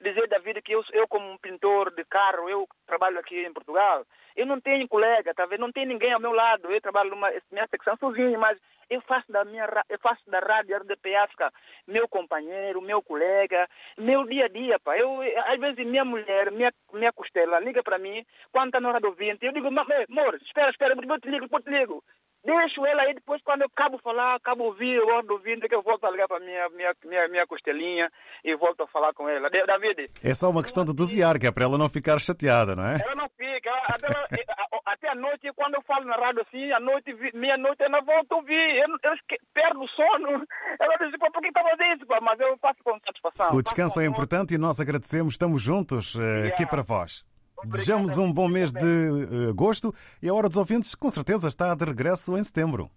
dizer, 0.00 0.26
David, 0.26 0.60
que 0.60 0.72
eu, 0.72 0.82
eu 0.92 1.06
como 1.06 1.38
pintor 1.38 1.94
de 1.94 2.04
carro, 2.04 2.48
eu 2.48 2.66
trabalho 2.84 3.20
aqui 3.20 3.46
em 3.46 3.52
Portugal, 3.52 4.04
eu 4.34 4.44
não 4.44 4.60
tenho 4.60 4.88
colega, 4.88 5.32
tá 5.32 5.46
vendo? 5.46 5.60
Não 5.60 5.70
tem 5.70 5.86
ninguém 5.86 6.12
ao 6.12 6.18
meu 6.18 6.32
lado. 6.32 6.68
Eu 6.68 6.80
trabalho 6.80 7.10
numa 7.10 7.30
minha 7.52 7.68
secção 7.68 7.96
sozinho, 7.96 8.40
mas 8.40 8.58
eu 8.90 9.00
faço 9.02 9.30
da 9.30 9.44
minha 9.44 9.68
eu 9.88 10.00
faço 10.00 10.28
da 10.28 10.40
rádio 10.40 10.76
RDP 10.78 11.14
África 11.14 11.52
meu 11.86 12.08
companheiro, 12.08 12.82
meu 12.82 13.00
colega, 13.00 13.68
meu 13.96 14.26
dia 14.26 14.46
a 14.46 14.48
dia, 14.48 14.80
pá. 14.80 14.98
Eu 14.98 15.20
às 15.46 15.60
vezes 15.60 15.86
minha 15.86 16.04
mulher, 16.04 16.50
minha 16.50 16.72
minha 16.92 17.12
costela 17.12 17.60
liga 17.60 17.84
para 17.84 17.98
mim 17.98 18.26
quando 18.50 18.66
está 18.66 18.80
na 18.80 18.88
hora 18.88 19.00
do 19.00 19.08
ouvinte, 19.08 19.46
eu 19.46 19.52
digo, 19.52 19.68
amor, 19.68 20.34
espera, 20.42 20.70
espera, 20.70 20.94
eu 20.94 21.20
te 21.20 21.28
ligo, 21.28 21.44
depois 21.44 21.62
te 21.62 21.70
ligo. 21.70 22.02
Deixo 22.44 22.86
ela 22.86 23.02
aí, 23.02 23.14
depois 23.14 23.42
quando 23.42 23.62
eu 23.62 23.66
acabo 23.66 23.98
falar, 23.98 24.34
acabo 24.34 24.64
ouvir, 24.64 24.94
eu 24.94 25.18
ando 25.18 25.34
ouvindo, 25.34 25.68
que 25.68 25.74
eu 25.74 25.82
volto 25.82 26.04
a 26.04 26.10
ligar 26.10 26.26
para 26.26 26.40
minha, 26.40 26.68
minha, 26.70 26.94
minha, 27.04 27.28
minha 27.28 27.46
costelinha 27.46 28.10
e 28.42 28.56
volto 28.56 28.82
a 28.82 28.86
falar 28.86 29.12
com 29.12 29.28
ela. 29.28 29.50
David. 29.50 30.08
É 30.24 30.34
só 30.34 30.48
uma 30.48 30.62
questão 30.62 30.84
de 30.84 30.94
dosear, 30.94 31.38
que 31.38 31.46
é 31.46 31.52
para 31.52 31.64
ela 31.64 31.76
não 31.76 31.88
ficar 31.88 32.18
chateada, 32.18 32.74
não 32.74 32.86
é? 32.86 32.96
Ela 33.00 33.14
não 33.14 33.28
fica. 33.36 33.68
Ela, 33.68 33.84
até, 33.90 34.06
ela, 34.06 34.80
até 34.86 35.08
a 35.10 35.14
noite, 35.14 35.52
quando 35.54 35.74
eu 35.74 35.82
falo 35.82 36.06
na 36.06 36.16
rádio 36.16 36.42
assim, 36.42 36.72
à 36.72 36.80
noite, 36.80 37.14
meia-noite, 37.34 37.82
ela 37.82 38.00
volta 38.00 38.34
a 38.34 38.38
ouvir. 38.38 38.74
Eu, 38.74 38.88
eu 38.88 39.16
perdo 39.52 39.82
o 39.82 39.88
sono. 39.88 40.46
Ela 40.80 40.96
diz, 40.96 41.18
pô, 41.18 41.30
por 41.30 41.42
que 41.42 41.48
está 41.48 41.62
fazendo 41.62 41.96
isso? 41.96 42.06
Mas 42.22 42.40
eu 42.40 42.56
faço 42.58 42.78
com 42.82 42.98
satisfação. 43.00 43.54
O 43.54 43.62
descanso 43.62 44.00
é 44.00 44.06
importante 44.06 44.54
e 44.54 44.58
nós 44.58 44.80
agradecemos. 44.80 45.34
Estamos 45.34 45.62
juntos 45.62 46.14
uh, 46.14 46.22
yeah. 46.22 46.48
aqui 46.48 46.66
para 46.66 46.82
vós. 46.82 47.24
Desejamos 47.64 48.16
um 48.18 48.32
bom 48.32 48.48
mês 48.48 48.72
de 48.72 49.48
agosto 49.50 49.92
e 50.22 50.28
a 50.28 50.34
Hora 50.34 50.48
dos 50.48 50.56
Ouvintes, 50.56 50.94
com 50.94 51.10
certeza, 51.10 51.48
está 51.48 51.74
de 51.74 51.84
regresso 51.84 52.36
em 52.36 52.42
setembro. 52.42 52.90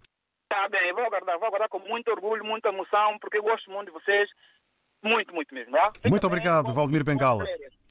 Está 0.43 0.69
bem, 0.69 0.93
vou 0.93 1.03
aguardar, 1.03 1.37
vou 1.37 1.47
aguardar 1.47 1.69
com 1.69 1.79
muito 1.79 2.09
orgulho, 2.11 2.45
muita 2.45 2.69
emoção, 2.69 3.17
porque 3.19 3.37
eu 3.37 3.43
gosto 3.43 3.69
muito 3.69 3.87
de 3.87 3.93
vocês. 3.93 4.29
Muito, 5.03 5.33
muito 5.33 5.53
mesmo. 5.53 5.73
Tá? 5.73 5.89
Muito 6.09 6.27
obrigado, 6.27 6.67
bom, 6.67 6.73
Valdemir 6.73 7.03
Bengala. 7.03 7.45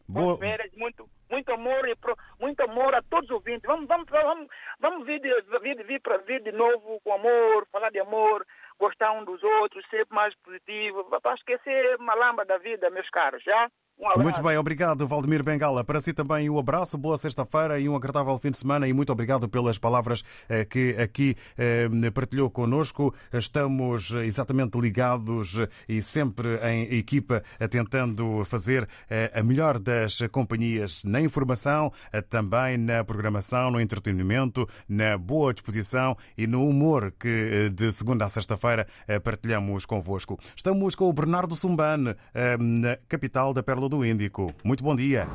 Boa... 0.08 0.38
muito, 0.76 1.08
muito 1.30 1.52
amor 1.52 1.88
e 1.88 1.94
pro, 1.96 2.16
muito 2.40 2.60
amor 2.62 2.94
a 2.94 3.02
todos 3.02 3.28
os 3.30 3.36
ouvintes. 3.36 3.62
Vamos, 3.66 3.86
vamos, 3.86 4.06
vamos, 4.10 4.48
vamos 4.80 5.06
vir, 5.06 5.20
de, 5.20 5.30
vir, 5.60 5.84
vir, 5.84 6.00
para 6.00 6.18
vir 6.18 6.42
de 6.42 6.52
novo 6.52 7.00
com 7.04 7.12
amor, 7.12 7.66
falar 7.70 7.90
de 7.90 8.00
amor, 8.00 8.46
gostar 8.78 9.12
um 9.12 9.24
dos 9.24 9.42
outros, 9.42 9.84
ser 9.90 10.06
mais 10.10 10.34
positivo, 10.42 11.04
para 11.04 11.34
esquecer 11.34 11.96
uma 11.98 12.14
lamba 12.14 12.44
da 12.44 12.58
vida, 12.58 12.90
meus 12.90 13.08
caros, 13.10 13.42
já? 13.42 13.68
Um 13.99 14.22
muito 14.22 14.43
bem, 14.43 14.57
obrigado, 14.57 15.07
Valdemir 15.07 15.45
Bengala. 15.45 15.84
Para 15.84 16.01
si 16.01 16.12
também 16.12 16.51
um 16.51 16.59
abraço, 16.59 16.99
boa 16.99 17.16
sexta-feira 17.16 17.78
e 17.78 17.88
um 17.88 17.95
agradável 17.95 18.36
fim 18.38 18.51
de 18.51 18.59
semana 18.59 18.88
e 18.88 18.93
muito 18.93 19.12
obrigado 19.12 19.49
pelas 19.49 19.78
palavras 19.78 20.24
eh, 20.49 20.64
que 20.64 20.97
aqui 21.01 21.36
eh, 21.57 21.88
partilhou 22.12 22.51
connosco. 22.51 23.14
Estamos 23.32 24.11
exatamente 24.11 24.76
ligados 24.78 25.57
e 25.88 26.03
sempre 26.03 26.57
em 26.66 26.99
equipa 26.99 27.45
tentando 27.70 28.45
fazer 28.45 28.88
eh, 29.09 29.30
a 29.32 29.43
melhor 29.43 29.78
das 29.78 30.18
companhias 30.32 31.05
na 31.05 31.20
informação, 31.20 31.93
também 32.28 32.76
na 32.76 33.05
programação, 33.05 33.70
no 33.70 33.80
entretenimento, 33.80 34.68
na 34.88 35.16
boa 35.16 35.55
disposição 35.55 36.16
e 36.36 36.47
no 36.49 36.66
humor 36.66 37.12
que 37.12 37.70
de 37.70 37.93
segunda 37.93 38.24
a 38.24 38.28
sexta-feira 38.28 38.86
partilhamos 39.22 39.86
convosco. 39.86 40.38
Estamos 40.57 40.97
com 40.97 41.09
o 41.09 41.12
Bernardo 41.12 41.55
Sumbane, 41.55 42.16
na 42.59 42.97
capital 43.09 43.53
da 43.53 43.62
Pérola 43.62 43.91
do 43.93 44.07
Índico. 44.07 44.51
Muito 44.64 44.82
bom 44.82 44.97
dia. 44.97 45.26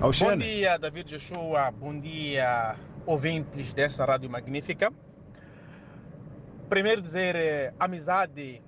Bom 0.00 0.36
dia, 0.36 0.78
David 0.78 1.08
Joshua. 1.10 1.68
Bom 1.72 1.98
dia, 1.98 2.76
ouvintes 3.04 3.74
dessa 3.74 4.04
rádio 4.04 4.30
magnífica. 4.30 4.92
Primeiro 6.68 7.02
dizer, 7.02 7.34
eh, 7.34 7.74
amizade 7.76 8.62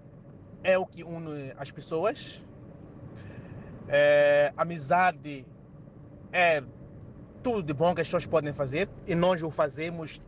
é 0.64 0.76
o 0.76 0.84
que 0.84 1.04
une 1.04 1.52
as 1.56 1.70
pessoas. 1.70 2.44
É, 3.86 4.52
amizade 4.56 5.46
é 6.32 6.60
tudo 7.44 7.62
de 7.62 7.72
bom 7.72 7.94
que 7.94 8.00
as 8.00 8.08
pessoas 8.08 8.26
podem 8.26 8.52
fazer 8.52 8.88
e 9.06 9.14
nós 9.14 9.40
o 9.44 9.50
fazemos 9.50 10.20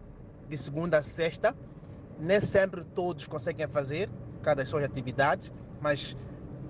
de 0.49 0.57
segunda 0.57 0.99
a 0.99 1.03
sexta. 1.03 1.57
Nem 2.21 2.41
sempre 2.41 2.85
todos 2.85 3.27
conseguem 3.27 3.67
fazer 3.67 4.09
cada 4.43 4.65
suas 4.65 4.85
atividades, 4.85 5.53
mas 5.81 6.17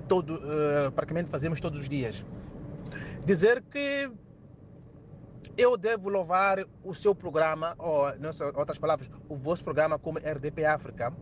todo, 0.09 0.35
uh, 0.35 0.93
praticamente 0.93 1.31
fazemos 1.31 1.61
todos 1.61 1.79
os 1.79 1.89
dias. 1.89 2.25
Dizer 3.25 3.63
que 3.63 4.11
eu 5.57 5.77
devo 5.77 6.09
louvar 6.09 6.65
o 6.83 6.95
seu 6.95 7.15
programa, 7.15 7.75
ou, 7.79 8.09
em 8.11 8.27
outras 8.57 8.79
palavras, 8.79 9.09
o 9.29 9.37
vosso 9.37 9.63
programa 9.63 9.99
como 9.99 10.19
RDP 10.19 10.65
África, 10.65 11.13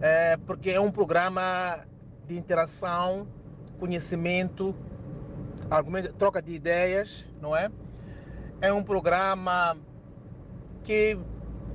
é, 0.00 0.36
porque 0.38 0.70
é 0.70 0.80
um 0.80 0.90
programa 0.90 1.86
de 2.26 2.36
interação, 2.36 3.28
conhecimento, 3.78 4.74
argumento, 5.70 6.12
troca 6.14 6.40
de 6.40 6.52
ideias, 6.52 7.26
não 7.40 7.56
é? 7.56 7.70
É 8.60 8.72
um 8.72 8.82
programa 8.82 9.76
que 10.82 11.16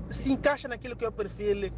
se 0.10 0.32
encaixa 0.32 0.68
naquilo 0.68 0.96
que 0.96 1.06
é 1.06 1.08
o 1.08 1.12
perfil 1.12 1.72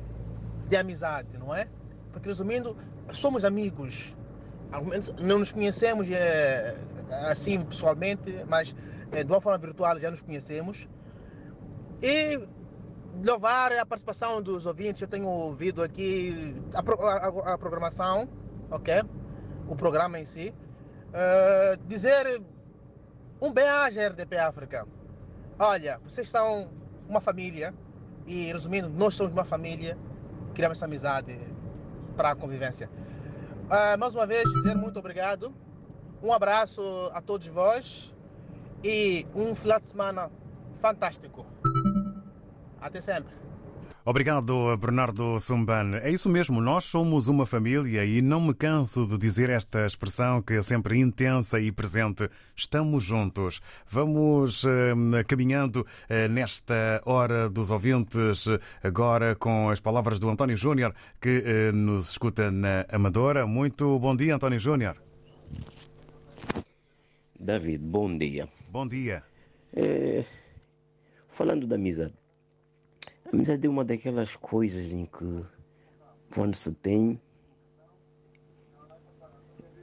de 0.67 0.77
amizade, 0.77 1.37
não 1.37 1.53
é? 1.53 1.67
Porque, 2.11 2.27
resumindo, 2.27 2.75
somos 3.11 3.43
amigos, 3.43 4.15
não 5.19 5.39
nos 5.39 5.51
conhecemos 5.51 6.09
é, 6.11 6.77
assim 7.29 7.63
pessoalmente, 7.63 8.45
mas 8.47 8.75
é, 9.11 9.23
de 9.23 9.31
uma 9.31 9.41
forma 9.41 9.57
virtual 9.57 9.99
já 9.99 10.11
nos 10.11 10.21
conhecemos. 10.21 10.87
E 12.01 12.47
louvar 13.25 13.71
a 13.73 13.85
participação 13.85 14.41
dos 14.41 14.65
ouvintes, 14.65 15.01
eu 15.01 15.07
tenho 15.07 15.27
ouvido 15.27 15.81
aqui 15.83 16.55
a, 16.73 16.79
a, 16.79 17.53
a 17.53 17.57
programação, 17.57 18.29
ok? 18.69 19.01
O 19.67 19.75
programa 19.75 20.19
em 20.19 20.25
si. 20.25 20.53
Uh, 21.09 21.77
dizer 21.87 22.41
um 23.41 23.51
beijo 23.51 23.99
RDP 23.99 24.37
África. 24.37 24.87
Olha, 25.57 25.99
vocês 26.05 26.29
são 26.29 26.69
uma 27.07 27.19
família 27.19 27.73
e, 28.27 28.51
resumindo, 28.51 28.89
nós 28.89 29.15
somos 29.15 29.33
uma 29.33 29.43
família, 29.43 29.97
criamos 30.53 30.77
essa 30.77 30.85
amizade 30.85 31.37
para 32.15 32.31
a 32.31 32.35
convivência. 32.35 32.89
Uh, 33.69 33.95
mais 33.99 34.15
uma 34.15 34.25
vez, 34.25 34.43
dizer 34.51 34.75
muito 34.75 34.97
obrigado. 34.97 35.53
Um 36.23 36.33
abraço 36.33 36.81
a 37.13 37.21
todos 37.21 37.45
vós 37.45 38.11
e 38.83 39.27
um 39.35 39.53
final 39.53 39.79
de 39.79 39.85
semana 39.85 40.31
fantástico. 40.77 41.45
Até 42.81 42.99
sempre. 42.99 43.31
Obrigado, 44.05 44.77
Bernardo 44.77 45.39
Sumban. 45.39 45.97
É 46.01 46.09
isso 46.09 46.29
mesmo, 46.29 46.61
nós 46.61 46.85
somos 46.85 47.27
uma 47.27 47.45
família 47.45 48.05
e 48.05 48.21
não 48.21 48.39
me 48.39 48.53
canso 48.53 49.05
de 49.05 49.17
dizer 49.17 49.49
esta 49.49 49.85
expressão 49.85 50.41
que 50.41 50.53
é 50.53 50.61
sempre 50.61 50.97
intensa 50.97 51.59
e 51.59 51.71
presente. 51.71 52.29
Estamos 52.55 53.03
juntos. 53.03 53.61
Vamos 53.87 54.63
eh, 54.65 55.23
caminhando 55.27 55.85
eh, 56.07 56.27
nesta 56.29 57.01
hora 57.05 57.49
dos 57.49 57.71
ouvintes, 57.71 58.45
agora 58.81 59.35
com 59.35 59.69
as 59.69 59.79
palavras 59.79 60.17
do 60.17 60.29
António 60.29 60.55
Júnior, 60.55 60.95
que 61.19 61.43
eh, 61.45 61.71
nos 61.73 62.11
escuta 62.11 62.49
na 62.49 62.85
Amadora. 62.89 63.45
Muito 63.45 63.99
bom 63.99 64.15
dia, 64.15 64.35
António 64.35 64.59
Júnior. 64.59 64.95
David, 67.39 67.83
bom 67.83 68.17
dia. 68.17 68.47
Bom 68.69 68.87
dia. 68.87 69.23
É, 69.73 70.25
falando 71.29 71.67
da 71.67 71.75
amizade. 71.75 72.18
A 73.31 73.35
amizade 73.35 73.67
é 73.67 73.69
uma 73.69 73.85
daquelas 73.85 74.35
coisas 74.35 74.91
em 74.91 75.05
que, 75.05 75.45
quando 76.33 76.55
se 76.55 76.73
tem, 76.73 77.21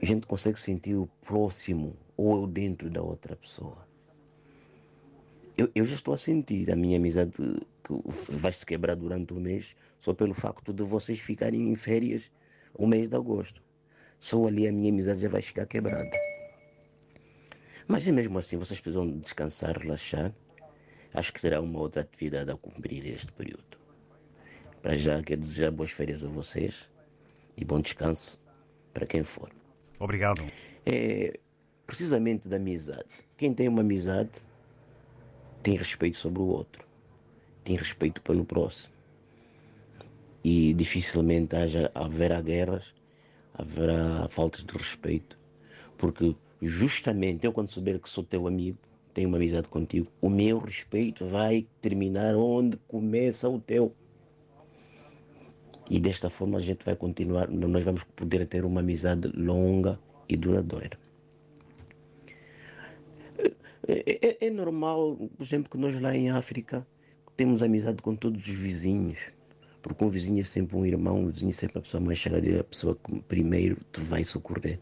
a 0.01 0.05
gente 0.05 0.27
consegue 0.27 0.59
sentir 0.59 0.95
o 0.95 1.07
próximo 1.21 1.95
ou 2.17 2.41
eu 2.41 2.47
dentro 2.47 2.89
da 2.89 3.01
outra 3.01 3.37
pessoa. 3.37 3.87
Eu, 5.57 5.71
eu 5.73 5.85
já 5.85 5.95
estou 5.95 6.13
a 6.13 6.17
sentir 6.17 6.69
a 6.69 6.75
minha 6.75 6.97
amizade 6.97 7.31
que 7.83 7.93
vai 8.35 8.51
se 8.51 8.65
quebrar 8.65 8.95
durante 8.95 9.33
o 9.33 9.39
mês 9.39 9.77
só 9.97 10.13
pelo 10.13 10.33
facto 10.33 10.73
de 10.73 10.83
vocês 10.83 11.17
ficarem 11.19 11.71
em 11.71 11.75
férias 11.75 12.29
o 12.73 12.85
mês 12.85 13.07
de 13.07 13.15
agosto. 13.15 13.63
Só 14.19 14.45
ali 14.45 14.67
a 14.67 14.73
minha 14.73 14.91
amizade 14.91 15.21
já 15.21 15.29
vai 15.29 15.41
ficar 15.41 15.65
quebrada. 15.65 16.11
Mas 17.87 18.05
é 18.05 18.11
mesmo 18.11 18.37
assim, 18.37 18.57
vocês 18.57 18.81
precisam 18.81 19.09
descansar, 19.09 19.77
relaxar. 19.77 20.35
Acho 21.13 21.33
que 21.33 21.41
terá 21.41 21.61
uma 21.61 21.79
outra 21.79 22.01
atividade 22.01 22.51
a 22.51 22.55
cumprir 22.55 23.05
este 23.05 23.31
período. 23.31 23.77
Para 24.81 24.95
já, 24.95 25.21
quero 25.23 25.41
desejar 25.41 25.71
boas 25.71 25.91
férias 25.91 26.23
a 26.23 26.27
vocês 26.27 26.89
e 27.57 27.65
bom 27.65 27.81
descanso 27.81 28.39
para 28.93 29.05
quem 29.05 29.23
for. 29.23 29.51
Obrigado. 29.99 30.43
É 30.85 31.39
precisamente 31.85 32.47
da 32.47 32.57
amizade. 32.57 33.05
Quem 33.37 33.53
tem 33.53 33.67
uma 33.67 33.81
amizade 33.81 34.31
tem 35.63 35.75
respeito 35.75 36.17
sobre 36.17 36.41
o 36.41 36.45
outro, 36.45 36.85
tem 37.63 37.75
respeito 37.75 38.21
pelo 38.21 38.45
próximo. 38.45 38.93
E 40.43 40.73
dificilmente 40.73 41.55
haja, 41.55 41.91
haverá 41.95 42.39
guerras, 42.41 42.93
haverá 43.53 44.27
faltas 44.29 44.63
de 44.63 44.71
respeito, 44.77 45.37
porque 45.97 46.35
justamente 46.61 47.45
eu, 47.45 47.51
quando 47.51 47.69
souber 47.69 47.99
que 47.99 48.09
sou 48.09 48.23
teu 48.23 48.47
amigo, 48.47 48.77
tenho 49.17 49.29
uma 49.29 49.37
amizade 49.37 49.67
contigo, 49.67 50.11
o 50.21 50.29
meu 50.29 50.59
respeito 50.59 51.25
vai 51.25 51.65
terminar 51.81 52.35
onde 52.35 52.77
começa 52.87 53.49
o 53.49 53.59
teu. 53.59 53.91
E 55.89 55.99
desta 55.99 56.29
forma 56.29 56.59
a 56.59 56.61
gente 56.61 56.85
vai 56.85 56.95
continuar, 56.95 57.49
nós 57.49 57.83
vamos 57.83 58.03
poder 58.03 58.45
ter 58.45 58.63
uma 58.63 58.81
amizade 58.81 59.27
longa 59.29 59.99
e 60.29 60.37
duradoura. 60.37 60.99
É, 63.87 64.27
é- 64.27 64.37
é 64.39 64.49
normal, 64.51 65.15
por 65.15 65.43
exemplo, 65.43 65.71
que 65.71 65.79
nós 65.79 65.99
lá 65.99 66.15
em 66.15 66.29
África 66.29 66.85
temos 67.35 67.63
amizade 67.63 68.03
com 68.03 68.15
todos 68.15 68.47
os 68.47 68.53
vizinhos. 68.53 69.17
Porque 69.81 70.03
um 70.03 70.09
vizinho 70.09 70.41
é 70.41 70.43
sempre 70.43 70.77
um 70.77 70.85
irmão, 70.85 71.21
um 71.21 71.27
vizinho 71.27 71.49
é 71.49 71.53
sempre 71.53 71.79
a 71.79 71.81
pessoa 71.81 72.01
mais 72.01 72.19
chegada, 72.19 72.59
a 72.59 72.63
pessoa 72.63 72.95
que 72.95 73.19
primeiro 73.21 73.77
te 73.91 73.99
vai 73.99 74.23
socorrer. 74.23 74.79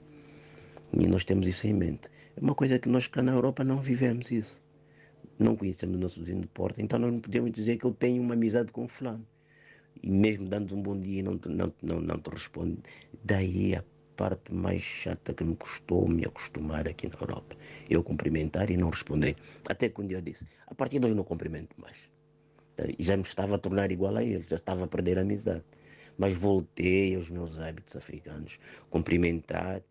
E 0.91 1.07
nós 1.07 1.23
temos 1.23 1.47
isso 1.47 1.67
em 1.67 1.73
mente. 1.73 2.09
É 2.37 2.41
uma 2.41 2.53
coisa 2.53 2.77
que 2.77 2.89
nós 2.89 3.07
cá 3.07 3.21
na 3.23 3.31
Europa 3.31 3.63
não 3.63 3.79
vivemos 3.79 4.29
isso. 4.29 4.61
Não 5.39 5.55
conhecemos 5.55 5.95
o 5.95 5.99
nosso 5.99 6.19
vizinho 6.19 6.41
de 6.41 6.47
porta, 6.47 6.81
então 6.81 6.99
nós 6.99 7.11
não 7.11 7.19
podemos 7.21 7.51
dizer 7.51 7.77
que 7.77 7.85
eu 7.85 7.93
tenho 7.93 8.21
uma 8.21 8.33
amizade 8.33 8.73
com 8.73 8.87
fulano. 8.87 9.25
E 10.03 10.09
mesmo 10.09 10.47
dando 10.47 10.75
um 10.75 10.81
bom 10.81 10.99
dia 10.99 11.23
não, 11.23 11.39
não, 11.45 11.73
não, 11.81 12.01
não 12.01 12.19
te 12.19 12.29
responde. 12.29 12.79
Daí 13.23 13.73
a 13.75 13.83
parte 14.17 14.53
mais 14.53 14.81
chata 14.81 15.33
que 15.33 15.45
me 15.45 15.55
custou 15.55 16.07
me 16.09 16.25
acostumar 16.25 16.87
aqui 16.89 17.07
na 17.07 17.15
Europa. 17.15 17.55
Eu 17.89 18.03
cumprimentar 18.03 18.69
e 18.69 18.75
não 18.75 18.89
responder. 18.89 19.37
Até 19.69 19.87
dia 19.87 20.17
eu 20.17 20.21
disse, 20.21 20.45
a 20.67 20.75
partir 20.75 20.99
de 20.99 21.05
hoje 21.05 21.15
não 21.15 21.23
cumprimento 21.23 21.79
mais. 21.79 22.09
E 22.97 23.01
já 23.01 23.15
me 23.15 23.23
estava 23.23 23.55
a 23.55 23.57
tornar 23.57 23.91
igual 23.91 24.17
a 24.17 24.23
ele, 24.23 24.43
já 24.43 24.57
estava 24.57 24.83
a 24.83 24.87
perder 24.87 25.17
a 25.17 25.21
amizade. 25.21 25.63
Mas 26.17 26.35
voltei 26.35 27.15
aos 27.15 27.29
meus 27.29 27.61
hábitos 27.61 27.95
africanos. 27.95 28.59
Cumprimentar 28.89 29.81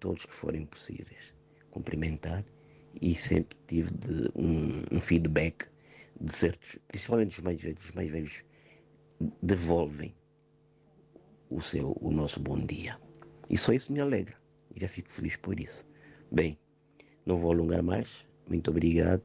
todos 0.00 0.26
que 0.26 0.32
forem 0.34 0.66
possíveis. 0.66 1.35
Cumprimentar 1.76 2.42
e 3.02 3.14
sempre 3.14 3.58
tive 3.66 3.90
de 3.90 4.30
um, 4.34 4.96
um 4.96 4.98
feedback 4.98 5.66
de 6.18 6.34
certos, 6.34 6.78
principalmente 6.88 7.38
os 7.38 7.44
mais 7.44 7.60
velhos, 7.60 7.84
os 7.84 7.92
mais 7.92 8.10
velhos 8.10 8.42
devolvem 9.42 10.14
o 11.50 11.60
seu, 11.60 11.94
o 12.00 12.10
nosso 12.10 12.40
bom 12.40 12.58
dia. 12.58 12.98
E 13.50 13.58
só 13.58 13.74
isso 13.74 13.92
me 13.92 14.00
alegra. 14.00 14.34
E 14.74 14.80
já 14.80 14.88
fico 14.88 15.10
feliz 15.10 15.36
por 15.36 15.60
isso. 15.60 15.86
Bem, 16.32 16.58
não 17.26 17.36
vou 17.36 17.52
alongar 17.52 17.82
mais. 17.82 18.26
Muito 18.48 18.70
obrigado. 18.70 19.22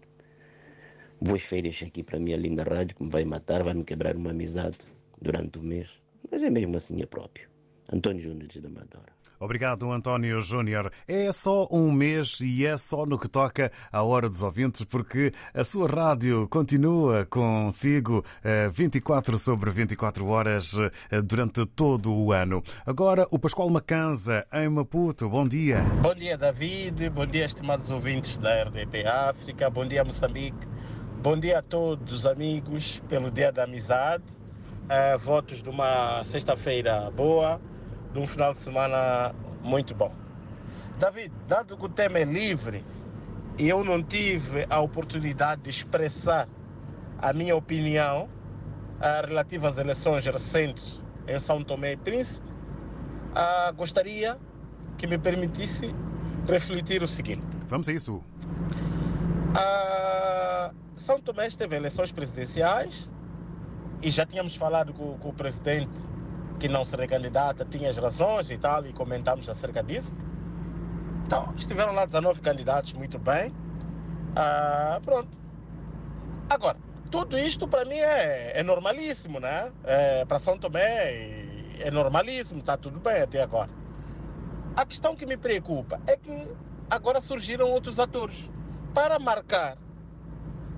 Boas 1.22 1.44
férias 1.44 1.82
aqui 1.82 2.04
para 2.04 2.18
a 2.18 2.20
minha 2.20 2.36
linda 2.36 2.64
rádio, 2.64 2.98
que 2.98 3.04
me 3.04 3.10
vai 3.10 3.24
matar, 3.24 3.64
vai 3.64 3.74
me 3.74 3.86
quebrar 3.86 4.18
uma 4.18 4.32
amizade 4.32 4.80
durante 5.22 5.58
o 5.58 5.64
mês. 5.64 6.02
Mas 6.30 6.44
é 6.44 6.50
mesmo 6.50 6.76
assim 6.76 7.02
é 7.02 7.06
próprio. 7.06 7.50
Antônio 7.90 8.22
Júnior 8.22 8.50
de 8.50 8.60
Amadora. 8.60 9.21
Obrigado, 9.42 9.92
António 9.92 10.40
Júnior. 10.44 10.92
É 11.08 11.32
só 11.32 11.68
um 11.72 11.92
mês 11.92 12.40
e 12.42 12.64
é 12.64 12.78
só 12.78 13.08
no 13.08 13.18
que 13.18 13.28
toca 13.28 13.72
à 13.92 14.04
Hora 14.04 14.30
dos 14.30 14.44
Ouvintes, 14.44 14.86
porque 14.86 15.34
a 15.52 15.64
sua 15.64 15.90
rádio 15.90 16.48
continua 16.48 17.26
consigo 17.26 18.24
eh, 18.44 18.70
24 18.70 19.40
sobre 19.40 19.72
24 19.72 20.28
horas 20.28 20.76
eh, 21.10 21.22
durante 21.24 21.66
todo 21.66 22.14
o 22.14 22.32
ano. 22.32 22.62
Agora, 22.86 23.28
o 23.32 23.40
Pascoal 23.40 23.72
Macanza, 23.72 24.46
em 24.54 24.70
Maputo. 24.70 25.28
Bom 25.28 25.48
dia. 25.48 25.82
Bom 26.04 26.14
dia, 26.14 26.38
David. 26.38 27.10
Bom 27.10 27.26
dia, 27.26 27.46
estimados 27.46 27.90
ouvintes 27.90 28.38
da 28.38 28.62
RDP 28.66 29.08
África. 29.08 29.72
Bom 29.72 29.88
dia, 29.88 30.04
Moçambique. 30.04 30.68
Bom 31.20 31.36
dia 31.36 31.58
a 31.58 31.62
todos 31.64 32.14
os 32.14 32.26
amigos 32.28 33.02
pelo 33.10 33.32
Dia 33.32 33.52
da 33.52 33.64
Amizade. 33.64 34.24
Eh, 34.88 35.18
votos 35.18 35.64
de 35.64 35.70
uma 35.70 36.24
sexta-feira 36.24 37.10
boa, 37.10 37.60
de 38.14 38.20
um 38.20 38.28
final 38.28 38.54
de 38.54 38.60
semana 38.60 39.34
muito 39.62 39.96
bom. 39.96 40.14
David, 41.00 41.32
dado 41.48 41.78
que 41.78 41.86
o 41.86 41.90
tema 41.90 42.20
é 42.20 42.24
livre 42.24 42.86
e 43.58 43.70
eu 43.70 43.84
não 43.84 44.04
tive 44.04 44.66
a 44.70 44.80
oportunidade 44.80 45.64
de 45.64 45.70
expressar 45.70 46.48
a 47.20 47.34
minha 47.34 47.56
opinião 47.56 48.30
ah, 49.00 49.24
relativa 49.26 49.68
às 49.68 49.78
eleições 49.78 50.26
recentes 50.26 51.02
em 51.28 51.40
São 51.40 51.64
Tomé 51.64 51.94
e 51.94 51.98
Príncipe, 51.98 52.46
ah, 53.34 53.72
gostaria 53.76 54.38
que 54.98 55.08
me 55.08 55.18
permitisse 55.18 55.94
refletir 56.48 57.02
o 57.02 57.08
seguinte. 57.08 57.46
Vamos 57.68 57.88
a 57.88 57.94
isso. 57.94 58.24
Ah, 59.56 60.72
São 60.96 61.20
Tomé 61.20 61.50
teve 61.50 61.76
eleições 61.76 62.12
presidenciais 62.12 63.10
e 64.02 64.10
já 64.12 64.26
tínhamos 64.26 64.56
falado 64.56 64.94
com, 64.94 65.18
com 65.18 65.30
o 65.30 65.34
presidente 65.34 65.92
que 66.62 66.70
não 66.70 66.86
se 66.86 66.96
recandidata, 66.96 67.66
tinha 67.66 67.90
as 67.90 67.98
razões 67.98 68.52
e 68.52 68.58
tal, 68.58 68.86
e 68.86 68.94
comentamos 68.94 69.50
acerca 69.50 69.82
disso. 69.82 70.16
Então, 71.26 71.52
estiveram 71.58 71.92
lá 71.92 72.06
19 72.06 72.40
candidatos, 72.40 72.94
muito 72.94 73.18
bem. 73.18 73.52
Ah, 74.36 75.02
pronto. 75.04 75.28
Agora, 76.48 76.78
tudo 77.10 77.36
isto 77.36 77.68
para 77.68 77.84
mim 77.84 77.96
é, 77.96 78.60
é 78.60 78.62
normalíssimo, 78.62 79.40
né? 79.40 79.72
É, 79.84 80.24
para 80.24 80.38
São 80.38 80.56
Tomé 80.56 81.74
é 81.80 81.90
normalíssimo, 81.90 82.60
está 82.60 82.78
tudo 82.78 83.00
bem 83.00 83.24
até 83.24 83.42
agora. 83.42 83.72
A 84.76 84.86
questão 84.86 85.16
que 85.16 85.26
me 85.26 85.38
preocupa 85.38 86.00
é 86.06 86.16
que 86.16 86.48
agora 86.92 87.20
surgiram 87.20 87.72
outros 87.72 88.00
atores 88.00 88.48
para 88.94 89.18
marcar, 89.18 89.80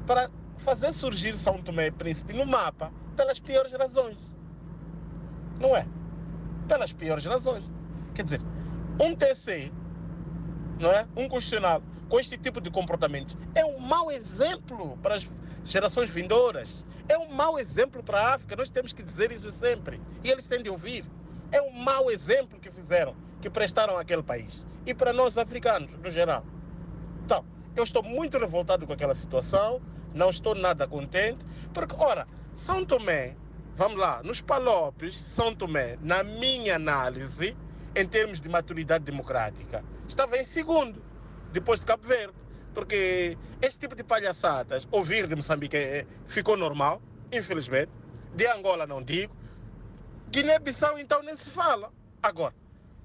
para 0.07 0.31
fazer 0.59 0.93
surgir 0.93 1.35
São 1.35 1.61
Tomé 1.61 1.87
e 1.87 1.91
Príncipe 1.91 2.31
no 2.31 2.45
mapa 2.45 2.89
pelas 3.17 3.37
piores 3.37 3.73
razões. 3.73 4.32
Não 5.63 5.77
é? 5.77 5.87
Pelas 6.67 6.91
piores 6.91 7.23
razões. 7.23 7.63
Quer 8.13 8.23
dizer, 8.23 8.41
um 8.99 9.15
TC, 9.15 9.71
não 10.77 10.91
é? 10.91 11.07
Um 11.15 11.29
questionário 11.29 11.85
com 12.09 12.19
este 12.19 12.37
tipo 12.37 12.59
de 12.59 12.69
comportamento 12.69 13.37
é 13.55 13.63
um 13.63 13.79
mau 13.79 14.11
exemplo 14.11 14.97
para 15.01 15.15
as 15.15 15.27
gerações 15.63 16.09
vindouras. 16.09 16.83
É 17.07 17.17
um 17.17 17.33
mau 17.33 17.57
exemplo 17.57 18.03
para 18.03 18.19
a 18.19 18.33
África. 18.35 18.57
Nós 18.57 18.69
temos 18.69 18.91
que 18.91 19.01
dizer 19.01 19.31
isso 19.31 19.51
sempre. 19.53 20.01
E 20.21 20.29
eles 20.29 20.47
têm 20.47 20.61
de 20.61 20.69
ouvir. 20.69 21.05
É 21.49 21.61
um 21.61 21.71
mau 21.71 22.11
exemplo 22.11 22.59
que 22.59 22.69
fizeram, 22.69 23.15
que 23.41 23.49
prestaram 23.49 23.97
àquele 23.97 24.21
país. 24.21 24.65
E 24.85 24.93
para 24.93 25.13
nós 25.13 25.37
africanos, 25.37 25.97
no 25.97 26.11
geral. 26.11 26.45
Então, 27.23 27.45
eu 27.73 27.85
estou 27.85 28.03
muito 28.03 28.37
revoltado 28.37 28.85
com 28.85 28.91
aquela 28.91 29.15
situação. 29.15 29.81
Não 30.13 30.29
estou 30.29 30.55
nada 30.55 30.85
contente. 30.87 31.45
Porque, 31.73 31.95
ora, 31.97 32.27
São 32.53 32.85
Tomé, 32.85 33.35
vamos 33.75 33.97
lá, 33.97 34.21
nos 34.23 34.41
Palopes, 34.41 35.15
São 35.25 35.55
Tomé, 35.55 35.97
na 36.01 36.23
minha 36.23 36.75
análise, 36.75 37.55
em 37.95 38.07
termos 38.07 38.39
de 38.39 38.49
maturidade 38.49 39.03
democrática, 39.03 39.83
estava 40.07 40.37
em 40.37 40.45
segundo, 40.45 41.03
depois 41.51 41.79
de 41.79 41.85
Cabo 41.85 42.07
Verde. 42.07 42.33
Porque 42.73 43.37
este 43.61 43.81
tipo 43.81 43.95
de 43.95 44.03
palhaçadas, 44.03 44.87
ouvir 44.91 45.27
de 45.27 45.35
Moçambique 45.35 45.77
eh, 45.77 46.07
ficou 46.25 46.57
normal, 46.57 46.99
infelizmente. 47.31 47.91
De 48.33 48.47
Angola 48.47 48.87
não 48.87 49.01
digo. 49.01 49.35
Guiné-Bissau 50.31 50.97
então 50.97 51.21
nem 51.21 51.37
se 51.37 51.51
fala. 51.51 51.93
Agora, 52.21 52.55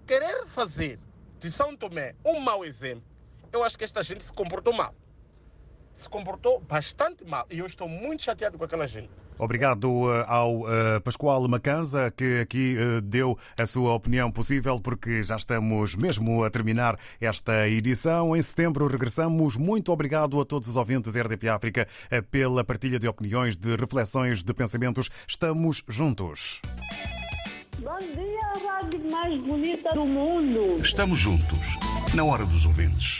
querer 0.07 0.47
fazer 0.47 0.99
de 1.39 1.51
São 1.51 1.77
Tomé 1.77 2.15
um 2.25 2.41
mau 2.41 2.65
exemplo, 2.65 3.05
eu 3.53 3.63
acho 3.63 3.77
que 3.77 3.85
esta 3.85 4.03
gente 4.03 4.25
se 4.25 4.33
comportou 4.33 4.73
mal. 4.73 4.95
Se 5.93 6.09
comportou 6.09 6.61
bastante 6.61 7.23
mal. 7.27 7.47
E 7.51 7.59
eu 7.59 7.67
estou 7.67 7.89
muito 7.89 8.23
chateado 8.23 8.57
com 8.57 8.65
aquela 8.65 8.87
gente. 8.87 9.11
Obrigado 9.39 10.13
eh, 10.13 10.25
ao 10.27 10.69
eh, 10.69 11.01
Pascoal 11.01 11.47
Macanza, 11.49 12.11
que 12.11 12.41
aqui 12.41 12.77
eh, 12.79 13.01
deu 13.03 13.39
a 13.57 13.67
sua 13.67 13.95
opinião 13.95 14.31
possível, 14.31 14.81
porque 14.81 15.23
já 15.23 15.37
estamos 15.37 15.95
mesmo 15.95 16.45
a 16.45 16.51
terminar 16.51 16.99
esta 17.21 17.69
edição. 17.69 18.37
Em 18.37 18.43
setembro 18.43 18.87
regressamos. 18.87 19.57
Muito 19.57 19.93
obrigado 19.93 20.41
a 20.41 20.45
todos 20.45 20.69
os 20.69 20.77
ouvintes 20.77 21.13
da 21.13 21.23
RDP 21.23 21.49
África 21.49 21.89
pela 22.31 22.65
partilha 22.65 22.99
de 22.99 23.07
opiniões, 23.07 23.57
de 23.57 23.77
reflexões, 23.77 24.43
de 24.43 24.53
pensamentos. 24.53 25.09
Estamos 25.27 25.83
juntos. 25.89 26.61
Bom 27.79 27.99
dia, 27.99 28.41
a 28.43 28.83
rádio 28.83 29.11
mais 29.11 29.41
bonita 29.41 29.91
do 29.95 30.05
mundo. 30.05 30.81
Estamos 30.81 31.19
juntos, 31.19 31.79
na 32.13 32.25
hora 32.25 32.45
dos 32.45 32.67
ouvintes. 32.67 33.17